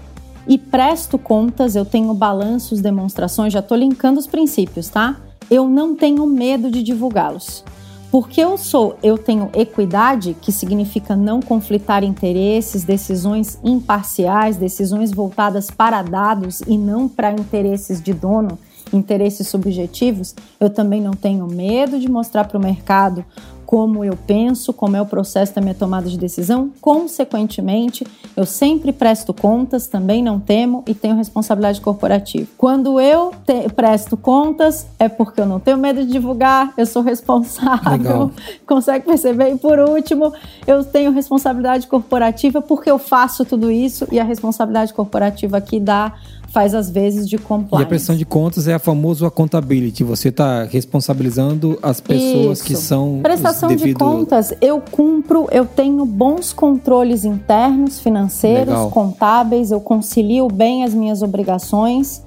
e 0.46 0.56
presto 0.56 1.18
contas, 1.18 1.74
eu 1.74 1.84
tenho 1.84 2.14
balanços, 2.14 2.80
demonstrações, 2.80 3.52
já 3.52 3.58
estou 3.58 3.76
linkando 3.76 4.20
os 4.20 4.28
princípios, 4.28 4.88
tá? 4.88 5.16
Eu 5.50 5.68
não 5.68 5.96
tenho 5.96 6.24
medo 6.28 6.70
de 6.70 6.80
divulgá-los. 6.80 7.64
Porque 8.08 8.40
eu 8.40 8.56
sou, 8.56 8.96
eu 9.02 9.18
tenho 9.18 9.50
equidade, 9.52 10.36
que 10.40 10.52
significa 10.52 11.16
não 11.16 11.42
conflitar 11.42 12.04
interesses, 12.04 12.84
decisões 12.84 13.58
imparciais, 13.64 14.56
decisões 14.56 15.10
voltadas 15.10 15.72
para 15.72 16.02
dados 16.02 16.60
e 16.68 16.78
não 16.78 17.08
para 17.08 17.32
interesses 17.32 18.00
de 18.00 18.14
dono 18.14 18.56
interesses 18.92 19.48
subjetivos, 19.48 20.34
eu 20.58 20.70
também 20.70 21.00
não 21.00 21.12
tenho 21.12 21.46
medo 21.46 21.98
de 21.98 22.10
mostrar 22.10 22.44
para 22.44 22.58
o 22.58 22.62
mercado 22.62 23.24
como 23.68 24.02
eu 24.02 24.16
penso, 24.16 24.72
como 24.72 24.96
é 24.96 25.02
o 25.02 25.04
processo 25.04 25.54
da 25.54 25.60
minha 25.60 25.74
tomada 25.74 26.08
de 26.08 26.16
decisão. 26.16 26.70
Consequentemente, 26.80 28.02
eu 28.34 28.46
sempre 28.46 28.94
presto 28.94 29.34
contas, 29.34 29.86
também 29.86 30.22
não 30.22 30.40
temo 30.40 30.82
e 30.86 30.94
tenho 30.94 31.14
responsabilidade 31.14 31.78
corporativa. 31.78 32.48
Quando 32.56 32.98
eu 32.98 33.30
te, 33.44 33.68
presto 33.74 34.16
contas, 34.16 34.86
é 34.98 35.06
porque 35.06 35.42
eu 35.42 35.44
não 35.44 35.60
tenho 35.60 35.76
medo 35.76 36.02
de 36.02 36.10
divulgar, 36.10 36.72
eu 36.78 36.86
sou 36.86 37.02
responsável. 37.02 37.92
Legal. 37.92 38.30
Consegue 38.66 39.04
perceber? 39.04 39.52
E 39.52 39.58
por 39.58 39.78
último, 39.80 40.32
eu 40.66 40.82
tenho 40.82 41.12
responsabilidade 41.12 41.86
corporativa 41.88 42.62
porque 42.62 42.90
eu 42.90 42.98
faço 42.98 43.44
tudo 43.44 43.70
isso 43.70 44.08
e 44.10 44.18
a 44.18 44.24
responsabilidade 44.24 44.94
corporativa 44.94 45.58
aqui 45.58 45.78
dá 45.78 46.14
faz 46.48 46.74
as 46.74 46.90
vezes 46.90 47.28
de 47.28 47.38
compliance. 47.38 47.82
E 47.82 47.84
a 47.84 47.88
prestação 47.88 48.16
de 48.16 48.24
contas 48.24 48.66
é 48.66 48.74
a 48.74 48.78
famosa 48.78 49.26
accountability. 49.26 50.02
Você 50.04 50.28
está 50.28 50.64
responsabilizando 50.64 51.78
as 51.82 52.00
pessoas 52.00 52.58
Isso. 52.58 52.66
que 52.66 52.76
são. 52.76 53.20
Prestação 53.22 53.68
devido... 53.68 53.86
de 53.86 53.94
contas, 53.94 54.54
eu 54.60 54.80
cumpro, 54.80 55.46
eu 55.50 55.66
tenho 55.66 56.04
bons 56.04 56.52
controles 56.52 57.24
internos, 57.24 58.00
financeiros, 58.00 58.68
Legal. 58.68 58.90
contábeis, 58.90 59.70
eu 59.70 59.80
concilio 59.80 60.48
bem 60.48 60.84
as 60.84 60.94
minhas 60.94 61.22
obrigações 61.22 62.22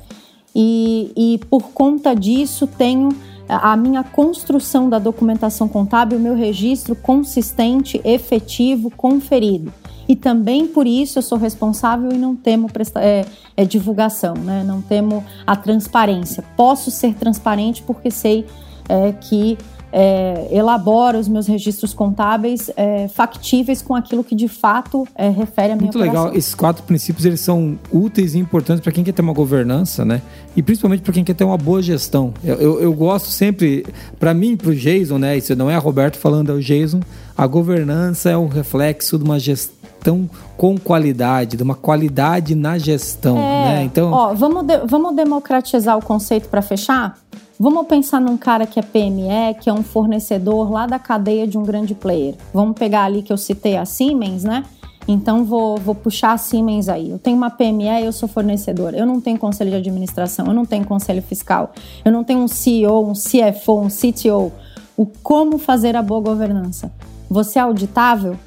e, 0.56 1.12
e 1.16 1.46
por 1.50 1.72
conta 1.74 2.16
disso 2.16 2.68
tenho 2.68 3.10
a 3.48 3.76
minha 3.76 4.04
construção 4.04 4.90
da 4.90 4.98
documentação 4.98 5.68
contábil, 5.68 6.18
o 6.18 6.22
meu 6.22 6.36
registro 6.36 6.96
consistente, 6.96 8.00
efetivo, 8.06 8.90
conferido 8.92 9.74
e 10.12 10.16
também 10.18 10.68
por 10.68 10.86
isso 10.86 11.20
eu 11.20 11.24
sou 11.24 11.38
responsável 11.38 12.12
e 12.12 12.18
não 12.18 12.36
temo 12.36 12.70
é, 12.96 13.26
é, 13.56 13.64
divulgação, 13.64 14.34
né? 14.34 14.62
não 14.62 14.82
temo 14.82 15.24
a 15.48 15.56
transparência. 15.56 16.44
Posso 16.58 16.92
ser 16.92 17.14
transparente 17.14 17.82
porque 17.82 18.12
sei 18.12 18.46
é, 18.90 19.14
que 19.14 19.58
é, 19.90 20.50
elaboro 20.52 21.18
os 21.18 21.30
meus 21.30 21.48
registros 21.48 21.94
contábeis 21.94 22.70
é, 22.76 23.08
factíveis 23.08 23.82
com 23.82 23.96
aquilo 23.96 24.22
que 24.22 24.36
de 24.36 24.50
fato 24.50 25.08
é, 25.16 25.30
refere 25.30 25.72
a 25.72 25.76
minha 25.78 25.86
Muito 25.86 25.98
operação. 25.98 26.26
legal. 26.26 26.38
Esses 26.38 26.54
quatro 26.54 26.84
princípios 26.84 27.26
eles 27.26 27.40
são 27.40 27.80
úteis 27.90 28.36
e 28.36 28.38
importantes 28.38 28.84
para 28.84 28.92
quem 28.92 29.06
quer 29.06 29.14
ter 29.14 29.22
uma 29.22 29.32
governança, 29.32 30.04
né? 30.04 30.22
E 30.58 30.62
principalmente 30.62 31.04
para 31.04 31.14
quem 31.14 31.24
quer 31.24 31.36
ter 31.36 31.46
uma 31.46 31.58
boa 31.58 31.82
gestão. 31.82 32.34
Eu, 32.44 32.56
eu, 32.56 32.82
eu 32.82 32.94
gosto 32.94 33.30
sempre, 33.30 33.86
para 34.20 34.34
mim, 34.34 34.58
para 34.58 34.72
o 34.72 34.76
Jason, 34.76 35.18
né? 35.18 35.38
Isso 35.38 35.56
não 35.56 35.72
é 35.72 35.76
a 35.76 35.80
Roberto 35.80 36.18
falando, 36.18 36.52
é 36.52 36.54
o 36.54 36.60
Jason. 36.60 37.00
A 37.38 37.48
governança 37.48 38.30
é 38.30 38.38
um 38.38 38.48
reflexo 38.48 39.18
de 39.18 39.24
uma 39.24 39.40
gestão 39.40 39.81
gestão 40.02 40.30
com 40.58 40.78
qualidade, 40.78 41.56
de 41.56 41.64
uma 41.64 41.76
qualidade 41.76 42.56
na 42.56 42.78
gestão, 42.78 43.38
é, 43.38 43.76
né? 43.76 43.84
Então, 43.84 44.12
ó, 44.12 44.34
vamos, 44.34 44.64
de, 44.66 44.78
vamos 44.86 45.16
democratizar 45.16 45.98
o 45.98 46.02
conceito 46.02 46.50
para 46.50 46.62
fechar? 46.62 47.18
Vamos 47.60 47.86
pensar 47.86 48.20
num 48.20 48.38
cara 48.38 48.66
que 48.66 48.80
é 48.80 48.84
PME, 48.84 49.56
que 49.60 49.70
é 49.70 49.74
um 49.74 49.84
fornecedor 49.84 50.72
lá 50.72 50.88
da 50.88 50.98
cadeia 50.98 51.46
de 51.48 51.58
um 51.58 51.64
grande 51.64 51.94
player. 51.94 52.36
Vamos 52.52 52.78
pegar 52.78 53.04
ali 53.04 53.22
que 53.22 53.32
eu 53.32 53.38
citei 53.38 53.78
a 53.78 53.86
Siemens, 53.86 54.44
né? 54.44 54.66
Então 55.08 55.46
vou, 55.46 55.78
vou 55.78 55.94
puxar 55.94 56.34
a 56.34 56.38
Siemens 56.38 56.90
aí. 56.90 57.12
Eu 57.12 57.20
tenho 57.20 57.38
uma 57.38 57.52
PME, 57.52 58.04
eu 58.04 58.12
sou 58.12 58.28
fornecedor. 58.28 58.96
Eu 58.96 59.06
não 59.06 59.22
tenho 59.22 59.38
conselho 59.38 59.70
de 59.70 59.78
administração, 59.78 60.48
eu 60.48 60.54
não 60.54 60.66
tenho 60.66 60.86
conselho 60.86 61.22
fiscal, 61.22 61.72
eu 62.04 62.12
não 62.12 62.24
tenho 62.24 62.40
um 62.40 62.48
CEO, 62.48 63.08
um 63.08 63.14
CFO, 63.14 63.80
um 63.80 63.90
CTO. 63.90 64.52
O 64.98 65.06
como 65.06 65.58
fazer 65.58 65.96
a 65.96 66.02
boa 66.02 66.22
governança? 66.22 66.92
Você 67.30 67.60
é 67.60 67.62
auditável? 67.62 68.38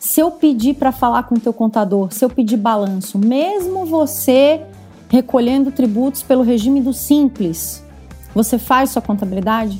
Se 0.00 0.18
eu 0.18 0.30
pedir 0.30 0.76
para 0.76 0.92
falar 0.92 1.24
com 1.24 1.34
o 1.34 1.38
teu 1.38 1.52
contador, 1.52 2.10
se 2.10 2.24
eu 2.24 2.30
pedir 2.30 2.56
balanço, 2.56 3.18
mesmo 3.18 3.84
você 3.84 4.62
recolhendo 5.10 5.70
tributos 5.70 6.22
pelo 6.22 6.42
regime 6.42 6.80
do 6.80 6.94
simples, 6.94 7.84
você 8.34 8.58
faz 8.58 8.90
sua 8.90 9.02
contabilidade? 9.02 9.78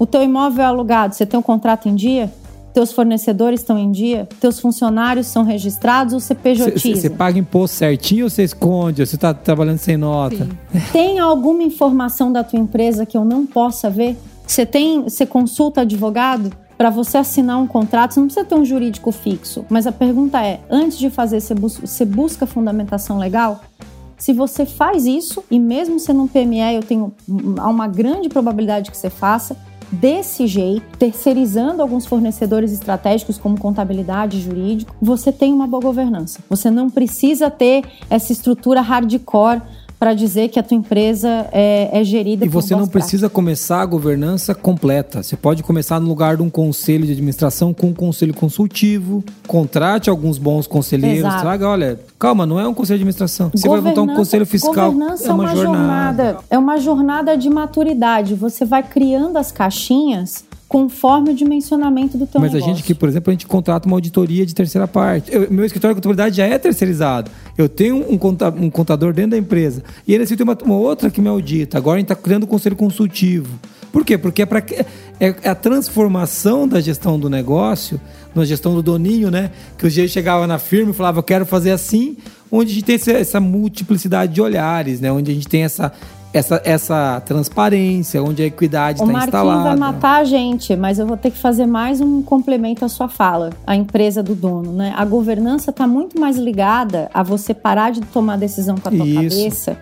O 0.00 0.04
teu 0.04 0.20
imóvel 0.20 0.64
é 0.64 0.66
alugado, 0.66 1.14
você 1.14 1.24
tem 1.24 1.38
um 1.38 1.42
contrato 1.42 1.88
em 1.88 1.94
dia? 1.94 2.32
Teus 2.74 2.92
fornecedores 2.92 3.60
estão 3.60 3.78
em 3.78 3.92
dia? 3.92 4.28
Teus 4.40 4.58
funcionários 4.58 5.28
são 5.28 5.44
registrados 5.44 6.12
ou 6.12 6.18
você 6.18 6.34
pejotiza? 6.34 7.02
Você 7.02 7.10
paga 7.10 7.38
imposto 7.38 7.76
certinho 7.76 8.24
ou 8.24 8.30
você 8.30 8.42
esconde? 8.42 9.00
Ou 9.00 9.06
você 9.06 9.14
está 9.14 9.32
trabalhando 9.32 9.78
sem 9.78 9.96
nota? 9.96 10.44
Sim. 10.44 10.80
Tem 10.92 11.18
alguma 11.20 11.62
informação 11.62 12.32
da 12.32 12.42
tua 12.42 12.58
empresa 12.58 13.06
que 13.06 13.16
eu 13.16 13.24
não 13.24 13.46
possa 13.46 13.88
ver? 13.88 14.18
Você 14.44 14.66
tem, 14.66 15.04
você 15.04 15.24
consulta 15.24 15.82
advogado? 15.82 16.50
Para 16.76 16.90
você 16.90 17.18
assinar 17.18 17.58
um 17.58 17.66
contrato, 17.66 18.12
você 18.14 18.20
não 18.20 18.26
precisa 18.26 18.44
ter 18.44 18.54
um 18.54 18.64
jurídico 18.64 19.10
fixo. 19.10 19.64
Mas 19.68 19.86
a 19.86 19.92
pergunta 19.92 20.44
é: 20.44 20.60
antes 20.70 20.98
de 20.98 21.08
fazer, 21.08 21.40
você, 21.40 21.54
bus 21.54 21.78
você 21.78 22.04
busca 22.04 22.46
fundamentação 22.46 23.18
legal? 23.18 23.60
Se 24.18 24.32
você 24.32 24.64
faz 24.64 25.04
isso, 25.04 25.44
e 25.50 25.58
mesmo 25.58 25.98
sendo 25.98 26.22
um 26.22 26.28
PME, 26.28 26.74
eu 26.74 26.82
tenho 26.82 27.12
há 27.58 27.68
uma 27.68 27.86
grande 27.86 28.28
probabilidade 28.28 28.90
que 28.90 28.96
você 28.96 29.10
faça, 29.10 29.56
desse 29.90 30.46
jeito, 30.46 30.84
terceirizando 30.98 31.82
alguns 31.82 32.06
fornecedores 32.06 32.72
estratégicos 32.72 33.38
como 33.38 33.58
contabilidade, 33.58 34.40
jurídico, 34.40 34.94
você 35.00 35.30
tem 35.30 35.52
uma 35.52 35.66
boa 35.66 35.82
governança. 35.82 36.40
Você 36.48 36.70
não 36.70 36.90
precisa 36.90 37.50
ter 37.50 37.84
essa 38.10 38.32
estrutura 38.32 38.80
hardcore 38.80 39.62
para 39.98 40.14
dizer 40.14 40.48
que 40.48 40.58
a 40.58 40.62
tua 40.62 40.76
empresa 40.76 41.48
é, 41.52 41.88
é 41.92 42.04
gerida 42.04 42.44
E 42.44 42.48
você 42.48 42.74
não 42.76 42.86
precisa 42.86 43.28
começar 43.30 43.80
a 43.80 43.86
governança 43.86 44.54
completa. 44.54 45.22
Você 45.22 45.36
pode 45.36 45.62
começar 45.62 45.98
no 46.00 46.06
lugar 46.06 46.36
de 46.36 46.42
um 46.42 46.50
conselho 46.50 47.06
de 47.06 47.12
administração 47.12 47.72
com 47.72 47.88
um 47.88 47.94
conselho 47.94 48.34
consultivo, 48.34 49.24
contrate 49.46 50.10
alguns 50.10 50.38
bons 50.38 50.66
conselheiros, 50.66 51.20
Exato. 51.20 51.40
traga, 51.40 51.68
olha, 51.68 52.00
calma, 52.18 52.44
não 52.44 52.60
é 52.60 52.68
um 52.68 52.74
conselho 52.74 52.98
de 52.98 53.02
administração. 53.02 53.50
Você 53.54 53.68
vai 53.68 53.80
montar 53.80 54.02
um 54.02 54.14
conselho 54.14 54.46
fiscal. 54.46 54.92
Governança 54.92 55.28
é 55.28 55.32
uma, 55.32 55.44
é 55.44 55.46
uma 55.46 55.56
jornada. 55.56 56.24
jornada. 56.24 56.44
É 56.50 56.58
uma 56.58 56.78
jornada 56.78 57.36
de 57.36 57.48
maturidade. 57.48 58.34
Você 58.34 58.64
vai 58.64 58.82
criando 58.82 59.36
as 59.38 59.50
caixinhas 59.50 60.44
conforme 60.68 61.30
o 61.30 61.34
dimensionamento 61.34 62.18
do 62.18 62.26
teu 62.26 62.40
Mas 62.40 62.52
negócio. 62.52 62.72
a 62.72 62.74
gente 62.76 62.84
que, 62.84 62.94
por 62.94 63.08
exemplo, 63.08 63.30
a 63.30 63.34
gente 63.34 63.46
contrata 63.46 63.86
uma 63.86 63.96
auditoria 63.96 64.44
de 64.44 64.54
terceira 64.54 64.88
parte. 64.88 65.32
Eu- 65.32 65.46
meu 65.50 65.64
escritório 65.64 65.94
de 65.94 66.00
contabilidade 66.00 66.36
já 66.36 66.44
é 66.46 66.58
terceirizado. 66.58 67.30
Eu 67.56 67.68
tenho 67.68 68.04
um, 68.10 68.18
conta- 68.18 68.50
um 68.50 68.68
contador 68.68 69.12
dentro 69.12 69.30
da 69.32 69.38
empresa. 69.38 69.82
E 70.06 70.12
ele 70.14 70.26
tem 70.26 70.36
uma, 70.42 70.58
uma 70.64 70.74
outra 70.76 71.08
que 71.10 71.20
me 71.20 71.28
audita. 71.28 71.78
Agora 71.78 71.96
a 71.96 72.00
gente 72.00 72.10
está 72.10 72.16
criando 72.20 72.44
um 72.44 72.46
conselho 72.48 72.74
consultivo. 72.76 73.58
Por 73.92 74.04
quê? 74.04 74.18
Porque 74.18 74.42
é, 74.42 74.46
pra, 74.46 74.60
que- 74.60 74.74
é, 74.74 74.86
é 75.20 75.48
a 75.48 75.54
transformação 75.54 76.66
da 76.68 76.80
gestão 76.80 77.18
do 77.18 77.30
negócio, 77.30 78.00
na 78.34 78.44
gestão 78.44 78.74
do 78.74 78.82
doninho, 78.82 79.30
né? 79.30 79.50
Que 79.78 79.86
o 79.86 79.90
dia 79.90 80.06
chegava 80.08 80.46
na 80.46 80.58
firma 80.58 80.90
e 80.90 80.94
falava, 80.94 81.20
eu 81.20 81.22
quero 81.22 81.46
fazer 81.46 81.70
assim, 81.70 82.16
onde 82.50 82.72
a 82.72 82.74
gente 82.74 82.84
tem 82.84 82.96
essa, 82.96 83.12
essa 83.12 83.40
multiplicidade 83.40 84.34
de 84.34 84.42
olhares, 84.42 85.00
né? 85.00 85.10
Onde 85.10 85.30
a 85.30 85.34
gente 85.34 85.48
tem 85.48 85.62
essa, 85.62 85.92
essa, 86.32 86.60
essa 86.64 87.20
transparência, 87.24 88.22
onde 88.22 88.42
a 88.42 88.46
equidade 88.46 89.00
O 89.00 89.04
está 89.04 89.12
Marquinhos 89.12 89.26
instalada. 89.28 89.62
vai 89.62 89.76
matar 89.76 90.20
a 90.20 90.24
gente, 90.24 90.76
mas 90.76 90.98
eu 90.98 91.06
vou 91.06 91.16
ter 91.16 91.30
que 91.30 91.38
fazer 91.38 91.66
mais 91.66 92.00
um 92.00 92.22
complemento 92.22 92.84
à 92.84 92.88
sua 92.88 93.08
fala, 93.08 93.50
a 93.66 93.74
empresa 93.74 94.22
do 94.22 94.34
dono, 94.34 94.72
né? 94.72 94.92
A 94.96 95.04
governança 95.04 95.70
está 95.70 95.86
muito 95.86 96.20
mais 96.20 96.36
ligada 96.36 97.10
a 97.12 97.22
você 97.22 97.54
parar 97.54 97.90
de 97.90 98.00
tomar 98.02 98.36
decisão 98.36 98.76
com 98.76 98.88
a 98.88 98.92
tua 98.92 99.06
Isso. 99.06 99.36
cabeça 99.36 99.78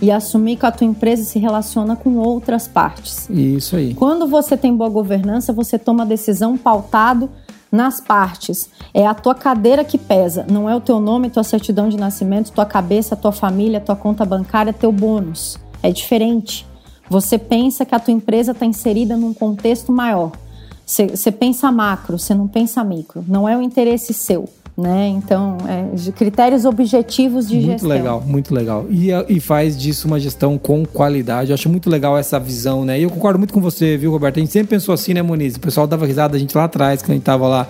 e 0.00 0.10
assumir 0.10 0.56
que 0.56 0.64
a 0.64 0.70
tua 0.70 0.86
empresa 0.86 1.24
se 1.24 1.38
relaciona 1.38 1.96
com 1.96 2.16
outras 2.16 2.68
partes. 2.68 3.28
Isso 3.28 3.76
aí. 3.76 3.94
Quando 3.94 4.26
você 4.28 4.56
tem 4.56 4.74
boa 4.74 4.88
governança, 4.88 5.52
você 5.52 5.78
toma 5.78 6.06
decisão 6.06 6.56
pautado 6.56 7.28
nas 7.70 8.00
partes. 8.00 8.70
É 8.94 9.06
a 9.06 9.12
tua 9.12 9.34
cadeira 9.34 9.84
que 9.84 9.98
pesa, 9.98 10.46
não 10.50 10.70
é 10.70 10.74
o 10.74 10.80
teu 10.80 11.00
nome, 11.00 11.28
tua 11.28 11.42
certidão 11.44 11.88
de 11.88 11.96
nascimento, 11.96 12.50
tua 12.52 12.64
cabeça, 12.64 13.14
tua 13.16 13.32
família, 13.32 13.80
tua 13.80 13.96
conta 13.96 14.24
bancária, 14.24 14.72
teu 14.72 14.90
bônus. 14.90 15.58
É 15.82 15.90
diferente. 15.90 16.66
Você 17.08 17.38
pensa 17.38 17.84
que 17.84 17.94
a 17.94 17.98
tua 17.98 18.12
empresa 18.12 18.52
está 18.52 18.66
inserida 18.66 19.16
num 19.16 19.32
contexto 19.32 19.90
maior. 19.92 20.32
Você 20.84 21.30
pensa 21.30 21.70
macro, 21.70 22.18
você 22.18 22.34
não 22.34 22.48
pensa 22.48 22.82
micro. 22.82 23.24
Não 23.28 23.48
é 23.48 23.56
o 23.56 23.62
interesse 23.62 24.14
seu. 24.14 24.48
Né? 24.76 25.08
Então, 25.08 25.58
é, 25.66 26.12
critérios 26.12 26.64
objetivos 26.64 27.48
de 27.48 27.56
muito 27.56 27.66
gestão. 27.66 27.88
legal, 27.88 28.22
muito 28.24 28.54
legal. 28.54 28.86
E, 28.88 29.08
e 29.28 29.40
faz 29.40 29.76
disso 29.76 30.06
uma 30.06 30.20
gestão 30.20 30.56
com 30.56 30.86
qualidade. 30.86 31.50
Eu 31.50 31.54
acho 31.54 31.68
muito 31.68 31.90
legal 31.90 32.16
essa 32.16 32.38
visão, 32.38 32.84
né? 32.84 32.98
E 32.98 33.02
eu 33.02 33.10
concordo 33.10 33.40
muito 33.40 33.52
com 33.52 33.60
você, 33.60 33.96
viu, 33.96 34.12
Roberto? 34.12 34.36
A 34.36 34.40
gente 34.40 34.52
sempre 34.52 34.68
pensou 34.68 34.94
assim, 34.94 35.12
né, 35.12 35.20
Moniz? 35.20 35.56
O 35.56 35.60
pessoal 35.60 35.84
dava 35.84 36.06
risada 36.06 36.34
da 36.34 36.38
gente 36.38 36.56
lá 36.56 36.64
atrás, 36.64 37.02
quando 37.02 37.10
a 37.10 37.14
gente 37.14 37.24
tava 37.24 37.48
lá 37.48 37.66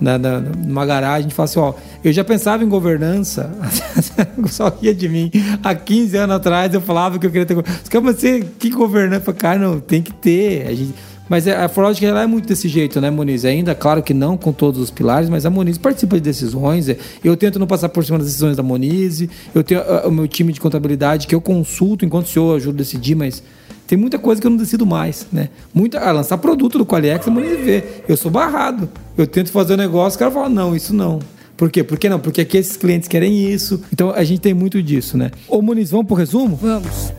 na, 0.00 0.18
na- 0.18 0.40
numa 0.40 0.86
garagem, 0.86 1.18
a 1.18 1.22
gente 1.22 1.34
fala 1.34 1.44
assim, 1.44 1.58
ó, 1.58 1.74
eu 2.02 2.12
já 2.12 2.24
pensava 2.24 2.64
em 2.64 2.68
governança, 2.68 3.50
pessoal 4.42 4.76
ria 4.80 4.94
de 4.94 5.08
mim. 5.08 5.30
Há 5.62 5.74
15 5.74 6.16
anos 6.16 6.36
atrás 6.36 6.72
eu 6.74 6.80
falava 6.80 7.18
que 7.18 7.26
eu 7.26 7.30
queria 7.30 7.46
ter 7.46 7.54
governança. 7.54 8.00
Você, 8.00 8.46
que 8.58 8.70
governança? 8.70 9.32
Cara, 9.32 9.58
não, 9.58 9.78
tem 9.80 10.00
que 10.02 10.12
ter. 10.12 10.66
A 10.66 10.74
gente, 10.74 10.94
mas 11.28 11.46
a 11.46 11.68
Forlógica 11.68 12.04
ela 12.06 12.22
é 12.22 12.26
muito 12.26 12.48
desse 12.48 12.66
jeito, 12.66 13.00
né, 13.00 13.08
Moniz? 13.08 13.44
Ainda, 13.44 13.72
claro 13.74 14.02
que 14.02 14.12
não 14.12 14.36
com 14.36 14.52
todos 14.52 14.80
os 14.80 14.90
pilares, 14.90 15.28
mas 15.28 15.46
a 15.46 15.50
Moniz 15.50 15.78
participa 15.78 16.16
de 16.16 16.22
decisões. 16.22 16.88
Eu 17.22 17.36
tento 17.36 17.56
não 17.58 17.68
passar 17.68 17.88
por 17.88 18.04
cima 18.04 18.18
das 18.18 18.26
decisões 18.26 18.56
da 18.56 18.64
Moniz. 18.64 19.24
Eu 19.54 19.62
tenho 19.62 19.80
o 20.06 20.10
meu 20.10 20.26
time 20.26 20.52
de 20.52 20.60
contabilidade 20.60 21.28
que 21.28 21.34
eu 21.34 21.40
consulto 21.40 22.04
enquanto 22.04 22.26
o 22.26 22.28
senhor 22.28 22.56
ajuda 22.56 22.76
a 22.76 22.78
decidir, 22.78 23.14
mas 23.14 23.42
tem 23.86 23.96
muita 23.96 24.18
coisa 24.18 24.40
que 24.40 24.46
eu 24.46 24.50
não 24.50 24.56
decido 24.58 24.84
mais, 24.84 25.26
né? 25.32 25.50
Muita, 25.72 26.00
ah, 26.00 26.10
lançar 26.10 26.36
produto 26.38 26.78
do 26.78 26.86
Qualiex, 26.86 27.26
a 27.28 27.30
Moniz 27.30 27.64
vê. 27.64 27.84
Eu 28.08 28.16
sou 28.16 28.30
barrado. 28.30 28.88
Eu 29.20 29.26
tento 29.26 29.52
fazer 29.52 29.74
um 29.74 29.76
negócio, 29.76 30.16
o 30.16 30.18
cara 30.18 30.30
fala, 30.30 30.48
não, 30.48 30.74
isso 30.74 30.94
não. 30.94 31.18
Por 31.54 31.70
quê? 31.70 31.84
Por 31.84 31.98
que 31.98 32.08
não? 32.08 32.18
Porque 32.18 32.40
aqui 32.40 32.56
esses 32.56 32.78
clientes 32.78 33.06
querem 33.06 33.52
isso. 33.52 33.82
Então 33.92 34.10
a 34.10 34.24
gente 34.24 34.40
tem 34.40 34.54
muito 34.54 34.82
disso, 34.82 35.18
né? 35.18 35.30
Ô 35.46 35.60
Muniz, 35.60 35.90
vamos 35.90 36.06
pro 36.06 36.16
resumo? 36.16 36.56
Vamos. 36.56 37.12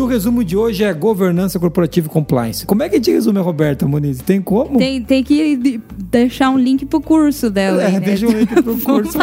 E 0.00 0.02
o 0.02 0.06
resumo 0.06 0.42
de 0.42 0.56
hoje 0.56 0.82
é 0.82 0.94
governança 0.94 1.58
corporativa 1.60 2.06
e 2.06 2.10
compliance. 2.10 2.64
Como 2.64 2.82
é 2.82 2.88
que 2.88 2.94
a 2.94 2.98
gente 2.98 3.10
resume 3.10 3.38
a 3.38 3.42
Roberta 3.42 3.86
Muniz? 3.86 4.18
Tem 4.22 4.40
como? 4.40 4.78
Tem, 4.78 5.02
tem 5.02 5.22
que 5.22 5.56
de- 5.58 5.78
deixar 6.10 6.48
um 6.48 6.56
link 6.56 6.86
pro 6.86 7.02
curso 7.02 7.50
dela. 7.50 7.82
aí, 7.82 7.88
É, 7.96 8.00
né? 8.00 8.00
deixa 8.00 8.26
um 8.26 8.30
link 8.30 8.48
pro 8.62 8.78
curso. 8.80 9.18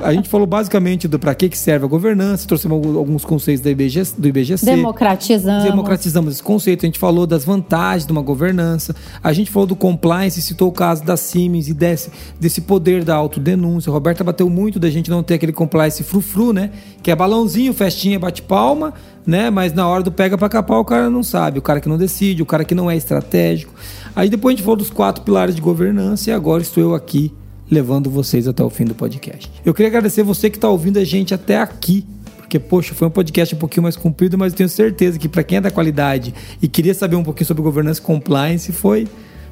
a 0.00 0.12
gente 0.12 0.28
falou 0.28 0.46
basicamente 0.46 1.08
do 1.08 1.18
para 1.18 1.34
que, 1.34 1.48
que 1.48 1.58
serve 1.58 1.84
a 1.86 1.88
governança, 1.88 2.46
trouxemos 2.46 2.76
alguns- 2.76 2.96
alguns 2.96 3.24
conceitos 3.24 3.60
da 3.64 3.68
IBG, 3.68 4.02
do 4.16 4.28
IBGC. 4.28 4.64
Democratizamos. 4.64 5.64
Democratizamos 5.64 6.34
esse 6.34 6.42
conceito, 6.42 6.84
a 6.84 6.86
gente 6.86 6.98
falou 7.00 7.26
das 7.26 7.44
vantagens 7.44 8.06
de 8.06 8.12
uma 8.12 8.22
governança, 8.22 8.94
a 9.20 9.32
gente 9.32 9.50
falou 9.50 9.66
do 9.66 9.74
compliance, 9.74 10.40
citou 10.40 10.68
o 10.68 10.72
caso 10.72 11.02
da 11.04 11.16
Siemens 11.16 11.66
e 11.66 11.74
desse, 11.74 12.10
desse 12.38 12.60
poder 12.60 13.02
da 13.02 13.16
autodenúncia. 13.16 13.90
A 13.90 13.92
Roberta 13.92 14.22
bateu 14.22 14.48
muito 14.48 14.78
da 14.78 14.88
gente 14.88 15.10
não 15.10 15.20
ter 15.20 15.34
aquele 15.34 15.52
compliance 15.52 16.04
frufru, 16.04 16.52
né? 16.52 16.70
Que 17.02 17.10
é 17.10 17.16
balãozinho, 17.16 17.74
festinha, 17.74 18.20
bate 18.20 18.40
palma, 18.42 18.94
né? 19.28 19.50
Mas 19.50 19.74
na 19.74 19.86
hora 19.86 20.02
do 20.02 20.10
pega 20.10 20.38
pra 20.38 20.48
capar 20.48 20.78
o 20.78 20.84
cara 20.86 21.10
não 21.10 21.22
sabe, 21.22 21.58
o 21.58 21.62
cara 21.62 21.82
que 21.82 21.88
não 21.88 21.98
decide, 21.98 22.42
o 22.42 22.46
cara 22.46 22.64
que 22.64 22.74
não 22.74 22.90
é 22.90 22.96
estratégico. 22.96 23.74
Aí 24.16 24.30
depois 24.30 24.54
a 24.54 24.56
gente 24.56 24.64
falou 24.64 24.78
dos 24.78 24.88
quatro 24.88 25.22
pilares 25.22 25.54
de 25.54 25.60
governança 25.60 26.30
e 26.30 26.32
agora 26.32 26.62
estou 26.62 26.82
eu 26.82 26.94
aqui 26.94 27.30
levando 27.70 28.08
vocês 28.08 28.48
até 28.48 28.64
o 28.64 28.70
fim 28.70 28.86
do 28.86 28.94
podcast. 28.94 29.52
Eu 29.66 29.74
queria 29.74 29.88
agradecer 29.88 30.22
você 30.22 30.48
que 30.48 30.56
está 30.56 30.70
ouvindo 30.70 30.98
a 30.98 31.04
gente 31.04 31.34
até 31.34 31.58
aqui. 31.58 32.06
Porque, 32.38 32.58
poxa, 32.58 32.94
foi 32.94 33.06
um 33.06 33.10
podcast 33.10 33.54
um 33.54 33.58
pouquinho 33.58 33.82
mais 33.82 33.94
comprido, 33.94 34.38
mas 34.38 34.54
eu 34.54 34.56
tenho 34.56 34.68
certeza 34.70 35.18
que 35.18 35.28
para 35.28 35.42
quem 35.42 35.58
é 35.58 35.60
da 35.60 35.70
qualidade 35.70 36.32
e 36.62 36.66
queria 36.66 36.94
saber 36.94 37.16
um 37.16 37.22
pouquinho 37.22 37.46
sobre 37.46 37.62
governança 37.62 38.00
e 38.00 38.02
compliance, 38.02 38.72
foi 38.72 39.06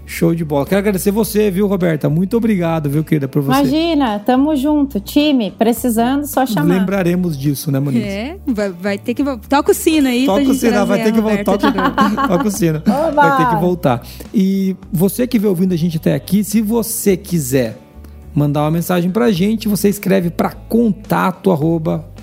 show 0.07 0.35
de 0.35 0.45
bola. 0.45 0.65
Quero 0.65 0.79
agradecer 0.79 1.11
você, 1.11 1.51
viu, 1.51 1.67
Roberta? 1.67 2.09
Muito 2.09 2.37
obrigado, 2.37 2.89
viu, 2.89 3.03
querida, 3.05 3.27
por 3.29 3.43
você. 3.43 3.61
Imagina, 3.61 4.19
tamo 4.21 4.55
junto, 4.55 5.01
time, 5.01 5.51
precisando, 5.51 6.27
só 6.27 6.47
chamar. 6.47 6.79
Lembraremos 6.79 7.37
disso, 7.37 7.71
né, 7.71 7.81
Moniz? 7.81 8.05
É, 8.05 8.37
vai, 8.47 8.71
vai 8.71 8.99
ter 8.99 9.13
que. 9.13 9.25
Toca 9.49 9.73
o 9.73 9.75
sino 9.75 10.09
aí. 10.09 10.25
Toca 10.27 10.43
o 10.43 10.55
sino, 10.55 10.87
vai 10.87 11.03
ter 11.03 11.13
que 11.13 11.21
voltar. 11.21 11.45
Toca, 11.45 12.29
toca 12.29 12.49
o 12.49 12.51
sino. 12.51 12.83
Vai 13.15 13.37
ter 13.37 13.49
que 13.51 13.61
voltar. 13.61 14.03
E 14.33 14.77
você 14.93 15.27
que 15.27 15.39
veio 15.39 15.51
ouvindo 15.51 15.75
a 15.75 15.77
gente 15.77 15.97
até 15.97 16.15
aqui, 16.15 16.45
se 16.45 16.63
você 16.63 17.17
quiser 17.17 17.79
mandar 18.35 18.63
uma 18.63 18.71
mensagem 18.71 19.11
pra 19.11 19.33
gente, 19.33 19.67
você 19.67 19.89
escreve 19.89 20.31
para 20.31 20.51
contato 20.51 21.51
arroba 21.51 22.16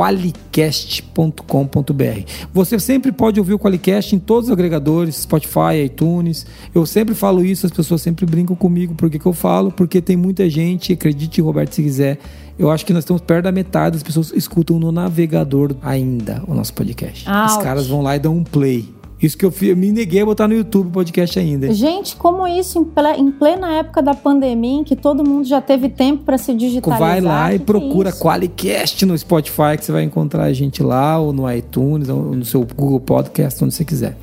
qualicast.com.br. 0.00 2.24
Você 2.54 2.78
sempre 2.78 3.12
pode 3.12 3.38
ouvir 3.38 3.52
o 3.52 3.58
Qualicast 3.58 4.16
em 4.16 4.18
todos 4.18 4.48
os 4.48 4.52
agregadores, 4.52 5.16
Spotify, 5.16 5.84
iTunes. 5.84 6.46
Eu 6.74 6.86
sempre 6.86 7.14
falo 7.14 7.44
isso, 7.44 7.66
as 7.66 7.72
pessoas 7.72 8.00
sempre 8.00 8.24
brincam 8.24 8.56
comigo. 8.56 8.94
Por 8.94 9.10
que, 9.10 9.20
eu 9.22 9.34
falo? 9.34 9.70
Porque 9.70 10.00
tem 10.00 10.16
muita 10.16 10.48
gente, 10.48 10.94
acredite, 10.94 11.42
Roberto, 11.42 11.74
se 11.74 11.82
quiser. 11.82 12.18
Eu 12.58 12.70
acho 12.70 12.86
que 12.86 12.94
nós 12.94 13.04
estamos 13.04 13.20
perto 13.20 13.44
da 13.44 13.52
metade 13.52 13.96
das 13.96 14.02
pessoas 14.02 14.32
escutam 14.34 14.78
no 14.78 14.90
navegador 14.90 15.76
ainda 15.82 16.42
o 16.46 16.54
nosso 16.54 16.72
podcast. 16.72 17.28
Os 17.28 17.52
Ouch. 17.52 17.62
caras 17.62 17.86
vão 17.86 18.00
lá 18.00 18.16
e 18.16 18.18
dão 18.18 18.34
um 18.34 18.44
play. 18.44 18.88
Isso 19.22 19.36
que 19.36 19.44
eu, 19.44 19.52
eu 19.62 19.76
me 19.76 19.92
neguei 19.92 20.22
a 20.22 20.24
botar 20.24 20.48
no 20.48 20.54
YouTube 20.54 20.88
o 20.88 20.90
podcast 20.90 21.38
ainda. 21.38 21.72
Gente, 21.74 22.16
como 22.16 22.46
isso 22.46 22.78
em 22.78 22.84
ple- 22.84 23.16
em 23.18 23.30
plena 23.30 23.70
época 23.74 24.00
da 24.00 24.14
pandemia, 24.14 24.80
em 24.80 24.84
que 24.84 24.96
todo 24.96 25.22
mundo 25.22 25.44
já 25.46 25.60
teve 25.60 25.88
tempo 25.90 26.24
para 26.24 26.38
se 26.38 26.54
digitalizar? 26.54 26.98
Vai 27.08 27.20
lá 27.20 27.48
e 27.54 27.58
que 27.58 27.58
que 27.58 27.62
é 27.62 27.66
procura 27.66 28.08
isso? 28.10 28.18
Qualicast 28.20 29.04
no 29.04 29.16
Spotify, 29.18 29.76
que 29.78 29.84
você 29.84 29.92
vai 29.92 30.04
encontrar 30.04 30.44
a 30.44 30.52
gente 30.52 30.82
lá, 30.82 31.18
ou 31.18 31.32
no 31.32 31.50
iTunes, 31.52 32.08
ou 32.08 32.34
no 32.34 32.44
seu 32.44 32.66
Google 32.76 33.00
Podcast, 33.00 33.62
onde 33.62 33.74
você 33.74 33.84
quiser. 33.84 34.16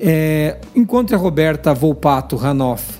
É, 0.00 0.58
encontre 0.76 1.16
a 1.16 1.18
Roberta 1.18 1.74
Volpato 1.74 2.36
Ranoff, 2.36 2.97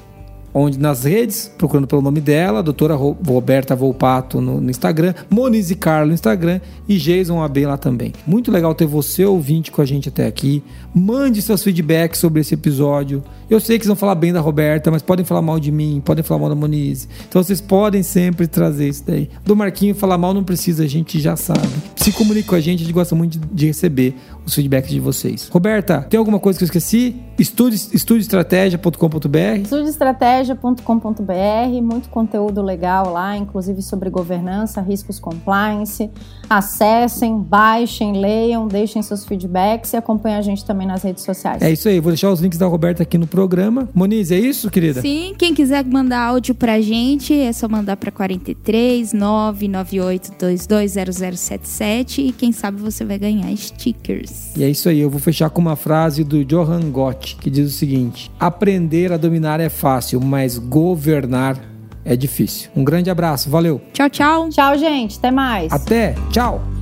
onde 0.58 0.78
nas 0.78 1.04
redes, 1.04 1.50
procurando 1.56 1.86
pelo 1.86 2.02
nome 2.02 2.20
dela, 2.20 2.62
doutora 2.62 2.94
Ro- 2.94 3.16
Roberta 3.26 3.74
Volpato 3.76 4.40
no, 4.40 4.60
no 4.60 4.70
Instagram, 4.70 5.14
Monize 5.30 5.74
Carlo 5.74 6.08
no 6.08 6.14
Instagram 6.14 6.60
e 6.88 6.96
Jason 6.98 7.42
AB 7.42 7.66
lá 7.66 7.76
também. 7.76 8.12
Muito 8.26 8.50
legal 8.50 8.74
ter 8.74 8.86
você 8.86 9.24
ouvinte 9.24 9.70
com 9.70 9.80
a 9.80 9.84
gente 9.84 10.08
até 10.08 10.26
aqui. 10.26 10.62
Mande 10.94 11.40
seus 11.42 11.62
feedbacks 11.62 12.18
sobre 12.20 12.40
esse 12.40 12.54
episódio. 12.54 13.22
Eu 13.48 13.60
sei 13.60 13.78
que 13.78 13.84
vocês 13.84 13.88
vão 13.88 13.96
falar 13.96 14.14
bem 14.14 14.32
da 14.32 14.40
Roberta, 14.40 14.90
mas 14.90 15.00
podem 15.02 15.24
falar 15.24 15.40
mal 15.40 15.58
de 15.58 15.70
mim, 15.72 16.02
podem 16.04 16.22
falar 16.22 16.40
mal 16.40 16.48
da 16.50 16.54
Monize. 16.54 17.08
Então 17.28 17.42
vocês 17.42 17.60
podem 17.60 18.02
sempre 18.02 18.46
trazer 18.46 18.88
isso 18.88 19.04
daí. 19.06 19.30
Do 19.44 19.56
Marquinho 19.56 19.94
falar 19.94 20.18
mal 20.18 20.34
não 20.34 20.44
precisa, 20.44 20.84
a 20.84 20.86
gente 20.86 21.18
já 21.20 21.34
sabe. 21.36 21.68
Se 21.96 22.12
comunique 22.12 22.48
com 22.48 22.54
a 22.54 22.60
gente, 22.60 22.80
a 22.80 22.84
gente 22.84 22.92
gosta 22.92 23.14
muito 23.14 23.38
de, 23.52 23.66
receber 23.66 24.14
os 24.44 24.54
feedbacks 24.54 24.90
de 24.90 25.00
vocês. 25.00 25.48
Roberta, 25.48 26.06
tem 26.08 26.18
alguma 26.18 26.38
coisa 26.38 26.58
que 26.58 26.64
eu 26.64 26.66
esqueci? 26.66 27.16
Estude, 27.38 27.76
estudeestratégia.com.br 27.92 29.60
Estude 29.62 29.88
Estratégia 29.88 30.47
estratégia.com.br, 30.48 31.82
muito 31.82 32.08
conteúdo 32.08 32.62
legal 32.62 33.10
lá, 33.12 33.36
inclusive 33.36 33.82
sobre 33.82 34.08
governança, 34.08 34.80
riscos 34.80 35.18
compliance. 35.18 36.10
Acessem, 36.48 37.38
baixem, 37.38 38.20
leiam, 38.20 38.66
deixem 38.66 39.02
seus 39.02 39.24
feedbacks 39.24 39.92
e 39.92 39.96
acompanhem 39.96 40.38
a 40.38 40.42
gente 40.42 40.64
também 40.64 40.86
nas 40.86 41.02
redes 41.02 41.24
sociais. 41.24 41.62
É 41.62 41.70
isso 41.70 41.88
aí, 41.88 42.00
vou 42.00 42.10
deixar 42.10 42.30
os 42.30 42.40
links 42.40 42.58
da 42.58 42.66
Roberta 42.66 43.02
aqui 43.02 43.18
no 43.18 43.26
programa. 43.26 43.88
Moniz, 43.94 44.30
é 44.30 44.38
isso, 44.38 44.70
querida? 44.70 45.00
Sim, 45.00 45.34
quem 45.36 45.54
quiser 45.54 45.84
mandar 45.84 46.20
áudio 46.20 46.54
pra 46.54 46.80
gente, 46.80 47.34
é 47.34 47.52
só 47.52 47.68
mandar 47.68 47.96
pra 47.96 48.10
43 48.10 49.12
998 49.12 50.32
220077 50.38 52.22
e 52.22 52.32
quem 52.32 52.52
sabe 52.52 52.80
você 52.80 53.04
vai 53.04 53.18
ganhar 53.18 53.54
stickers. 53.56 54.56
E 54.56 54.64
é 54.64 54.70
isso 54.70 54.88
aí, 54.88 55.00
eu 55.00 55.10
vou 55.10 55.20
fechar 55.20 55.50
com 55.50 55.60
uma 55.60 55.76
frase 55.76 56.24
do 56.24 56.44
Johan 56.44 56.90
Gott, 56.90 57.36
que 57.36 57.50
diz 57.50 57.68
o 57.68 57.76
seguinte: 57.76 58.30
Aprender 58.40 59.12
a 59.12 59.16
dominar 59.16 59.60
é 59.60 59.68
fácil, 59.68 60.20
mas 60.20 60.58
governar 60.58 61.67
é 62.08 62.16
difícil. 62.16 62.70
Um 62.74 62.82
grande 62.82 63.10
abraço, 63.10 63.50
valeu. 63.50 63.80
Tchau, 63.92 64.08
tchau. 64.08 64.48
Tchau, 64.48 64.78
gente. 64.78 65.18
Até 65.18 65.30
mais. 65.30 65.70
Até, 65.70 66.14
tchau. 66.30 66.77